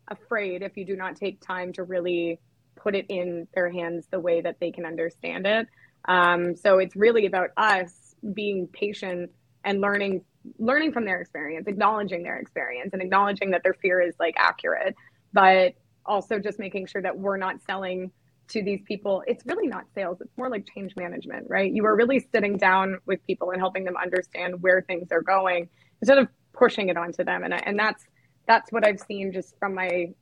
[0.07, 2.39] afraid if you do not take time to really
[2.78, 5.67] put it in their hands the way that they can understand it.
[6.07, 9.32] Um, so it's really about us being patient
[9.63, 10.23] and learning
[10.59, 14.95] learning from their experience, acknowledging their experience and acknowledging that their fear is like accurate,
[15.34, 15.73] but
[16.05, 18.11] also just making sure that we're not selling
[18.49, 19.23] to these people.
[19.28, 21.71] It's really not sales, it's more like change management, right?
[21.71, 25.67] You are really sitting down with people and helping them understand where things are going
[26.01, 27.43] instead of pushing it onto them.
[27.43, 28.05] And, and that's,
[28.47, 30.13] that's what I've seen just from my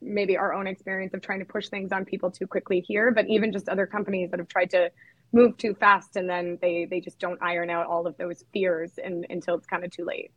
[0.00, 3.26] maybe our own experience of trying to push things on people too quickly here, but
[3.28, 4.90] even just other companies that have tried to
[5.32, 8.92] move too fast and then they they just don't iron out all of those fears
[9.02, 10.30] and, until it's kind of too late.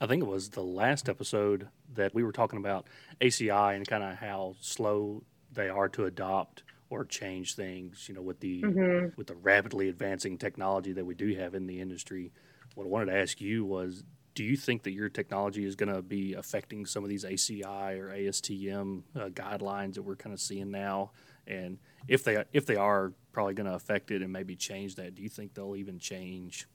[0.00, 2.88] I think it was the last episode that we were talking about
[3.20, 8.20] ACI and kind of how slow they are to adopt or change things, you know,
[8.20, 9.08] with the mm-hmm.
[9.16, 12.32] with the rapidly advancing technology that we do have in the industry.
[12.74, 14.02] What I wanted to ask you was
[14.34, 17.98] do you think that your technology is going to be affecting some of these ACI
[17.98, 21.10] or ASTM uh, guidelines that we're kind of seeing now?
[21.46, 21.78] And
[22.08, 25.22] if they if they are probably going to affect it and maybe change that, do
[25.22, 26.66] you think they'll even change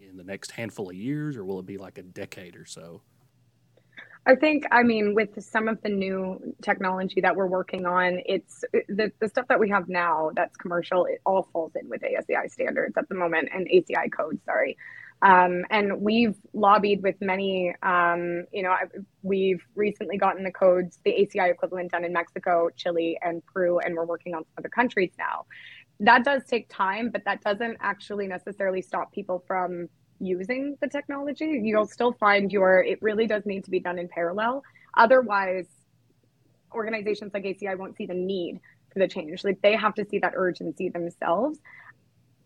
[0.00, 3.00] in the next handful of years, or will it be like a decade or so?
[4.26, 8.64] I think, I mean, with some of the new technology that we're working on, it's
[8.72, 12.50] the, the stuff that we have now that's commercial, it all falls in with ASCI
[12.50, 14.78] standards at the moment and ACI codes, sorry.
[15.24, 18.76] Um, and we've lobbied with many, um, you know,
[19.22, 23.96] we've recently gotten the codes, the ACI equivalent done in Mexico, Chile, and Peru, and
[23.96, 25.46] we're working on some other countries now.
[25.98, 29.88] That does take time, but that doesn't actually necessarily stop people from
[30.20, 31.58] using the technology.
[31.64, 34.62] You'll still find your, it really does need to be done in parallel.
[34.94, 35.68] Otherwise,
[36.74, 38.60] organizations like ACI won't see the need
[38.92, 39.42] for the change.
[39.42, 41.60] Like they have to see that urgency themselves.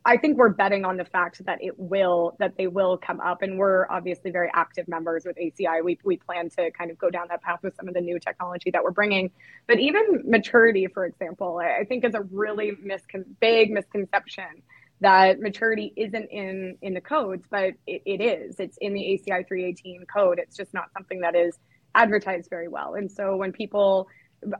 [0.08, 3.42] I think we're betting on the fact that it will that they will come up,
[3.42, 5.84] and we're obviously very active members with ACI.
[5.84, 8.18] We we plan to kind of go down that path with some of the new
[8.18, 9.30] technology that we're bringing.
[9.66, 14.62] But even maturity, for example, I think is a really miscon- big misconception
[15.02, 18.58] that maturity isn't in in the codes, but it, it is.
[18.58, 20.38] It's in the ACI 318 code.
[20.38, 21.58] It's just not something that is
[21.94, 22.94] advertised very well.
[22.94, 24.08] And so when people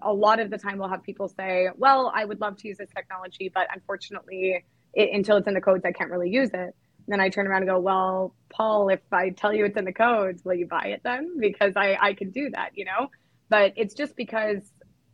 [0.02, 2.76] a lot of the time we'll have people say, "Well, I would love to use
[2.76, 4.66] this technology, but unfortunately."
[4.98, 6.74] It, until it's in the codes, I can't really use it.
[7.08, 9.84] And then I turn around and go, well, Paul, if I tell you it's in
[9.84, 11.38] the codes, will you buy it then?
[11.38, 13.08] Because I, I can do that, you know?
[13.48, 14.72] But it's just because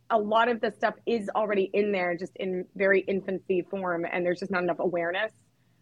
[0.09, 4.25] a lot of the stuff is already in there, just in very infancy form, and
[4.25, 5.31] there's just not enough awareness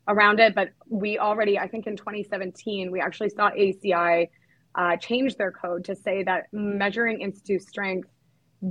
[0.07, 0.53] around it.
[0.53, 4.27] But we already, I think in 2017, we actually saw ACI
[4.75, 8.09] uh, change their code to say that measuring in situ strength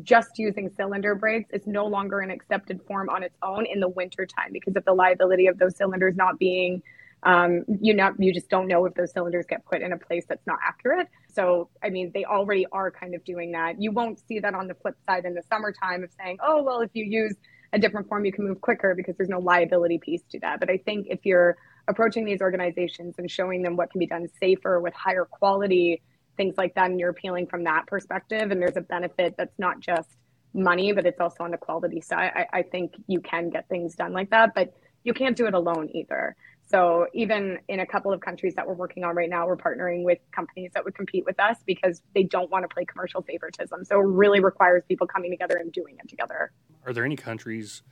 [0.02, 3.88] just using cylinder breaks is no longer an accepted form on its own in the
[3.88, 6.82] winter time because of the liability of those cylinders not being
[7.24, 10.24] um, you know you just don't know if those cylinders get put in a place
[10.28, 11.08] that's not accurate.
[11.32, 13.80] So i mean they already are kind of doing that.
[13.80, 16.80] You won't see that on the flip side in the summertime of saying oh well
[16.80, 17.34] if you use
[17.72, 20.58] a different form you can move quicker because there's no liability piece to that.
[20.58, 21.56] But i think if you're
[21.88, 26.00] approaching these organizations and showing them what can be done safer with higher quality
[26.36, 29.80] things like that and you're appealing from that perspective and there's a benefit that's not
[29.80, 30.08] just
[30.54, 32.30] money but it's also on the quality side.
[32.34, 34.74] I, I, think you can get things done like that but
[35.04, 36.36] you can't do it alone either.
[36.68, 40.04] So even in a couple of countries that we're working on right now we're partnering
[40.04, 43.84] with companies that would compete with us because they don't want to play commercial favoritism.
[43.84, 46.52] So it really requires people coming together and doing it together.
[46.86, 47.82] Are there any countries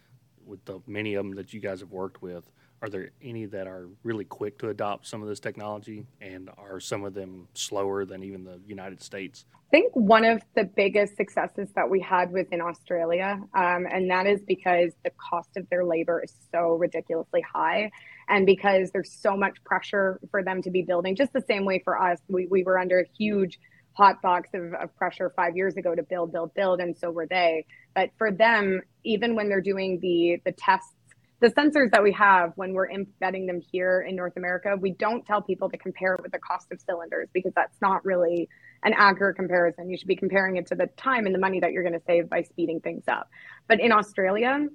[0.45, 2.45] with the many of them that you guys have worked with
[2.83, 6.81] are there any that are really quick to adopt some of this technology, and are
[6.81, 9.45] some of them slower than even the United States?
[9.55, 14.11] I think one of the biggest successes that we had was in Australia, um, and
[14.11, 17.91] that is because the cost of their labor is so ridiculously high,
[18.29, 21.15] and because there's so much pressure for them to be building.
[21.15, 23.61] Just the same way for us, we, we were under a huge
[23.93, 27.27] hot box of, of pressure five years ago to build, build, build, and so were
[27.27, 27.67] they.
[27.95, 30.95] But for them, even when they're doing the the tests
[31.41, 35.25] the sensors that we have when we're embedding them here in North America, we don't
[35.27, 38.49] tell people to compare it with the cost of cylinders because that's not really
[38.85, 39.89] an accurate comparison.
[39.89, 42.05] You should be comparing it to the time and the money that you're going to
[42.07, 43.31] save by speeding things up.
[43.69, 44.67] But in Australia,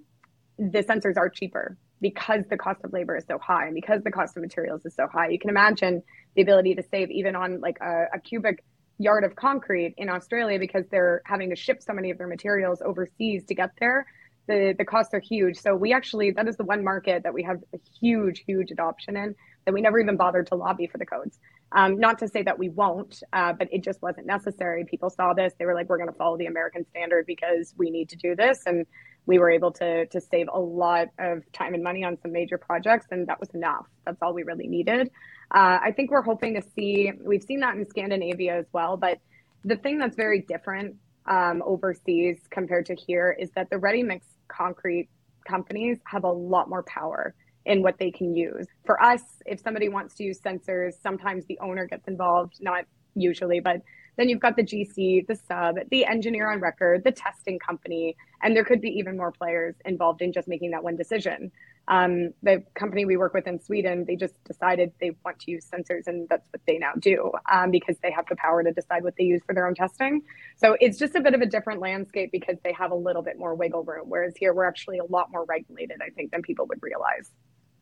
[0.57, 4.11] the sensors are cheaper because the cost of labor is so high and because the
[4.11, 5.29] cost of materials is so high.
[5.29, 6.01] You can imagine
[6.35, 8.63] the ability to save even on like a, a cubic
[8.97, 12.81] yard of concrete in Australia because they're having to ship so many of their materials
[12.83, 14.05] overseas to get there
[14.47, 15.57] the the costs are huge.
[15.57, 19.17] So we actually that is the one market that we have a huge huge adoption
[19.17, 19.35] in
[19.65, 21.39] that we never even bothered to lobby for the codes.
[21.71, 24.85] Um, not to say that we won't, uh, but it just wasn't necessary.
[24.85, 27.89] People saw this, they were like, "We're going to follow the American standard because we
[27.89, 28.85] need to do this," and
[29.25, 32.57] we were able to to save a lot of time and money on some major
[32.57, 33.87] projects, and that was enough.
[34.05, 35.09] That's all we really needed.
[35.51, 37.11] Uh, I think we're hoping to see.
[37.19, 39.19] We've seen that in Scandinavia as well, but
[39.63, 44.25] the thing that's very different um, overseas compared to here is that the ready mix
[44.47, 45.09] concrete
[45.47, 47.33] companies have a lot more power
[47.65, 48.67] in what they can use.
[48.85, 52.85] For us, if somebody wants to use sensors, sometimes the owner gets involved, not
[53.15, 53.81] usually, but
[54.17, 58.55] then you've got the GC, the sub, the engineer on record, the testing company, and
[58.55, 61.51] there could be even more players involved in just making that one decision.
[61.87, 65.67] Um, the company we work with in Sweden, they just decided they want to use
[65.69, 69.03] sensors, and that's what they now do um, because they have the power to decide
[69.03, 70.23] what they use for their own testing.
[70.57, 73.37] So it's just a bit of a different landscape because they have a little bit
[73.37, 76.65] more wiggle room, whereas here we're actually a lot more regulated, I think, than people
[76.67, 77.31] would realize.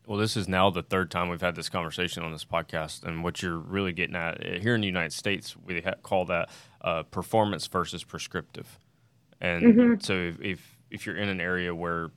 [0.06, 3.24] Well, this is now the third time we've had this conversation on this podcast, and
[3.24, 6.50] what you're really getting at eh, here in the United States, we call that
[6.82, 8.78] uh, performance versus prescriptive.
[9.40, 9.94] And mm-hmm.
[10.00, 12.10] so, if, if, if you're in an area where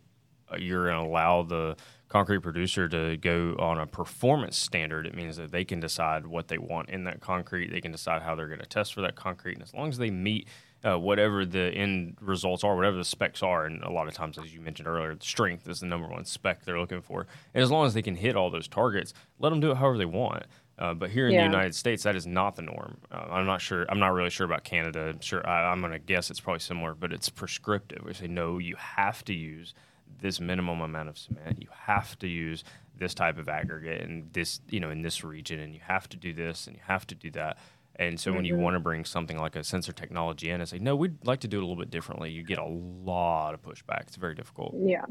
[0.51, 1.77] uh, you're going to allow the
[2.09, 6.49] concrete producer to go on a performance standard, it means that they can decide what
[6.49, 7.71] they want in that concrete.
[7.71, 9.97] They can decide how they're going to test for that concrete, and as long as
[9.97, 10.49] they meet
[10.85, 13.65] uh, whatever the end results are, whatever the specs are.
[13.65, 16.63] And a lot of times, as you mentioned earlier, strength is the number one spec
[16.63, 17.27] they're looking for.
[17.53, 19.97] And as long as they can hit all those targets, let them do it however
[19.97, 20.43] they want.
[20.79, 21.39] Uh, but here in yeah.
[21.41, 22.97] the United States, that is not the norm.
[23.11, 23.85] Uh, I'm not sure.
[23.89, 25.09] I'm not really sure about Canada.
[25.09, 28.03] I'm sure I, am going to guess it's probably similar, but it's prescriptive.
[28.05, 29.73] We say no, you have to use
[30.21, 31.61] this minimum amount of cement.
[31.61, 32.63] You have to use
[32.95, 36.17] this type of aggregate in this, you know, in this region, and you have to
[36.17, 37.57] do this and you have to do that.
[37.99, 38.35] And so mm-hmm.
[38.37, 38.63] when you mm-hmm.
[38.63, 41.47] want to bring something like a sensor technology in and say, no, we'd like to
[41.47, 44.01] do it a little bit differently, you get a lot of pushback.
[44.01, 44.75] It's very difficult.
[44.77, 45.05] Yeah.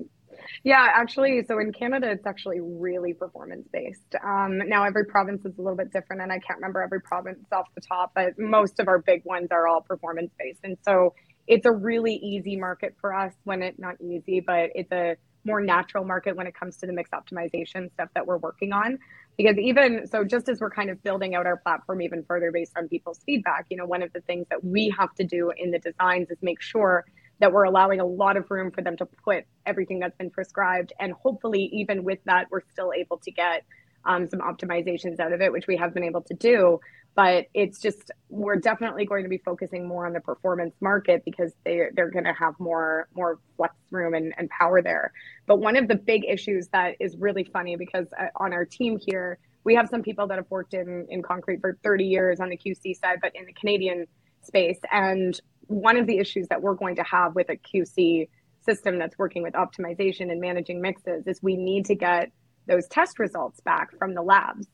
[0.62, 4.14] Yeah, actually, so in Canada, it's actually really performance based.
[4.22, 7.38] Um, now, every province is a little bit different, and I can't remember every province
[7.52, 10.60] off the top, but most of our big ones are all performance based.
[10.62, 11.14] And so
[11.46, 15.60] it's a really easy market for us when it not easy, but it's a more
[15.60, 18.98] natural market when it comes to the mix optimization stuff that we're working on.
[19.36, 22.72] Because even so, just as we're kind of building out our platform even further based
[22.76, 25.70] on people's feedback, you know, one of the things that we have to do in
[25.70, 27.04] the designs is make sure
[27.38, 30.94] that we're allowing a lot of room for them to put everything that's been prescribed.
[30.98, 33.64] And hopefully, even with that, we're still able to get
[34.06, 36.80] um, some optimizations out of it, which we have been able to do.
[37.14, 41.52] But it's just we're definitely going to be focusing more on the performance market because
[41.64, 45.12] they they're going to have more more flex room and, and power there.
[45.46, 48.98] But one of the big issues that is really funny because uh, on our team
[48.98, 52.50] here we have some people that have worked in in concrete for 30 years on
[52.50, 54.06] the QC side, but in the Canadian
[54.42, 54.78] space.
[54.92, 58.28] And one of the issues that we're going to have with a QC
[58.64, 62.30] system that's working with optimization and managing mixes is we need to get
[62.66, 64.66] those test results back from the labs.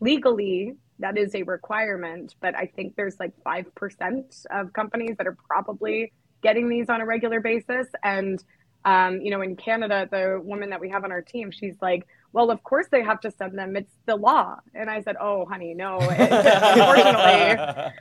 [0.00, 5.36] Legally, that is a requirement, but I think there's like 5% of companies that are
[5.48, 6.12] probably
[6.42, 7.86] getting these on a regular basis.
[8.02, 8.42] And,
[8.84, 12.06] um, you know, in Canada, the woman that we have on our team, she's like,
[12.32, 13.76] well, of course they have to send them.
[13.76, 14.56] It's the law.
[14.74, 15.98] And I said, oh, honey, no.
[16.00, 17.92] unfortunately,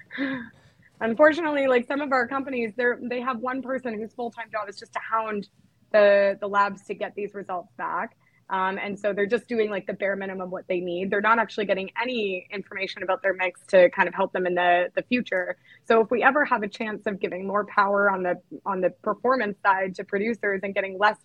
[1.01, 4.77] unfortunately, like some of our companies, they're, they have one person whose full-time job is
[4.77, 5.49] just to hound
[5.91, 8.15] the, the labs to get these results back.
[8.51, 11.09] Um, and so they're just doing like the bare minimum what they need.
[11.09, 14.55] They're not actually getting any information about their mix to kind of help them in
[14.55, 15.55] the, the future.
[15.85, 18.35] So if we ever have a chance of giving more power on the
[18.65, 21.17] on the performance side to producers and getting less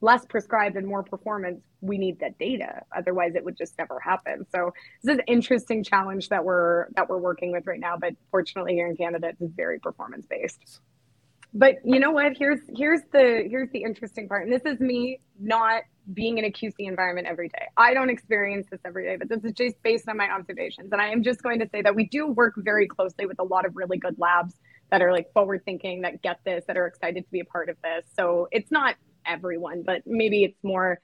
[0.00, 2.82] less prescribed and more performance, we need that data.
[2.96, 4.46] Otherwise it would just never happen.
[4.50, 7.98] So this is an interesting challenge that we're that we're working with right now.
[8.00, 10.80] But fortunately here in Canada it's very performance based
[11.54, 15.20] but you know what here's here's the here's the interesting part and this is me
[15.38, 15.82] not
[16.12, 17.66] being in a QC environment every day.
[17.76, 20.92] I don't experience this every day, but this is just based on my observations.
[20.92, 23.44] And I am just going to say that we do work very closely with a
[23.44, 24.54] lot of really good labs
[24.90, 27.68] that are like forward thinking, that get this, that are excited to be a part
[27.68, 28.04] of this.
[28.16, 28.96] So it's not
[29.26, 31.00] everyone, but maybe it's more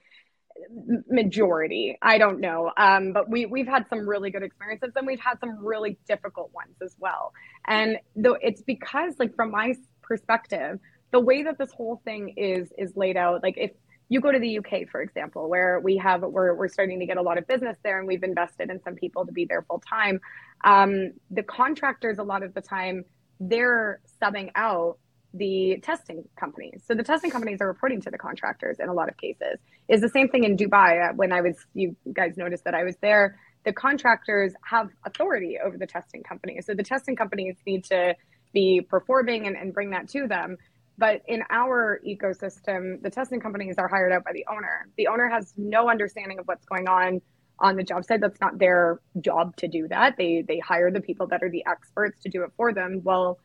[1.09, 1.97] majority.
[2.01, 2.71] I don't know.
[2.75, 6.51] Um, but we we've had some really good experiences and we've had some really difficult
[6.53, 7.33] ones as well.
[7.65, 9.73] And though it's because like from my
[10.09, 10.79] perspective,
[11.11, 13.71] the way that this whole thing is is laid out, like if
[14.09, 17.17] you go to the UK, for example, where we have we're we're starting to get
[17.17, 19.81] a lot of business there, and we've invested in some people to be there full
[19.87, 20.19] time.
[20.63, 23.05] Um, the contractors, a lot of the time,
[23.39, 24.97] they're subbing out
[25.33, 26.81] the testing companies.
[26.87, 29.59] So the testing companies are reporting to the contractors in a lot of cases.
[29.87, 31.09] Is the same thing in Dubai.
[31.09, 33.39] Uh, when I was, you guys noticed that I was there.
[33.63, 36.65] The contractors have authority over the testing companies.
[36.65, 38.15] So the testing companies need to
[38.53, 40.57] be performing and, and bring that to them.
[40.97, 44.89] But in our ecosystem, the testing companies are hired out by the owner.
[44.97, 47.21] The owner has no understanding of what's going on
[47.59, 48.21] on the job site.
[48.21, 50.15] That's not their job to do that.
[50.17, 53.01] They they hire the people that are the experts to do it for them.
[53.03, 53.39] Well,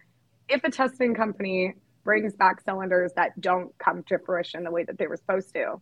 [0.49, 1.75] if a testing company
[2.05, 5.81] brings back cylinders that don't come to fruition the way that they were supposed to,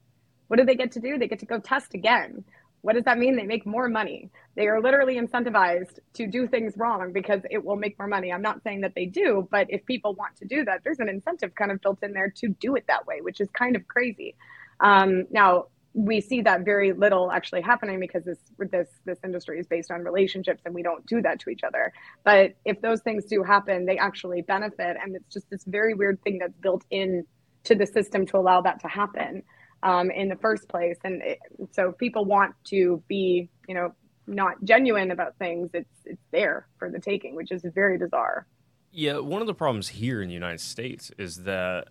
[0.49, 1.19] what do they get to do?
[1.19, 2.45] They get to go test again.
[2.83, 3.37] What does that mean?
[3.37, 4.29] They make more money.
[4.57, 8.33] They are literally incentivized to do things wrong because it will make more money.
[8.33, 11.09] I'm not saying that they do, but if people want to do that, there's an
[11.09, 13.87] incentive kind of built in there to do it that way, which is kind of
[13.89, 14.35] crazy.
[14.81, 18.39] Um, now, we see that very little actually happening because this
[18.71, 21.93] this this industry is based on relationships and we don't do that to each other
[22.25, 26.19] but if those things do happen they actually benefit and it's just this very weird
[26.23, 27.25] thing that's built in
[27.65, 29.43] to the system to allow that to happen
[29.83, 30.99] um, in the first place.
[31.05, 31.39] And it,
[31.73, 33.95] so people want to be, you know,
[34.27, 38.47] not genuine about things, it's it's there for the taking, which is very bizarre.
[38.91, 41.89] Yeah, one of the problems here in the United States is that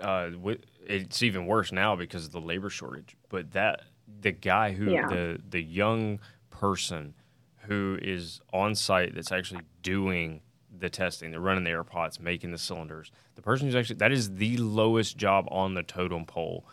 [0.00, 0.30] uh,
[0.86, 3.16] it's even worse now because of the labor shortage.
[3.28, 3.82] But that
[4.20, 5.08] the guy who yeah.
[5.08, 7.14] the the young person
[7.62, 10.40] who is on site that's actually doing
[10.78, 13.10] the testing, they're running the air pots, making the cylinders.
[13.34, 16.66] The person who's actually that is the lowest job on the totem pole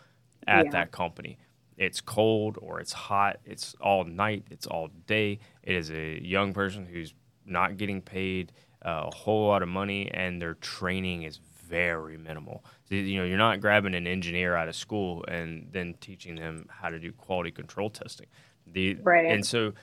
[0.48, 0.72] at yeah.
[0.72, 1.38] that company.
[1.78, 3.40] It's cold or it's hot.
[3.44, 4.46] It's all night.
[4.50, 5.40] It's all day.
[5.64, 7.14] It is a young person who's
[7.46, 8.54] not getting paid
[8.86, 12.64] uh, a whole lot of money, and their training is very minimal.
[12.88, 16.68] So, you know, you're not grabbing an engineer out of school and then teaching them
[16.70, 18.28] how to do quality control testing.
[18.68, 19.26] The, right.
[19.26, 19.74] And so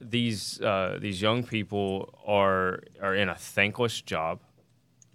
[0.00, 4.40] these uh, these young people are are in a thankless job,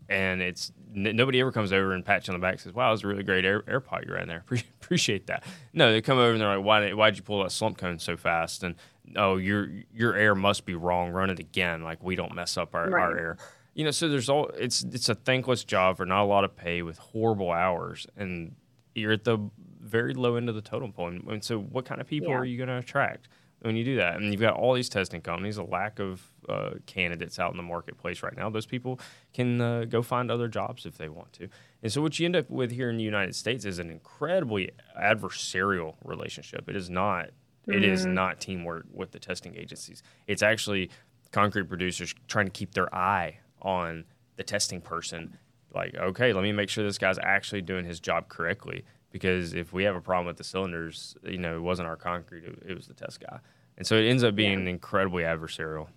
[0.08, 2.74] and it's n- nobody ever comes over and pats you on the back and says,
[2.74, 4.44] "Wow, it was a really great air, air pot you ran there.
[4.82, 7.78] Appreciate that." No, they come over and they're like, "Why why'd you pull that slump
[7.78, 8.76] cone so fast?" And
[9.16, 11.12] oh, your your air must be wrong.
[11.12, 11.84] Run it again.
[11.84, 13.02] Like we don't mess up our, right.
[13.02, 13.38] our air.
[13.74, 16.56] You know, so there's all it's it's a thankless job for not a lot of
[16.56, 18.56] pay with horrible hours, and
[18.96, 21.08] you're at the very low end of the totem pole.
[21.08, 22.38] And, and so, what kind of people yeah.
[22.38, 23.28] are you going to attract?
[23.62, 24.16] When you do that.
[24.16, 27.64] And you've got all these testing companies, a lack of uh, candidates out in the
[27.64, 28.49] marketplace right now.
[28.49, 28.99] Those people
[29.34, 31.49] can uh, go find other jobs if they want to.
[31.84, 34.72] And so, what you end up with here in the United States is an incredibly
[34.99, 36.70] adversarial relationship.
[36.70, 37.28] It is not.
[37.28, 37.74] Mm-hmm.
[37.74, 38.14] It is mm-hmm.
[38.14, 40.03] not teamwork with the testing agencies.
[40.28, 40.89] It's actually
[41.32, 44.05] concrete producers trying to keep their eye on
[44.38, 45.38] the testing person.
[45.74, 49.74] Like, okay, let me make sure this guy's actually doing his job correctly because if
[49.74, 52.76] we have a problem with the cylinders, you know, it wasn't our concrete, it, it
[52.76, 53.39] was the test guy.
[53.78, 54.72] And so it ends up being yeah.
[54.72, 55.88] incredibly adversarial.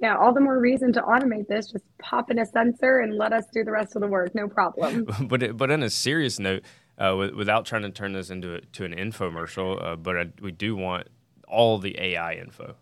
[0.00, 1.70] Yeah, all the more reason to automate this.
[1.70, 4.34] Just pop in a sensor and let us do the rest of the work.
[4.34, 5.06] No problem.
[5.28, 6.64] but it, but on a serious note,
[6.98, 10.50] uh, without trying to turn this into a, to an infomercial, uh, but I, we
[10.50, 11.06] do want
[11.46, 12.74] all the AI info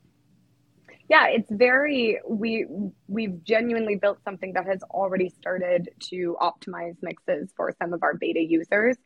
[1.11, 2.65] yeah it's very we
[3.09, 8.15] we've genuinely built something that has already started to optimize mixes for some of our
[8.15, 8.97] beta users.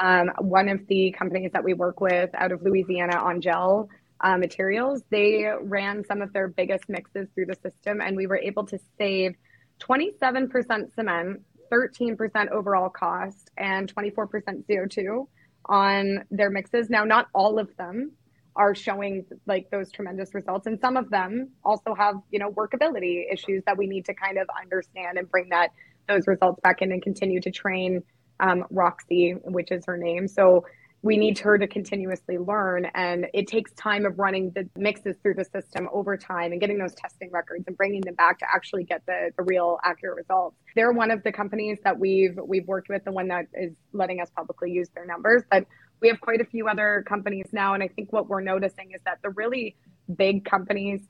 [0.00, 3.88] Um, one of the companies that we work with out of louisiana Angelle
[4.20, 8.38] uh, materials they ran some of their biggest mixes through the system and we were
[8.38, 9.34] able to save
[9.80, 11.40] 27% cement
[11.72, 14.26] 13% overall cost and 24%
[14.68, 15.26] co2
[15.66, 16.90] on their mixes.
[16.90, 18.12] Now not all of them
[18.56, 20.66] are showing like those tremendous results.
[20.66, 24.38] And some of them also have you know workability issues that we need to kind
[24.38, 25.70] of understand and bring that
[26.08, 28.02] those results back in and continue to train
[28.40, 30.26] um, Roxi which is her name.
[30.28, 30.64] So
[31.02, 32.86] we need her to continuously learn.
[32.94, 36.78] And it takes time of running the mixes through the system over time and getting
[36.78, 40.56] those testing records and bringing them back to actually get the, the real accurate results.
[40.76, 44.20] They're one of the companies that we've we've worked with the one that is letting
[44.20, 45.42] us publicly use their numbers.
[45.50, 45.66] But
[46.02, 47.74] we have quite a few other companies now.
[47.74, 49.76] And I think what we're noticing is that the really
[50.14, 51.00] big companies,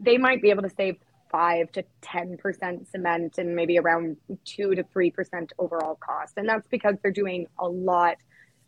[0.00, 0.96] they might be able to save
[1.30, 6.34] five to 10% cement and maybe around two to 3% overall cost.
[6.36, 8.16] And that's because they're doing a lot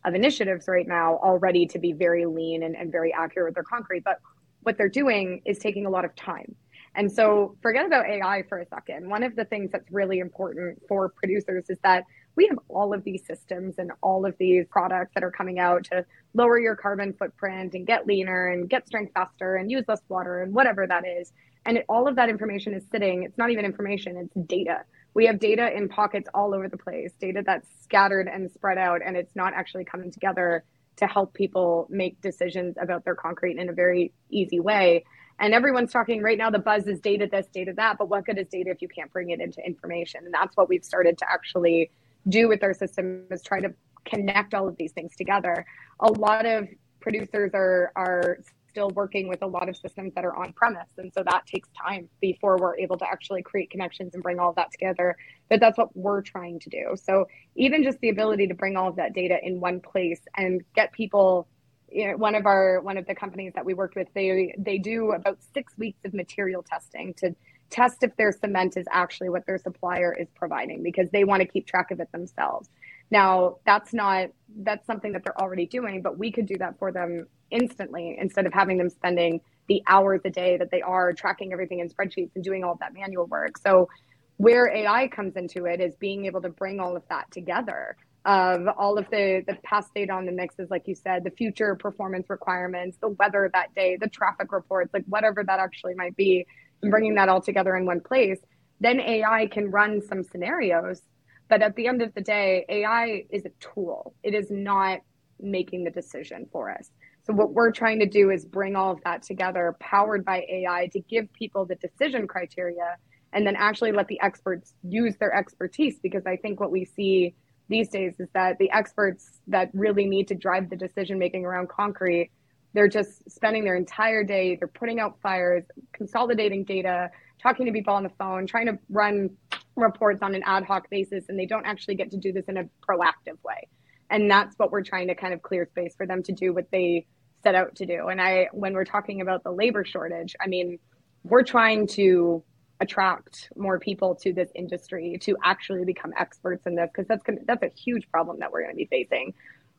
[0.04, 3.64] of initiatives right now already to be very lean and, and very accurate with their
[3.64, 4.04] concrete.
[4.04, 4.20] But
[4.62, 6.54] what they're doing is taking a lot of time.
[6.94, 9.08] And so forget about AI for a second.
[9.08, 12.04] One of the things that's really important for producers is that
[12.36, 15.84] we have all of these systems and all of these products that are coming out
[15.84, 16.04] to
[16.34, 20.42] lower your carbon footprint and get leaner and get strength faster and use less water
[20.42, 21.32] and whatever that is.
[21.66, 24.84] And it, all of that information is sitting, it's not even information, it's data.
[25.14, 29.00] We have data in pockets all over the place, data that's scattered and spread out,
[29.04, 30.64] and it's not actually coming together
[30.96, 35.04] to help people make decisions about their concrete in a very easy way.
[35.38, 38.38] And everyone's talking right now, the buzz is data this, data that, but what good
[38.38, 40.24] is data if you can't bring it into information?
[40.24, 41.90] And that's what we've started to actually
[42.28, 43.72] do with our system is try to
[44.04, 45.64] connect all of these things together.
[46.00, 46.68] A lot of
[47.00, 51.12] producers are are still working with a lot of systems that are on premise and
[51.12, 54.56] so that takes time before we're able to actually create connections and bring all of
[54.56, 55.14] that together
[55.50, 58.88] but that's what we're trying to do so even just the ability to bring all
[58.88, 61.46] of that data in one place and get people
[61.90, 64.78] you know, one of our one of the companies that we worked with they they
[64.78, 67.34] do about six weeks of material testing to
[67.72, 71.48] test if their cement is actually what their supplier is providing because they want to
[71.48, 72.68] keep track of it themselves.
[73.10, 76.92] Now, that's not that's something that they're already doing, but we could do that for
[76.92, 81.52] them instantly instead of having them spending the hours a day that they are tracking
[81.52, 83.58] everything in spreadsheets and doing all of that manual work.
[83.58, 83.88] So
[84.36, 88.68] where AI comes into it is being able to bring all of that together of
[88.78, 92.30] all of the the past data on the mixes like you said the future performance
[92.30, 96.46] requirements the weather that day the traffic reports like whatever that actually might be
[96.82, 98.40] bringing that all together in one place,
[98.80, 101.02] then AI can run some scenarios.
[101.48, 104.14] But at the end of the day, AI is a tool.
[104.22, 105.00] It is not
[105.40, 106.90] making the decision for us.
[107.24, 110.88] So what we're trying to do is bring all of that together, powered by AI,
[110.92, 112.96] to give people the decision criteria
[113.32, 115.98] and then actually let the experts use their expertise.
[116.02, 117.34] Because I think what we see
[117.68, 121.68] these days is that the experts that really need to drive the decision making around
[121.68, 122.30] concrete
[122.72, 127.10] they're just spending their entire day, they're putting out fires, consolidating data,
[127.42, 129.30] talking to people on the phone, trying to run
[129.76, 132.56] reports on an ad hoc basis, and they don't actually get to do this in
[132.56, 133.68] a proactive way.
[134.10, 136.70] And that's what we're trying to kind of clear space for them to do what
[136.70, 137.06] they
[137.42, 138.08] set out to do.
[138.08, 140.78] And I, when we're talking about the labor shortage, I mean,
[141.24, 142.42] we're trying to
[142.80, 147.62] attract more people to this industry to actually become experts in this because that's that's
[147.62, 149.32] a huge problem that we're going to be facing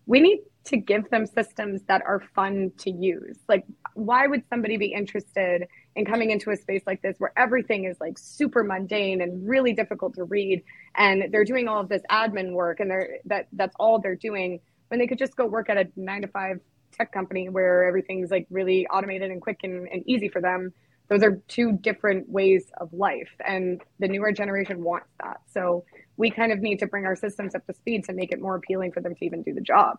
[0.06, 3.38] we need to give them systems that are fun to use.
[3.50, 3.66] Like,
[3.96, 7.98] why would somebody be interested in coming into a space like this where everything is
[8.00, 10.64] like super mundane and really difficult to read,
[10.96, 14.60] and they're doing all of this admin work, and they're that that's all they're doing
[14.88, 16.60] when they could just go work at a nine to five
[16.92, 20.72] tech company where everything's like really automated and quick and, and easy for them.
[21.10, 25.42] Those are two different ways of life, and the newer generation wants that.
[25.52, 25.84] So
[26.18, 28.56] we kind of need to bring our systems up to speed to make it more
[28.56, 29.98] appealing for them to even do the job.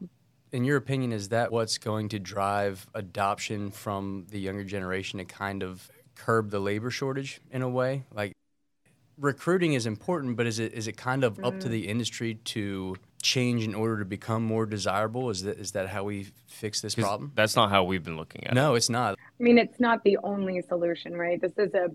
[0.52, 5.24] In your opinion, is that what's going to drive adoption from the younger generation to
[5.24, 8.04] kind of curb the labor shortage in a way?
[8.12, 8.34] Like
[9.18, 11.46] recruiting is important, but is it is it kind of mm.
[11.46, 15.30] up to the industry to change in order to become more desirable?
[15.30, 17.32] Is that is that how we fix this problem?
[17.34, 18.64] That's not how we've been looking at no, it.
[18.64, 19.18] No, it's not.
[19.18, 21.40] I mean, it's not the only solution, right?
[21.40, 21.88] This is a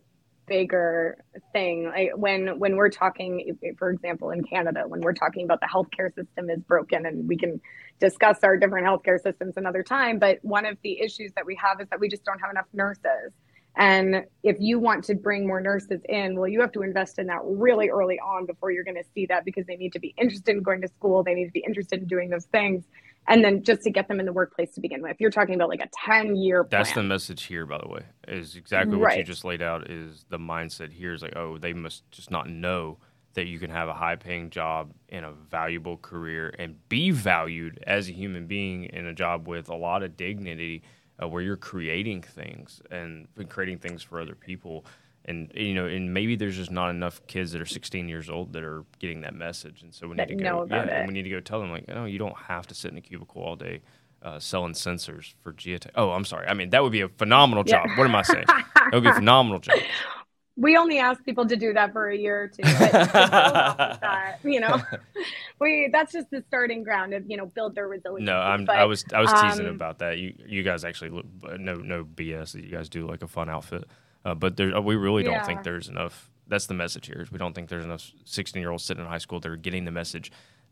[0.49, 1.23] bigger
[1.53, 1.85] thing.
[1.85, 6.13] Like when when we're talking, for example, in Canada, when we're talking about the healthcare
[6.13, 7.61] system is broken, and we can
[7.99, 10.19] discuss our different healthcare systems another time.
[10.19, 12.67] But one of the issues that we have is that we just don't have enough
[12.73, 13.31] nurses.
[13.75, 17.27] And if you want to bring more nurses in, well, you have to invest in
[17.27, 20.13] that really early on before you're going to see that because they need to be
[20.17, 21.23] interested in going to school.
[21.23, 22.83] They need to be interested in doing those things.
[23.29, 25.69] And then just to get them in the workplace to begin with, you're talking about
[25.69, 29.17] like a 10 year That's the message here, by the way, is exactly what right.
[29.19, 32.49] you just laid out is the mindset here is like, oh, they must just not
[32.49, 32.97] know
[33.35, 37.81] that you can have a high paying job in a valuable career and be valued
[37.85, 40.81] as a human being in a job with a lot of dignity
[41.21, 44.85] uh, where you're creating things and creating things for other people
[45.25, 48.53] and you know and maybe there's just not enough kids that are 16 years old
[48.53, 51.23] that are getting that message and so we need that to go yeah we need
[51.23, 53.55] to go tell them like no you don't have to sit in a cubicle all
[53.55, 53.81] day
[54.21, 57.63] uh, selling sensors for Giatec oh i'm sorry i mean that would be a phenomenal
[57.63, 57.97] job yeah.
[57.97, 59.77] what am i saying that would be a phenomenal job
[60.59, 62.63] we only ask people to do that for a year or two.
[62.63, 62.91] But
[64.01, 64.81] that, you know,
[65.59, 68.25] we that's just the starting ground of you know build their resilience.
[68.25, 70.17] No, I'm but, I was I was teasing um, about that.
[70.17, 71.25] You you guys actually look,
[71.57, 72.55] no no BS.
[72.55, 73.85] You guys do like a fun outfit,
[74.25, 76.29] uh, but there we really don't think there's enough.
[76.47, 77.21] That's the message here.
[77.21, 79.57] Is we don't think there's enough 16 year olds sitting in high school that are
[79.57, 80.31] getting the message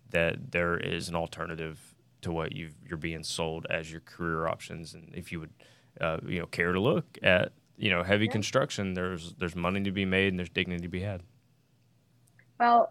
[0.10, 1.80] that there is an alternative
[2.22, 5.54] to what you are being sold as your career options, and if you would.
[6.00, 8.32] Uh, you know, care to look at you know heavy yeah.
[8.32, 11.22] construction there's there's money to be made and there's dignity to be had
[12.60, 12.90] well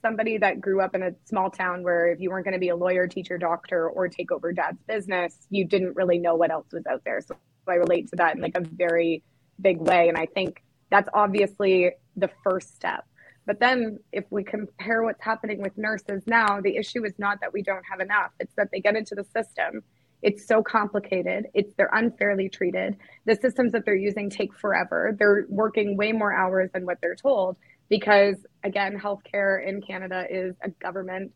[0.00, 2.70] somebody that grew up in a small town where if you weren't going to be
[2.70, 6.66] a lawyer teacher doctor or take over dad's business you didn't really know what else
[6.72, 7.36] was out there so
[7.68, 9.22] i relate to that in like a very
[9.60, 13.04] big way and i think that's obviously the first step
[13.44, 17.52] but then if we compare what's happening with nurses now the issue is not that
[17.52, 19.82] we don't have enough it's that they get into the system
[20.22, 21.48] it's so complicated.
[21.52, 22.96] It's they're unfairly treated.
[23.26, 25.14] The systems that they're using take forever.
[25.18, 27.56] They're working way more hours than what they're told
[27.88, 31.32] because again, healthcare in Canada is a government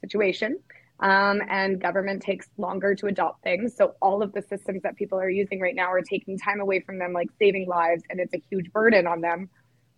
[0.00, 0.60] situation.
[1.02, 3.74] Um, and government takes longer to adopt things.
[3.76, 6.78] So all of the systems that people are using right now are taking time away
[6.78, 9.50] from them, like saving lives, and it's a huge burden on them.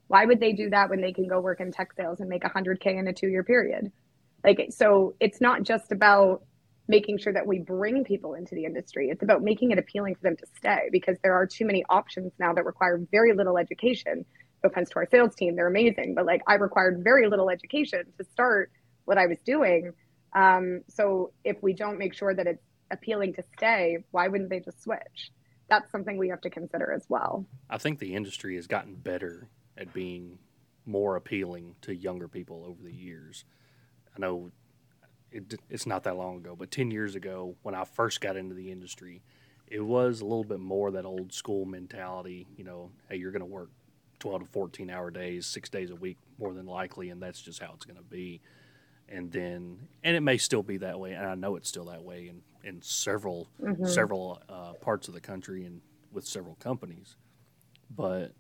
[0.06, 2.42] Why would they do that when they can go work in tech sales and make
[2.42, 3.92] 100k in a two-year period?
[4.42, 6.42] Like, so it's not just about
[6.88, 9.08] making sure that we bring people into the industry.
[9.10, 12.32] It's about making it appealing for them to stay because there are too many options
[12.38, 14.24] now that require very little education.
[14.62, 18.04] No offense to our sales team, they're amazing, but like I required very little education
[18.18, 18.70] to start
[19.04, 19.92] what I was doing.
[20.34, 24.60] Um, so if we don't make sure that it's appealing to stay, why wouldn't they
[24.60, 25.30] just switch?
[25.68, 27.46] That's something we have to consider as well.
[27.70, 30.38] I think the industry has gotten better at being
[30.86, 33.44] more appealing to younger people over the years.
[34.14, 34.50] I know
[35.32, 38.54] it, it's not that long ago, but 10 years ago when I first got into
[38.54, 39.22] the industry,
[39.66, 43.40] it was a little bit more that old school mentality, you know, hey, you're going
[43.40, 43.70] to work
[44.18, 47.62] 12 to 14 hour days, six days a week, more than likely, and that's just
[47.62, 48.40] how it's going to be.
[49.08, 52.02] And then, and it may still be that way, and I know it's still that
[52.02, 53.84] way in, in several mm-hmm.
[53.84, 55.80] several uh, parts of the country and
[56.12, 57.16] with several companies.
[57.94, 58.32] But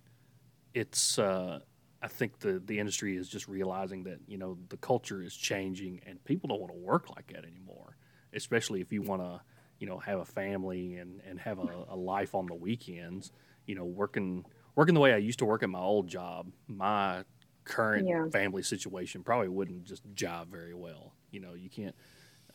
[0.72, 1.60] it's uh,
[2.02, 6.00] I think the the industry is just realizing that you know the culture is changing
[6.06, 7.96] and people don't want to work like that anymore.
[8.32, 9.40] Especially if you want to
[9.78, 13.32] you know have a family and and have a, a life on the weekends.
[13.66, 17.24] You know, working working the way I used to work at my old job, my
[17.64, 18.28] current yeah.
[18.30, 21.14] family situation probably wouldn't just jive very well.
[21.30, 21.94] You know, you can't.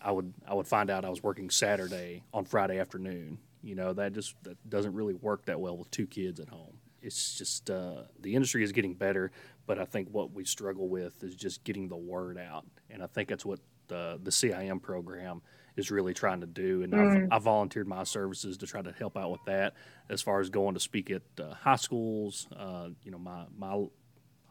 [0.02, 3.40] I would I would find out I was working Saturday on Friday afternoon.
[3.62, 6.80] You know, that just that doesn't really work that well with two kids at home
[7.02, 9.32] it's just uh, the industry is getting better,
[9.66, 13.08] but I think what we struggle with is just getting the word out, and I
[13.08, 15.42] think that's what the the CIM program
[15.76, 16.84] is really trying to do.
[16.84, 17.24] And mm.
[17.24, 19.76] I've, I've, volunteered my services to try to help out with that,
[20.10, 22.48] as far as going to speak at uh, high schools.
[22.56, 23.86] Uh, you know, my my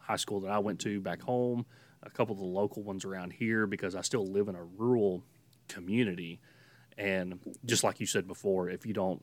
[0.09, 1.67] high school that I went to back home,
[2.01, 5.23] a couple of the local ones around here, because I still live in a rural
[5.67, 6.39] community.
[6.97, 9.21] And just like you said before, if you don't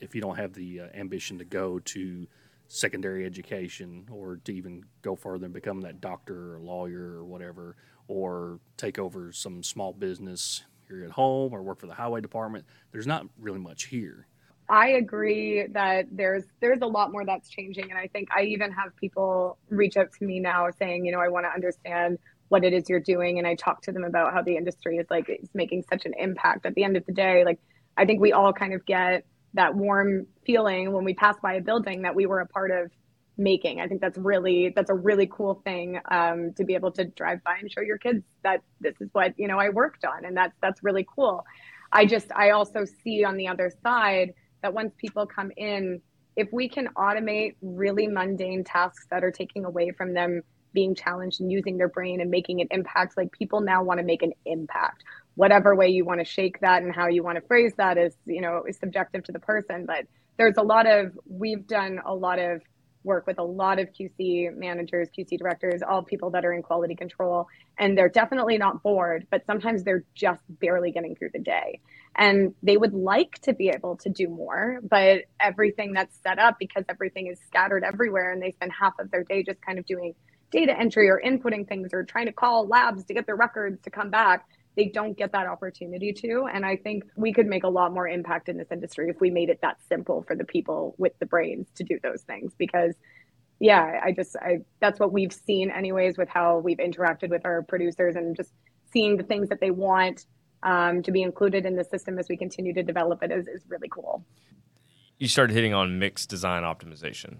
[0.00, 2.26] if you don't have the uh, ambition to go to
[2.66, 7.76] secondary education or to even go further and become that doctor or lawyer or whatever,
[8.08, 12.64] or take over some small business here at home or work for the highway department.
[12.90, 14.26] There's not really much here.
[14.68, 18.72] I agree that there's there's a lot more that's changing and I think I even
[18.72, 22.18] have people reach out to me now saying, you know, I want to understand
[22.48, 25.06] what it is you're doing and I talk to them about how the industry is
[25.10, 26.64] like it's making such an impact.
[26.64, 27.58] At the end of the day, like
[27.96, 31.60] I think we all kind of get that warm feeling when we pass by a
[31.60, 32.90] building that we were a part of
[33.36, 33.80] making.
[33.80, 37.42] I think that's really that's a really cool thing um, to be able to drive
[37.44, 40.36] by and show your kids that this is what you know I worked on, and
[40.36, 41.44] that's that's really cool.
[41.92, 44.34] I just I also see on the other side
[44.64, 46.00] that once people come in,
[46.36, 50.40] if we can automate really mundane tasks that are taking away from them
[50.72, 54.04] being challenged and using their brain and making an impact, like people now want to
[54.06, 55.04] make an impact.
[55.34, 58.16] Whatever way you want to shake that and how you want to phrase that is,
[58.24, 59.84] you know, is subjective to the person.
[59.84, 60.06] But
[60.38, 62.62] there's a lot of we've done a lot of
[63.04, 66.94] work with a lot of QC managers, QC directors, all people that are in quality
[66.94, 67.46] control,
[67.78, 71.80] and they're definitely not bored, but sometimes they're just barely getting through the day.
[72.16, 76.56] And they would like to be able to do more, but everything that's set up
[76.58, 79.86] because everything is scattered everywhere and they spend half of their day just kind of
[79.86, 80.14] doing
[80.50, 83.90] data entry or inputting things or trying to call labs to get their records to
[83.90, 84.46] come back
[84.76, 86.48] they don't get that opportunity to.
[86.52, 89.30] And I think we could make a lot more impact in this industry if we
[89.30, 92.52] made it that simple for the people with the brains to do those things.
[92.58, 92.94] Because,
[93.60, 97.62] yeah, I just, I, that's what we've seen, anyways, with how we've interacted with our
[97.62, 98.50] producers and just
[98.92, 100.26] seeing the things that they want
[100.64, 103.62] um, to be included in the system as we continue to develop it is, is
[103.68, 104.24] really cool.
[105.18, 107.36] You started hitting on mixed design optimization.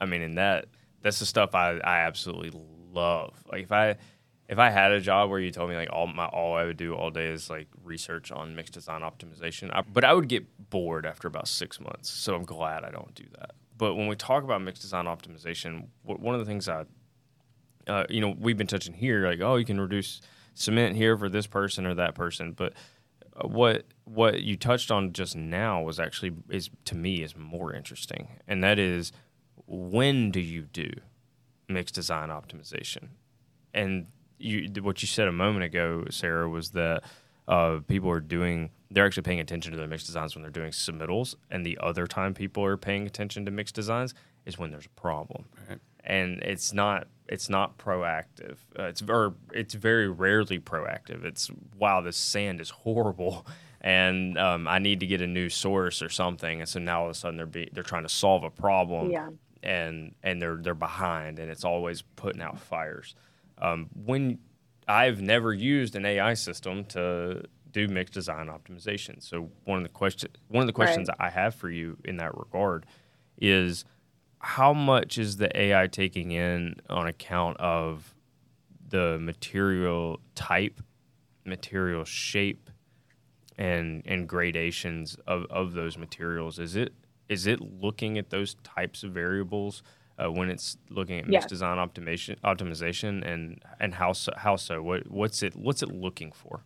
[0.00, 0.66] I mean, in that,
[1.02, 2.52] that's the stuff I, I absolutely
[2.92, 3.42] love.
[3.50, 3.96] Like, if I,
[4.48, 6.76] if I had a job where you told me like all my all I would
[6.76, 10.70] do all day is like research on mixed design optimization, I, but I would get
[10.70, 12.10] bored after about six months.
[12.10, 13.52] So I'm glad I don't do that.
[13.76, 16.84] But when we talk about mixed design optimization, one of the things I,
[17.88, 20.20] uh, you know, we've been touching here, like oh, you can reduce
[20.56, 22.72] cement here for this person or that person, but
[23.36, 27.72] uh, what what you touched on just now was actually is to me is more
[27.74, 29.12] interesting, and that is
[29.66, 30.90] when do you do
[31.68, 33.08] mixed design optimization,
[33.74, 34.06] and
[34.38, 37.04] you what you said a moment ago, Sarah, was that
[37.46, 40.70] uh, people are doing they're actually paying attention to their mixed designs when they're doing
[40.70, 44.14] submittals, and the other time people are paying attention to mixed designs
[44.46, 45.78] is when there's a problem, right.
[46.04, 48.58] and it's not it's not proactive.
[48.78, 51.24] Uh, it's or it's very rarely proactive.
[51.24, 53.46] It's wow, this sand is horrible.
[53.82, 57.04] And um, I need to get a new source or something, and so now all
[57.04, 59.28] of a sudden they're be, they're trying to solve a problem, yeah.
[59.62, 63.14] and and they're they're behind, and it's always putting out fires.
[63.58, 64.38] Um, when
[64.88, 69.22] I've never used an AI system to do mixed design optimization.
[69.22, 71.28] So one of the question one of the questions right.
[71.28, 72.86] I have for you in that regard
[73.38, 73.84] is
[74.46, 78.14] how much is the AI taking in on account of
[78.88, 80.80] the material type,
[81.44, 82.70] material shape,
[83.58, 86.60] and and gradations of, of those materials?
[86.60, 86.92] Is it
[87.28, 89.82] is it looking at those types of variables
[90.16, 91.50] uh, when it's looking at mixed yes.
[91.50, 94.80] design optimization, optimization, and and how so, how so?
[94.80, 96.62] What what's it what's it looking for?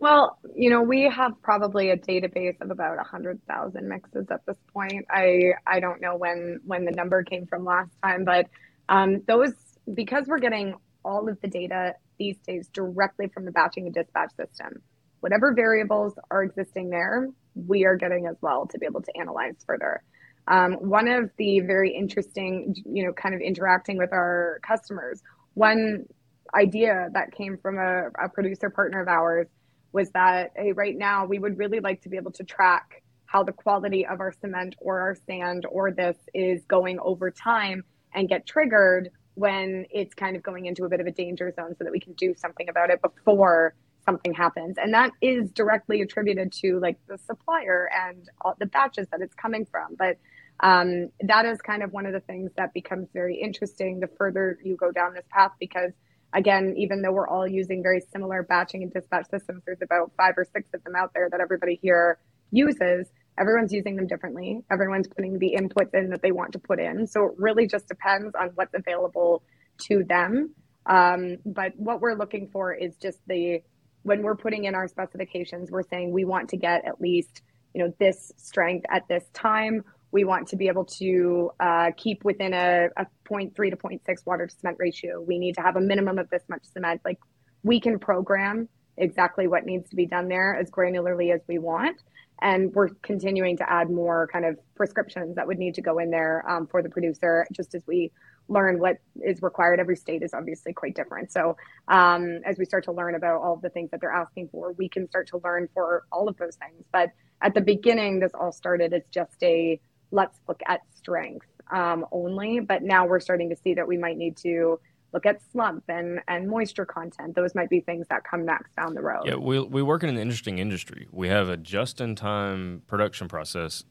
[0.00, 4.56] Well, you know, we have probably a database of about hundred thousand mixes at this
[4.72, 5.04] point.
[5.10, 8.46] I I don't know when when the number came from last time, but
[8.88, 9.52] um, those
[9.92, 10.74] because we're getting
[11.04, 14.82] all of the data these days directly from the batching and dispatch system.
[15.20, 19.56] Whatever variables are existing there, we are getting as well to be able to analyze
[19.66, 20.02] further.
[20.48, 25.22] Um, one of the very interesting, you know, kind of interacting with our customers,
[25.52, 26.06] one
[26.54, 29.46] idea that came from a, a producer partner of ours
[29.92, 33.42] was that hey, right now we would really like to be able to track how
[33.44, 38.28] the quality of our cement or our sand or this is going over time and
[38.28, 41.84] get triggered when it's kind of going into a bit of a danger zone so
[41.84, 44.76] that we can do something about it before something happens.
[44.78, 49.64] And that is directly attributed to like the supplier and the batches that it's coming
[49.64, 49.94] from.
[49.96, 50.18] But
[50.60, 54.58] um, that is kind of one of the things that becomes very interesting the further
[54.62, 55.92] you go down this path because
[56.32, 60.34] again even though we're all using very similar batching and dispatch systems there's about five
[60.36, 62.18] or six of them out there that everybody here
[62.50, 63.08] uses.
[63.38, 64.62] Everyone's using them differently.
[64.70, 67.06] Everyone's putting the inputs in that they want to put in.
[67.06, 69.42] So it really just depends on what's available
[69.82, 70.54] to them.
[70.86, 73.60] Um, but what we're looking for is just the
[74.02, 77.42] when we're putting in our specifications we're saying we want to get at least
[77.74, 82.24] you know this strength at this time we want to be able to uh, keep
[82.24, 85.20] within a, a 0.3 to 0.6 water to cement ratio.
[85.20, 87.00] We need to have a minimum of this much cement.
[87.04, 87.18] Like
[87.62, 92.00] we can program exactly what needs to be done there as granularly as we want.
[92.42, 96.10] And we're continuing to add more kind of prescriptions that would need to go in
[96.10, 98.12] there um, for the producer, just as we
[98.48, 99.78] learn what is required.
[99.78, 101.30] Every state is obviously quite different.
[101.30, 101.56] So
[101.88, 104.88] um, as we start to learn about all the things that they're asking for, we
[104.88, 106.86] can start to learn for all of those things.
[106.90, 107.10] But
[107.42, 109.80] at the beginning, this all started as just a
[110.10, 112.60] let's look at strength um, only.
[112.60, 114.80] But now we're starting to see that we might need to
[115.12, 117.34] look at slump and, and moisture content.
[117.34, 119.22] Those might be things that come next down the road.
[119.24, 121.08] Yeah, we, we work in an interesting industry.
[121.10, 123.84] We have a just in time production process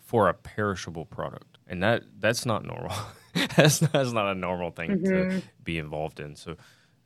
[0.00, 1.58] for a perishable product.
[1.66, 2.94] And that that's not normal.
[3.56, 5.38] that's, that's not a normal thing mm-hmm.
[5.38, 6.34] to be involved in.
[6.34, 6.56] So,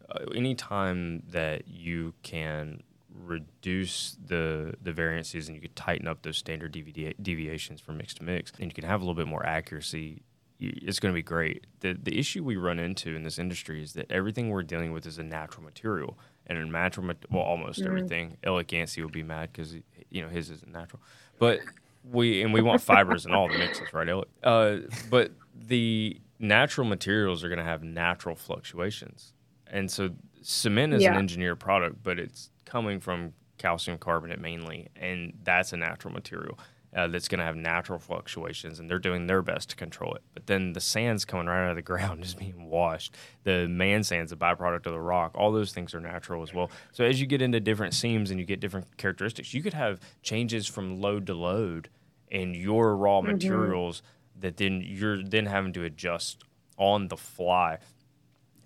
[0.08, 2.82] uh, anytime that you can
[3.14, 8.14] reduce the the variances and you could tighten up those standard devi- deviations from mix
[8.14, 10.22] to mix and you can have a little bit more accuracy
[10.62, 11.66] it's going to be great.
[11.80, 15.06] The the issue we run into in this industry is that everything we're dealing with
[15.06, 17.86] is a natural material and a natural well almost mm.
[17.86, 18.36] everything.
[18.44, 19.74] Ellick Yancey will be mad because
[20.10, 21.02] you know his isn't natural.
[21.38, 21.60] But
[22.04, 26.86] we and we want fibers in all the mixes right Ellick uh, but the natural
[26.86, 29.32] materials are going to have natural fluctuations.
[29.66, 30.10] And so
[30.42, 31.12] cement is yeah.
[31.12, 36.58] an engineered product but it's coming from calcium carbonate mainly, and that's a natural material.
[36.94, 40.22] Uh, that's going to have natural fluctuations, and they're doing their best to control it.
[40.34, 43.14] But then the sand's coming right out of the ground is being washed.
[43.44, 45.32] The man sand's a byproduct of the rock.
[45.34, 46.70] All those things are natural as well.
[46.92, 50.00] So as you get into different seams and you get different characteristics, you could have
[50.22, 51.88] changes from load to load
[52.30, 53.32] in your raw mm-hmm.
[53.32, 54.02] materials
[54.40, 56.44] that then you're then having to adjust
[56.76, 57.78] on the fly.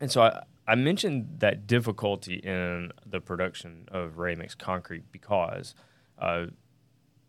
[0.00, 5.74] And so I, I mentioned that difficulty in the production of ready mix concrete because
[6.18, 6.46] uh,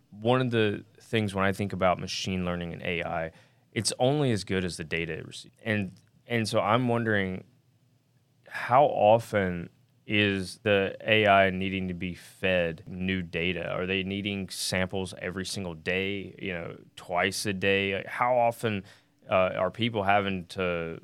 [0.09, 3.31] one of the things when I think about machine learning and AI,
[3.73, 5.55] it's only as good as the data it receives.
[5.63, 5.91] And
[6.25, 7.43] and so I'm wondering
[8.49, 9.69] how often
[10.07, 13.69] is the AI needing to be fed new data?
[13.69, 16.33] Are they needing samples every single day?
[16.39, 18.03] You know, twice a day?
[18.07, 18.83] How often
[19.29, 20.99] uh, are people having to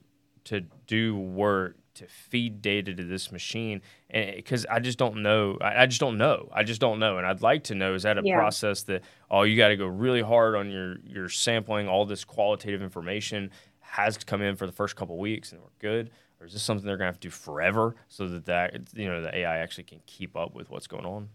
[0.45, 5.57] to do work to feed data to this machine eh, because I just don't know.
[5.61, 6.49] I, I, just don't know.
[6.53, 7.17] I just don't know.
[7.17, 8.35] And I'd like to know is that a yeah.
[8.35, 12.23] process that oh you got to go really hard on your your sampling all this
[12.23, 16.09] qualitative information has to come in for the first couple weeks and we're good,
[16.39, 19.21] or is this something they're gonna have to do forever so that that you know
[19.21, 21.29] the AI actually can keep up with what's going on?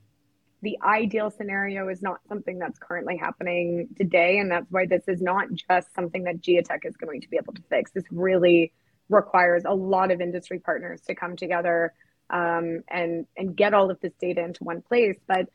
[0.61, 5.23] The ideal scenario is not something that's currently happening today, and that's why this is
[5.23, 7.93] not just something that Giatec is going to be able to fix.
[7.93, 8.73] This really
[9.09, 11.93] requires a lot of industry partners to come together
[12.31, 15.17] um, and and get all of this data into one place.
[15.27, 15.49] But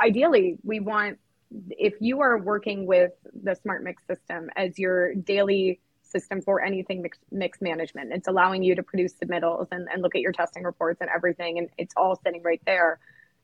[0.00, 1.18] ideally, we want
[1.70, 3.12] if you are working with
[3.42, 8.62] the Smart Mix system as your daily system for anything mix, mix management, it's allowing
[8.62, 11.94] you to produce submittals and, and look at your testing reports and everything, and it's
[11.96, 12.98] all sitting right there.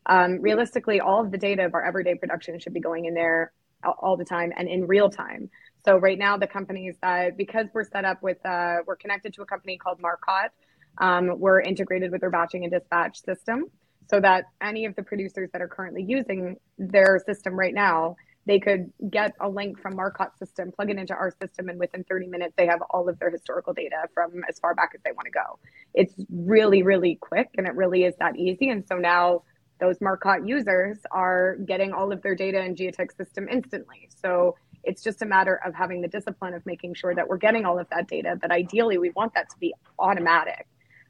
[0.07, 3.53] Um, realistically, all of the data of our everyday production should be going in there
[3.85, 5.51] all the time and in real time.
[5.85, 9.43] So right now, the companies that because we're set up with uh, we're connected to
[9.43, 10.51] a company called Marcotte.
[10.99, 13.67] Um, we're integrated with their batching and dispatch system,
[14.11, 18.59] so that any of the producers that are currently using their system right now, they
[18.59, 22.27] could get a link from Marcotte system, plug it into our system, and within 30
[22.27, 25.27] minutes, they have all of their historical data from as far back as they want
[25.27, 25.59] to go.
[25.95, 28.71] It's really, really quick, and it really is that easy.
[28.71, 29.43] And so now
[29.81, 34.09] those Marcotte users are getting all of their data in Giatec system instantly.
[34.23, 37.65] So it's just a matter of having the discipline of making sure that we're getting
[37.65, 38.37] all of that data.
[38.41, 40.67] But ideally, we want that to be automatic.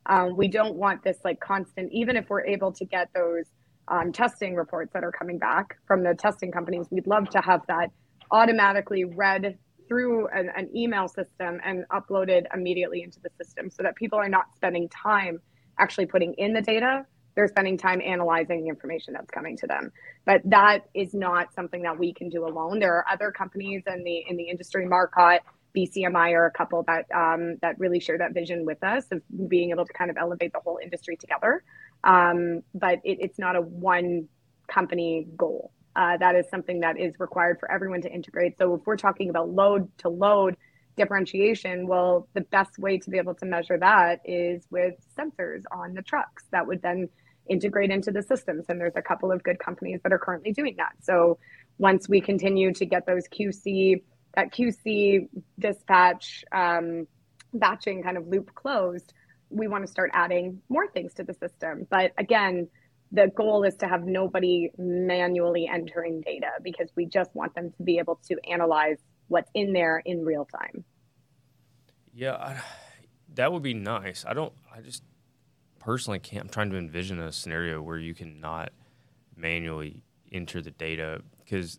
[0.07, 3.45] Um, we don't want this like constant, even if we're able to get those
[3.89, 7.63] um, testing reports that are coming back from the testing companies, we'd love to have
[7.69, 7.91] that
[8.31, 13.97] automatically read through an, an, email system and uploaded immediately into the system so that
[13.97, 15.41] people are not spending time
[15.79, 17.07] actually putting in the data
[17.39, 19.93] they're spending time analyzing the information that's coming to them.
[20.27, 22.81] But that is not something that we can do alone.
[22.81, 25.43] There are other companies in the in the industry, Marcotte,
[25.77, 29.71] BCMI are a couple that um, that really share that vision with us of being
[29.71, 31.63] able to kind of elevate the whole industry together.
[32.03, 34.27] Um, but it, it's not a one
[34.67, 35.71] company goal.
[35.95, 38.59] Uh, that is something that is required for everyone to integrate.
[38.59, 40.57] So if we're talking about load to load
[40.97, 45.95] differentiation, well, the best way to be able to measure that is with sensors on
[45.95, 47.09] the trucks that would then
[47.49, 48.67] integrate into the systems.
[48.69, 50.93] And there's a couple of good companies that are currently doing that.
[51.03, 51.39] So
[51.79, 54.03] once we continue to get those QC,
[54.35, 57.07] that QC dispatch um,
[57.53, 59.13] batching kind of loop closed,
[59.51, 61.87] we want to start adding more things to the system.
[61.89, 62.69] But again,
[63.13, 67.83] the goal is to have nobody manually entering data because we just want them to
[67.83, 68.99] be able to analyze
[69.29, 70.85] what's in there in real time.
[72.13, 72.61] Yeah, I,
[73.35, 74.25] that would be nice.
[74.27, 74.53] I don't.
[74.75, 75.03] I just
[75.79, 76.45] personally can't.
[76.45, 78.71] I'm trying to envision a scenario where you cannot
[79.37, 80.03] manually
[80.33, 81.79] enter the data because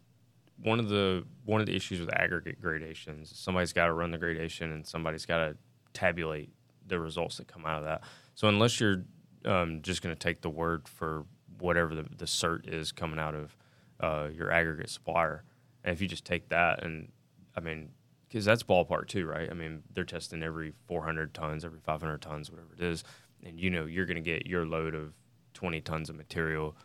[0.61, 4.17] one of the one of the issues with aggregate gradations, somebody's got to run the
[4.17, 5.57] gradation and somebody's got to
[5.93, 6.49] tabulate
[6.87, 8.01] the results that come out of that.
[8.35, 9.03] So unless you're
[9.45, 11.25] um, just going to take the word for
[11.59, 13.55] whatever the, the cert is coming out of
[13.99, 15.43] uh, your aggregate supplier,
[15.83, 17.11] and if you just take that and
[17.55, 17.89] I mean
[18.27, 19.49] because that's ballpark too, right?
[19.49, 23.03] I mean, they're testing every 400 tons, every 500 tons, whatever it is,
[23.43, 25.13] and you know you're going to get your load of
[25.53, 26.75] 20 tons of material,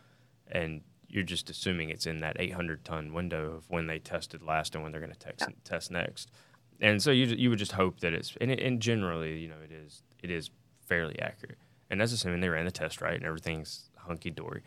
[0.47, 4.75] and you're just assuming it's in that 800 ton window of when they tested last
[4.75, 6.31] and when they're going to test test next,
[6.79, 9.59] and so you you would just hope that it's and, it, and generally you know
[9.63, 10.49] it is it is
[10.85, 11.57] fairly accurate,
[11.89, 14.63] and that's assuming they ran the test right and everything's hunky dory.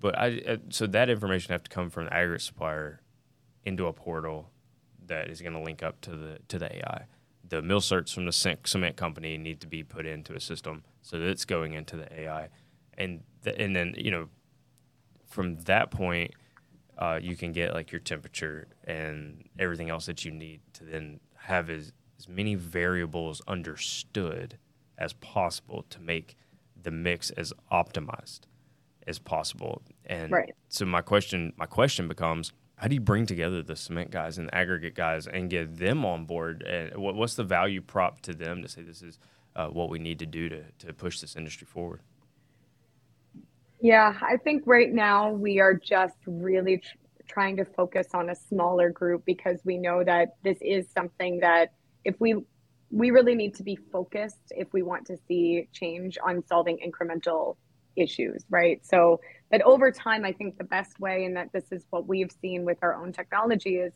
[0.00, 3.00] But I uh, so that information have to come from the aggregate supplier
[3.64, 4.50] into a portal
[5.06, 7.06] that is going to link up to the to the AI.
[7.54, 11.18] The mill certs from the cement company need to be put into a system so
[11.18, 12.48] that it's going into the AI,
[12.98, 14.28] and the, and then you know
[15.26, 16.32] from that point
[16.98, 21.20] uh, you can get like your temperature and everything else that you need to then
[21.36, 24.58] have as, as many variables understood
[24.98, 26.36] as possible to make
[26.80, 28.40] the mix as optimized
[29.06, 29.82] as possible.
[30.06, 30.54] And right.
[30.68, 34.48] so my question my question becomes how do you bring together the cement guys and
[34.48, 36.62] the aggregate guys and get them on board?
[36.62, 39.18] And what, what's the value prop to them to say this is
[39.54, 42.00] uh, what we need to do to, to push this industry forward?
[43.80, 46.96] Yeah, I think right now we are just really tr-
[47.28, 51.72] trying to focus on a smaller group because we know that this is something that
[52.04, 52.36] if we
[52.90, 57.56] we really need to be focused if we want to see change on solving incremental
[57.96, 58.84] issues, right?
[58.86, 59.20] So
[59.54, 62.64] but over time, I think the best way, and that this is what we've seen
[62.64, 63.92] with our own technology, is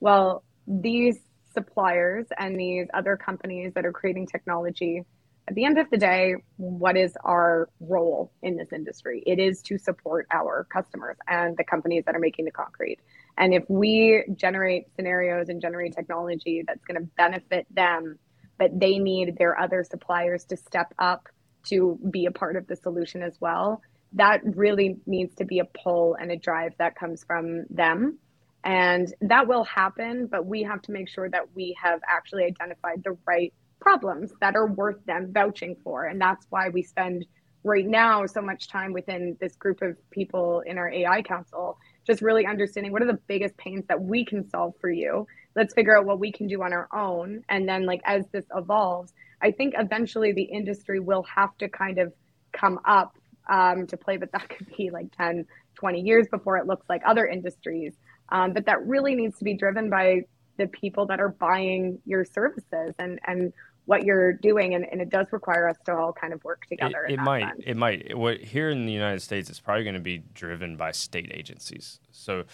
[0.00, 1.18] well, these
[1.52, 5.02] suppliers and these other companies that are creating technology,
[5.48, 9.22] at the end of the day, what is our role in this industry?
[9.26, 13.00] It is to support our customers and the companies that are making the concrete.
[13.36, 18.18] And if we generate scenarios and generate technology that's going to benefit them,
[18.56, 21.28] but they need their other suppliers to step up
[21.64, 23.82] to be a part of the solution as well,
[24.14, 28.18] that really needs to be a pull and a drive that comes from them.
[28.64, 33.02] And that will happen, but we have to make sure that we have actually identified
[33.04, 36.04] the right problems that are worth them vouching for.
[36.04, 37.26] And that's why we spend
[37.64, 42.22] right now so much time within this group of people in our AI council, just
[42.22, 45.26] really understanding what are the biggest pains that we can solve for you.
[45.56, 47.42] Let's figure out what we can do on our own.
[47.48, 51.98] And then, like, as this evolves, I think eventually the industry will have to kind
[51.98, 52.12] of
[52.52, 53.16] come up
[53.52, 57.02] um, to play, but that could be like 10, 20 years before it looks like
[57.06, 57.92] other industries.
[58.30, 60.22] Um, but that really needs to be driven by
[60.56, 63.52] the people that are buying your services and, and
[63.84, 64.74] what you're doing.
[64.74, 67.04] And, and it does require us to all kind of work together.
[67.04, 67.62] It, it might, sense.
[67.66, 70.92] it might, what here in the United States, it's probably going to be driven by
[70.92, 72.00] state agencies.
[72.10, 72.44] So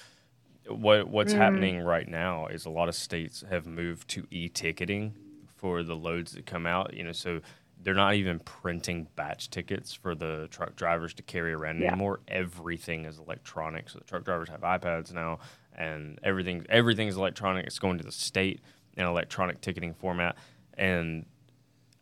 [0.67, 1.39] what, what's mm.
[1.39, 5.15] happening right now is a lot of states have moved to e-ticketing
[5.55, 7.41] for the loads that come out, you know, so
[7.83, 11.89] they're not even printing batch tickets for the truck drivers to carry around yeah.
[11.89, 12.21] anymore.
[12.27, 13.89] Everything is electronic.
[13.89, 15.39] So the truck drivers have iPads now,
[15.77, 17.67] and everything everything is electronic.
[17.67, 18.61] It's going to the state
[18.97, 20.37] in electronic ticketing format,
[20.77, 21.27] and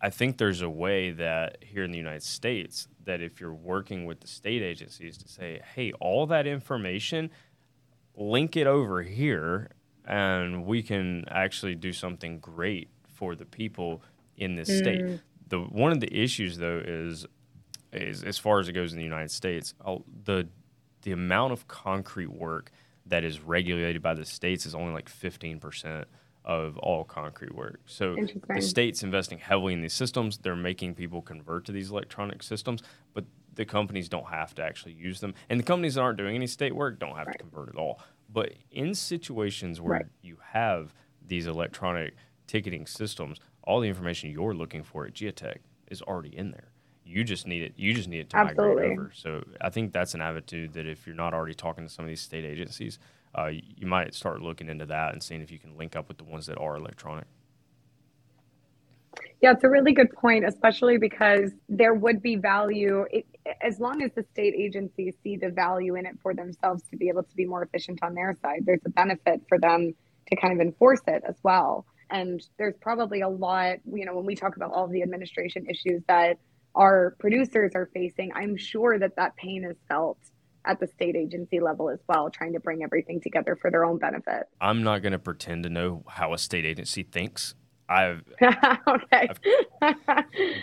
[0.01, 4.05] I think there's a way that here in the United States that if you're working
[4.05, 7.31] with the state agencies to say, hey, all that information,
[8.15, 9.71] link it over here,
[10.07, 14.03] and we can actually do something great for the people
[14.37, 14.79] in this mm.
[14.79, 17.27] state the one of the issues though is
[17.93, 20.49] is as far as it goes in the United States, I'll, the
[21.03, 22.71] the amount of concrete work
[23.07, 26.05] that is regulated by the states is only like 15%
[26.45, 27.81] of all concrete work.
[27.87, 28.17] So
[28.49, 32.83] the states investing heavily in these systems, they're making people convert to these electronic systems,
[33.15, 33.25] but
[33.55, 35.35] the companies don't have to actually use them.
[35.49, 37.39] And the companies that aren't doing any state work don't have right.
[37.39, 38.01] to convert at all.
[38.33, 40.07] But in situations where right.
[40.23, 40.93] you have
[41.27, 42.15] these electronic
[42.47, 45.59] ticketing systems, all the information you're looking for at Giatec
[45.91, 46.69] is already in there.
[47.05, 47.75] You just need it.
[47.77, 48.75] You just need it to Absolutely.
[48.75, 49.11] migrate over.
[49.15, 52.09] So I think that's an attitude that if you're not already talking to some of
[52.09, 52.99] these state agencies,
[53.37, 56.19] uh, you might start looking into that and seeing if you can link up with
[56.19, 57.27] the ones that are electronic.
[59.43, 63.27] Yeah, it's a really good point, especially because there would be value it,
[63.63, 67.09] as long as the state agencies see the value in it for themselves to be
[67.09, 68.65] able to be more efficient on their side.
[68.65, 69.95] There's a benefit for them
[70.29, 71.87] to kind of enforce it as well.
[72.11, 76.03] And there's probably a lot, you know, when we talk about all the administration issues
[76.09, 76.39] that
[76.75, 80.19] our producers are facing, I'm sure that that pain is felt
[80.65, 83.99] at the state agency level as well, trying to bring everything together for their own
[83.99, 84.45] benefit.
[84.61, 87.55] I'm not going to pretend to know how a state agency thinks.
[87.89, 88.25] I've
[88.89, 89.29] okay.
[89.81, 89.95] I've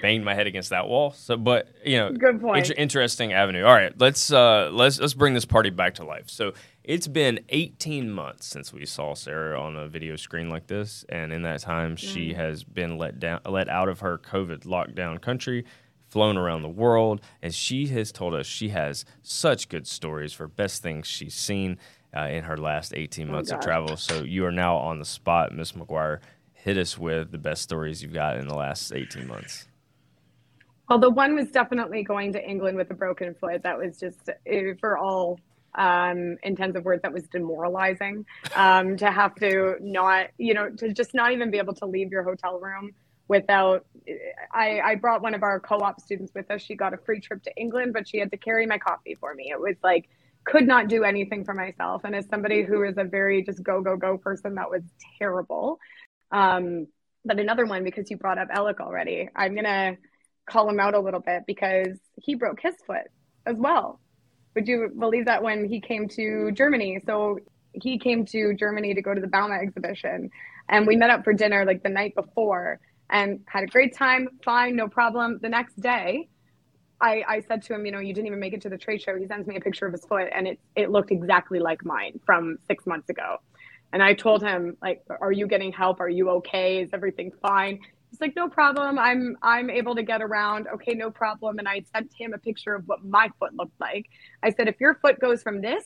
[0.01, 1.11] banged my head against that wall.
[1.11, 2.69] So, but you know, good point.
[2.69, 3.63] Inter- interesting avenue.
[3.63, 6.29] All right, let's uh, let's let's bring this party back to life.
[6.29, 6.53] So,
[6.83, 11.31] it's been 18 months since we saw Sarah on a video screen like this, and
[11.31, 11.99] in that time, mm.
[11.99, 15.65] she has been let down, let out of her COVID lockdown country,
[16.09, 20.47] flown around the world, and she has told us she has such good stories for
[20.47, 21.77] best things she's seen.
[22.15, 23.97] uh, in her last 18 months of travel.
[23.97, 26.19] So you are now on the spot, Miss McGuire.
[26.53, 29.67] Hit us with the best stories you've got in the last 18 months.
[30.87, 33.63] Well, the one was definitely going to England with a broken foot.
[33.63, 35.39] That was just, eh, for all
[35.75, 38.25] um, intents of words, that was demoralizing.
[38.55, 42.11] Um, to have to not, you know, to just not even be able to leave
[42.11, 42.91] your hotel room
[43.27, 43.85] without.
[44.51, 46.61] I, I brought one of our co-op students with us.
[46.61, 49.33] She got a free trip to England, but she had to carry my coffee for
[49.33, 49.49] me.
[49.49, 50.09] It was like
[50.45, 52.01] could not do anything for myself.
[52.03, 54.83] And as somebody who is a very just go go go person, that was
[55.17, 55.79] terrible.
[56.31, 56.87] Um,
[57.25, 59.97] but another one because you brought up Alec already, I'm gonna
[60.45, 63.07] call him out a little bit because he broke his foot
[63.45, 63.99] as well.
[64.55, 67.01] Would you believe that when he came to Germany?
[67.05, 67.39] So
[67.73, 70.29] he came to Germany to go to the Bauma exhibition,
[70.69, 74.27] and we met up for dinner like the night before and had a great time.
[74.43, 75.39] Fine, no problem.
[75.41, 76.29] The next day,
[77.01, 79.01] I, I said to him, you know, you didn't even make it to the trade
[79.01, 79.17] show.
[79.17, 82.19] He sends me a picture of his foot, and it it looked exactly like mine
[82.25, 83.37] from six months ago.
[83.91, 85.99] And I told him, like, are you getting help?
[85.99, 86.81] Are you okay?
[86.81, 87.79] Is everything fine?
[88.13, 88.99] He's like, no problem.
[88.99, 90.67] I'm I'm able to get around.
[90.75, 91.57] Okay, no problem.
[91.57, 94.05] And I sent him a picture of what my foot looked like.
[94.43, 95.83] I said, if your foot goes from this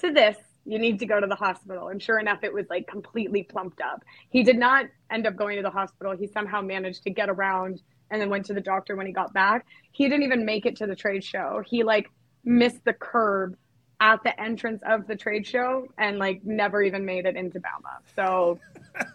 [0.00, 1.86] to this, you need to go to the hospital.
[1.86, 4.02] And sure enough, it was like completely plumped up.
[4.28, 6.16] He did not end up going to the hospital.
[6.16, 7.80] He somehow managed to get around
[8.10, 9.64] and then went to the doctor when he got back.
[9.92, 11.62] He didn't even make it to the trade show.
[11.64, 12.10] He like
[12.44, 13.56] missed the curb
[14.00, 17.98] at the entrance of the trade show and like never even made it into Bauma.
[18.14, 18.58] So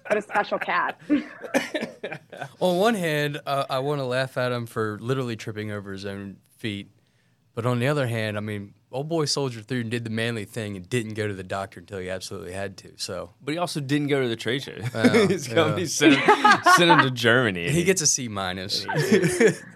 [0.07, 0.99] what a special cat.
[2.59, 6.05] On one hand, uh, I want to laugh at him for literally tripping over his
[6.05, 6.89] own feet,
[7.55, 10.45] but on the other hand, I mean, old boy soldiered through and did the manly
[10.45, 12.91] thing and didn't go to the doctor until he absolutely had to.
[12.97, 14.77] So But he also didn't go to the trade show.
[14.93, 15.87] Well, His company yeah.
[15.87, 17.69] sent, him, sent him to Germany.
[17.69, 18.85] he gets a C minus.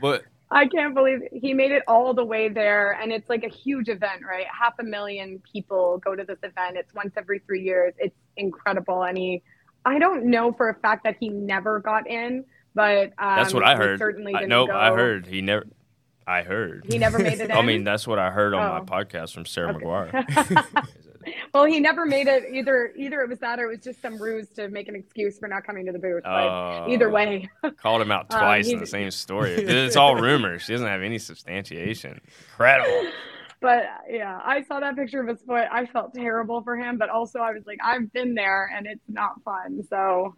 [0.01, 2.91] but I can't believe he made it all the way there.
[3.01, 4.45] And it's like a huge event, right?
[4.47, 6.77] Half a million people go to this event.
[6.77, 7.93] It's once every three years.
[7.97, 9.03] It's incredible.
[9.03, 9.43] And he,
[9.83, 13.65] I don't know for a fact that he never got in, but um, that's what
[13.65, 13.99] I he heard.
[13.99, 14.77] Certainly I, nope, go.
[14.77, 15.65] I heard he never.
[16.29, 18.73] I heard He never made it I mean, that's what I heard on Oh.
[18.73, 19.85] my podcast from Sarah Okay.
[19.85, 20.87] McGuire.
[21.53, 22.93] well, he never made it either.
[22.97, 25.47] Either it was that, or it was just some ruse to make an excuse for
[25.47, 26.23] not coming to the booth.
[26.23, 27.49] But either way,
[27.81, 29.53] Called him out Um, twice he- in the same story.
[29.67, 30.63] It's all rumors.
[30.63, 32.19] She doesn't have any substantiation.
[32.51, 33.11] Incredible.
[33.59, 35.67] but yeah, I saw that picture of his foot.
[35.71, 39.03] I felt terrible for him, but also I was like, I've been there, and it's
[39.07, 39.83] not fun.
[39.89, 40.35] So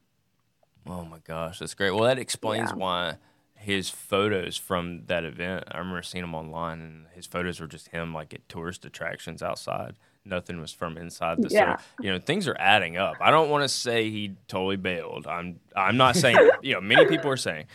[0.87, 1.91] Oh my gosh, that's great.
[1.91, 2.77] Well, that explains Yeah.
[2.77, 3.13] why
[3.55, 5.65] his photos from that event.
[5.69, 9.43] I remember seeing them online, and his photos were just him like at tourist attractions
[9.43, 9.95] outside.
[10.29, 11.49] Nothing was from inside the.
[11.49, 11.77] Yeah.
[11.99, 13.15] You know things are adding up.
[13.19, 15.27] I don't want to say he totally bailed.
[15.27, 15.59] I'm.
[15.75, 16.37] I'm not saying.
[16.61, 17.65] you know, many people are saying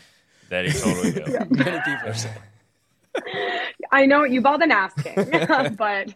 [0.51, 1.51] that he totally bailed.
[1.57, 2.37] Many people are saying.
[3.91, 5.15] I know you've all been asking,
[5.77, 6.15] but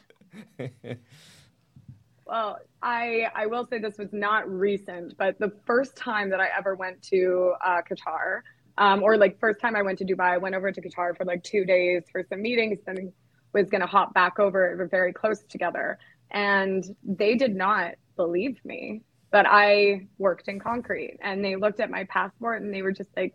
[2.26, 6.48] well, I I will say this was not recent, but the first time that I
[6.56, 8.40] ever went to uh, Qatar,
[8.76, 11.24] um, or like first time I went to Dubai, I went over to Qatar for
[11.24, 13.12] like two days for some meetings, then
[13.52, 14.70] was going to hop back over.
[14.72, 15.98] We were very close together,
[16.30, 19.02] and they did not believe me
[19.32, 23.10] that I worked in concrete, and they looked at my passport and they were just
[23.16, 23.34] like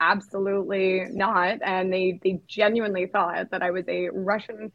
[0.00, 1.58] absolutely not.
[1.62, 4.70] And they they genuinely thought that i was a russian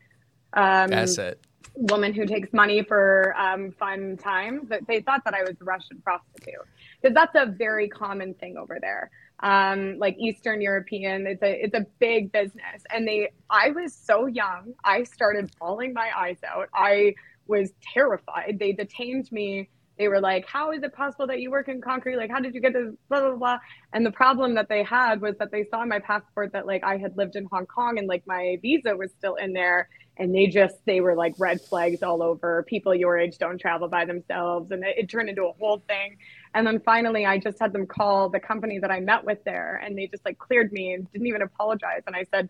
[0.54, 1.38] um Asset.
[1.76, 5.64] woman who takes money for um, fun time but they thought that i was a
[5.64, 6.54] russian prostitute.
[7.02, 9.10] Because that's a very common thing over there
[9.44, 14.28] um, like eastern european it's a it's a big business and they i was so
[14.28, 17.14] young i started bawling my eyes out i
[17.48, 21.70] was terrified they detained me they were like, How is it possible that you work
[21.70, 22.18] in concrete?
[22.18, 22.94] Like, how did you get this?
[23.10, 23.60] Blah, blah, blah.
[23.94, 26.98] And the problem that they had was that they saw my passport that, like, I
[26.98, 29.90] had lived in Hong Kong and, like, my visa was still in there.
[30.18, 32.64] And they just, they were like red flags all over.
[32.64, 34.70] People your age don't travel by themselves.
[34.72, 36.18] And it, it turned into a whole thing.
[36.54, 39.82] And then finally, I just had them call the company that I met with there.
[39.84, 42.04] And they just, like, cleared me and didn't even apologize.
[42.06, 42.50] And I said,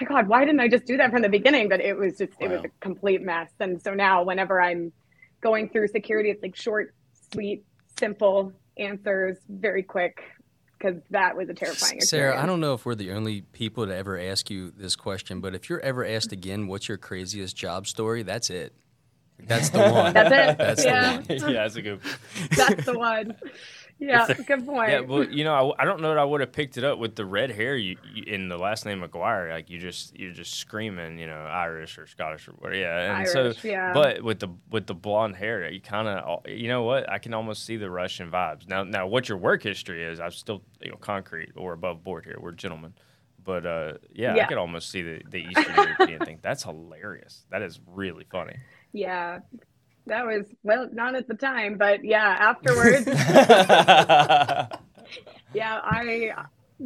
[0.00, 1.68] my God, why didn't I just do that from the beginning?
[1.68, 3.50] But it was just, it was a complete mess.
[3.60, 4.92] And so now, whenever I'm
[5.42, 6.94] going through security, it's like short,
[7.32, 7.64] sweet,
[7.98, 10.22] simple answers, very quick,
[10.78, 12.10] because that was a terrifying experience.
[12.10, 15.40] Sarah, I don't know if we're the only people to ever ask you this question,
[15.40, 18.22] but if you're ever asked again, what's your craziest job story?
[18.22, 18.72] That's it.
[19.40, 20.12] That's the one.
[20.12, 20.58] That's it.
[20.58, 20.90] That's the
[21.38, 21.52] one.
[21.54, 22.00] yeah, that's a good.
[22.56, 23.36] that's the one.
[23.98, 24.90] Yeah, good point.
[24.90, 26.98] Yeah, well, you know, I, I don't know that I would have picked it up
[26.98, 29.50] with the red hair you, you in the last name McGuire.
[29.50, 32.80] Like you just you're just screaming, you know, Irish or Scottish or whatever.
[32.80, 33.94] Yeah, and Irish, so yeah.
[33.94, 37.10] but with the with the blonde hair, you kind of you know what?
[37.10, 38.68] I can almost see the Russian vibes.
[38.68, 42.24] Now, now what your work history is, I'm still you know concrete or above board
[42.24, 42.36] here.
[42.38, 42.92] We're gentlemen.
[43.42, 46.38] But uh, yeah, I could almost see the, the Eastern European thing.
[46.42, 47.46] That's hilarious.
[47.50, 48.56] That is really funny.
[48.92, 49.38] yeah,
[50.06, 53.06] that was well, not at the time, but yeah, afterwards.
[55.54, 56.32] yeah, I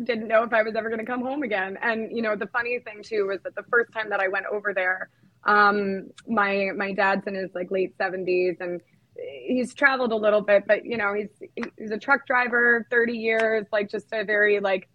[0.05, 1.79] didn't know if I was ever going to come home again.
[1.83, 4.47] And you know, the funny thing too was that the first time that I went
[4.47, 5.11] over there,
[5.45, 8.81] um, my my dad's in his like late seventies, and
[9.47, 11.29] he's traveled a little bit, but you know, he's
[11.77, 14.89] he's a truck driver, thirty years, like just a very like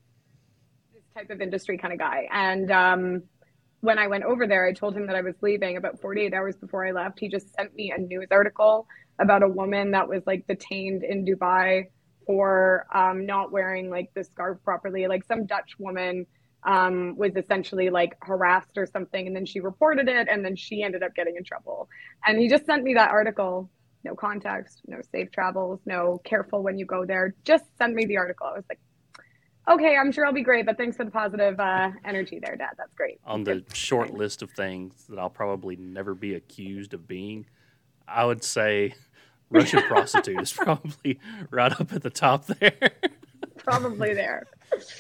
[0.94, 2.28] this type of industry kind of guy.
[2.32, 3.24] And um,
[3.86, 6.56] when I went over there, I told him that I was leaving about 48 hours
[6.56, 7.20] before I left.
[7.20, 8.88] He just sent me a news article
[9.20, 11.86] about a woman that was like detained in Dubai
[12.26, 15.08] for um, not wearing like the scarf properly.
[15.08, 16.26] Like some Dutch woman
[16.64, 20.82] um, was essentially like harassed or something, and then she reported it, and then she
[20.84, 21.88] ended up getting in trouble.
[22.26, 23.70] And he just sent me that article.
[24.04, 27.34] No context, no safe travels, no careful when you go there.
[27.44, 28.48] Just send me the article.
[28.48, 28.80] I was like,
[29.68, 32.74] okay, I'm sure I'll be great, but thanks for the positive uh, energy there, Dad.
[32.78, 33.20] That's great.
[33.26, 37.46] On the short list of things that I'll probably never be accused of being,
[38.08, 38.94] I would say
[39.50, 41.20] Russian prostitute is probably
[41.50, 42.92] right up at the top there.
[43.58, 44.48] probably there.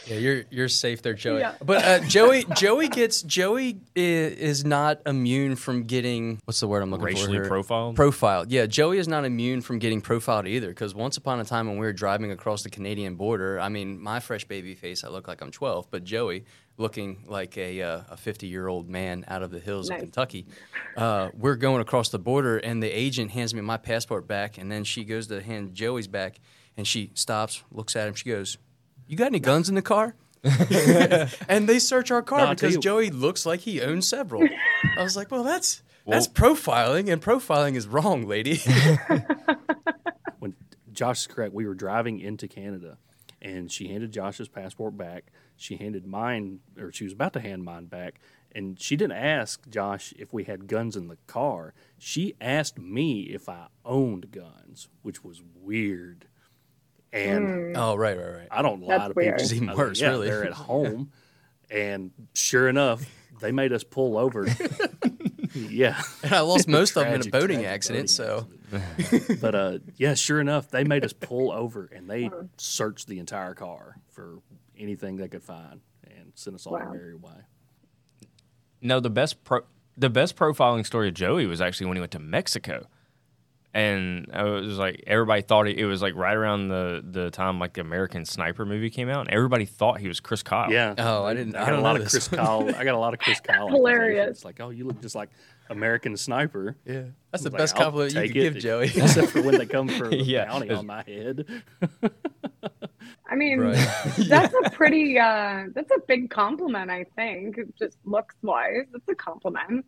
[0.07, 1.39] Yeah, you're you're safe there, Joey.
[1.39, 1.55] Yeah.
[1.63, 6.83] But uh, Joey Joey gets Joey is, is not immune from getting what's the word
[6.83, 7.43] I'm looking Racially for?
[7.43, 7.47] here?
[7.47, 7.95] profiled?
[7.95, 8.51] Profiled.
[8.51, 10.67] Yeah, Joey is not immune from getting profiled either.
[10.69, 13.99] Because once upon a time when we were driving across the Canadian border, I mean,
[13.99, 16.45] my fresh baby face, I look like I'm 12, but Joey
[16.77, 19.97] looking like a uh, a 50 year old man out of the hills Nice.
[19.97, 20.45] of Kentucky.
[20.97, 24.71] Uh, we're going across the border, and the agent hands me my passport back, and
[24.71, 26.39] then she goes to hand Joey's back,
[26.77, 28.57] and she stops, looks at him, she goes,
[29.07, 30.15] "You got any guns in the car?"
[31.49, 34.07] and they search our car No, I'll tell because you- Joey looks like he owns
[34.07, 34.47] several.
[34.97, 38.57] I was like, well, that's that's profiling, and profiling is wrong, lady.
[40.39, 40.55] when
[40.91, 42.97] Josh is correct, we were driving into Canada,
[43.41, 45.31] and she handed Josh's passport back.
[45.57, 48.19] She handed mine, or she was about to hand mine back,
[48.53, 51.73] and she didn't ask Josh if we had guns in the car.
[51.97, 56.27] She asked me if I owned guns, which was weird.
[57.15, 58.47] And oh, right, right, right.
[58.51, 59.33] I don't lie That's to weird.
[59.37, 59.43] people.
[59.43, 60.27] It's even I was worse, yeah, really.
[60.27, 61.11] They're at home,
[61.71, 63.05] and sure enough,
[63.39, 64.47] they made us pull over.
[65.55, 68.03] yeah, And I lost most of them in a boating accident.
[68.03, 68.47] boating so
[68.99, 69.39] accident.
[69.41, 73.53] but uh, yeah, sure enough, they made us pull over and they searched the entire
[73.53, 74.39] car for
[74.77, 76.79] anything they could find and sent us all Wow.
[76.79, 77.31] our merry way.
[78.81, 79.65] No, the best pro-
[79.97, 82.87] the best profiling story of Joey was actually when he went to Mexico,
[83.75, 87.59] and I was like everybody thought he, it was like right around the the time
[87.59, 90.71] like the American Sniper movie came out, and everybody thought he was Chris Kyle.
[90.71, 90.95] Yeah.
[90.97, 92.67] Oh, I didn't- I I got a lot of this Chris Kyle.
[92.75, 93.67] I got a lot of Chris Kyle.
[93.67, 94.29] Hilarious.
[94.37, 95.29] It's Like, oh, you look just like
[95.69, 96.77] American Sniper.
[96.85, 98.85] yeah, that's the Like, best I'll compliment you take could give Joey.
[98.95, 100.45] except for when they come for a Yeah.
[100.45, 101.45] bounty on my head.
[103.27, 103.87] I mean, Right.
[104.29, 108.85] that's a pretty, uh, that's a big compliment, I think, just looks wise.
[108.93, 109.85] It's a compliment.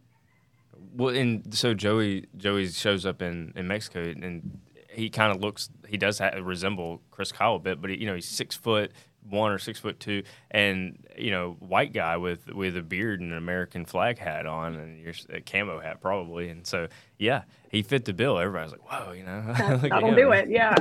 [0.93, 4.59] Well, and so Joey Joey shows up in in Mexico, and
[4.89, 8.05] he kind of looks he does ha- resemble Chris Kyle a bit, but he, you
[8.05, 8.91] know he's six foot
[9.29, 13.31] one or six foot two, and you know white guy with with a beard and
[13.31, 16.87] an American flag hat on, and your a camo hat probably, and so
[17.17, 18.37] yeah, he fit the bill.
[18.39, 20.49] Everybody's like, whoa, you know, That'll do it.
[20.49, 20.75] Yeah.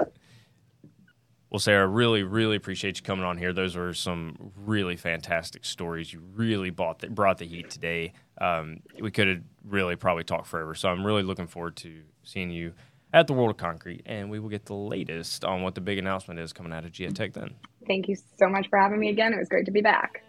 [1.51, 3.53] Well, Sarah, really, really appreciate you coming on here.
[3.53, 6.13] Those were some really fantastic stories.
[6.13, 8.15] You really brought the, brought the heat today.
[8.39, 10.75] Um, we could have really probably talked forever.
[10.75, 12.73] So I'm really looking forward to seeing you
[13.13, 15.99] at the World of Concrete, and we will get the latest on what the big
[15.99, 17.55] announcement is coming out of Giatec then.
[17.87, 19.33] Thank you so much for having me again.
[19.33, 20.23] It was great to be back.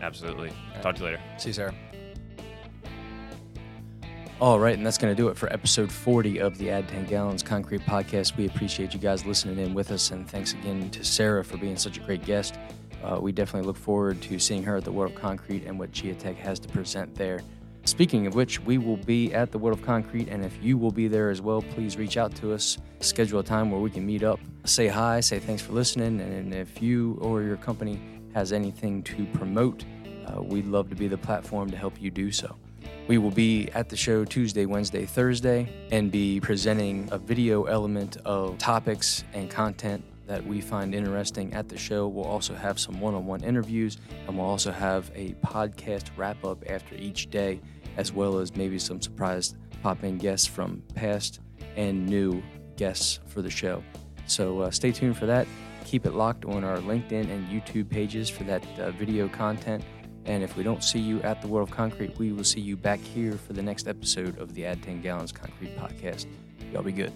[0.00, 0.52] Absolutely.
[0.82, 1.20] Talk to you later.
[1.38, 1.74] See you, Sarah.
[4.38, 7.06] All right, and that's going to do it for episode 40 of the Add 10
[7.06, 8.36] Gallons Concrete Podcast.
[8.36, 11.78] We appreciate you guys listening in with us, and thanks again to Sarah for being
[11.78, 12.58] such a great guest.
[13.02, 15.90] Uh, we definitely look forward to seeing her at the World of Concrete and what
[15.90, 17.40] Giatec has to present there.
[17.86, 20.90] Speaking of which, we will be at the World of Concrete, and if you will
[20.90, 24.04] be there as well, please reach out to us, schedule a time where we can
[24.04, 27.98] meet up, say hi, say thanks for listening, and if you or your company
[28.34, 29.86] has anything to promote,
[30.26, 32.54] uh, we'd love to be the platform to help you do so.
[33.08, 38.16] We will be at the show Tuesday, Wednesday, Thursday, and be presenting a video element
[38.24, 42.08] of topics and content that we find interesting at the show.
[42.08, 46.44] We'll also have some one on one interviews, and we'll also have a podcast wrap
[46.44, 47.60] up after each day,
[47.96, 49.54] as well as maybe some surprise
[49.84, 51.38] pop in guests from past
[51.76, 52.42] and new
[52.76, 53.84] guests for the show.
[54.26, 55.46] So uh, stay tuned for that.
[55.84, 59.84] Keep it locked on our LinkedIn and YouTube pages for that uh, video content.
[60.26, 62.76] And if we don't see you at the World of Concrete, we will see you
[62.76, 66.26] back here for the next episode of the Add 10 Gallons Concrete Podcast.
[66.72, 67.12] Y'all be good.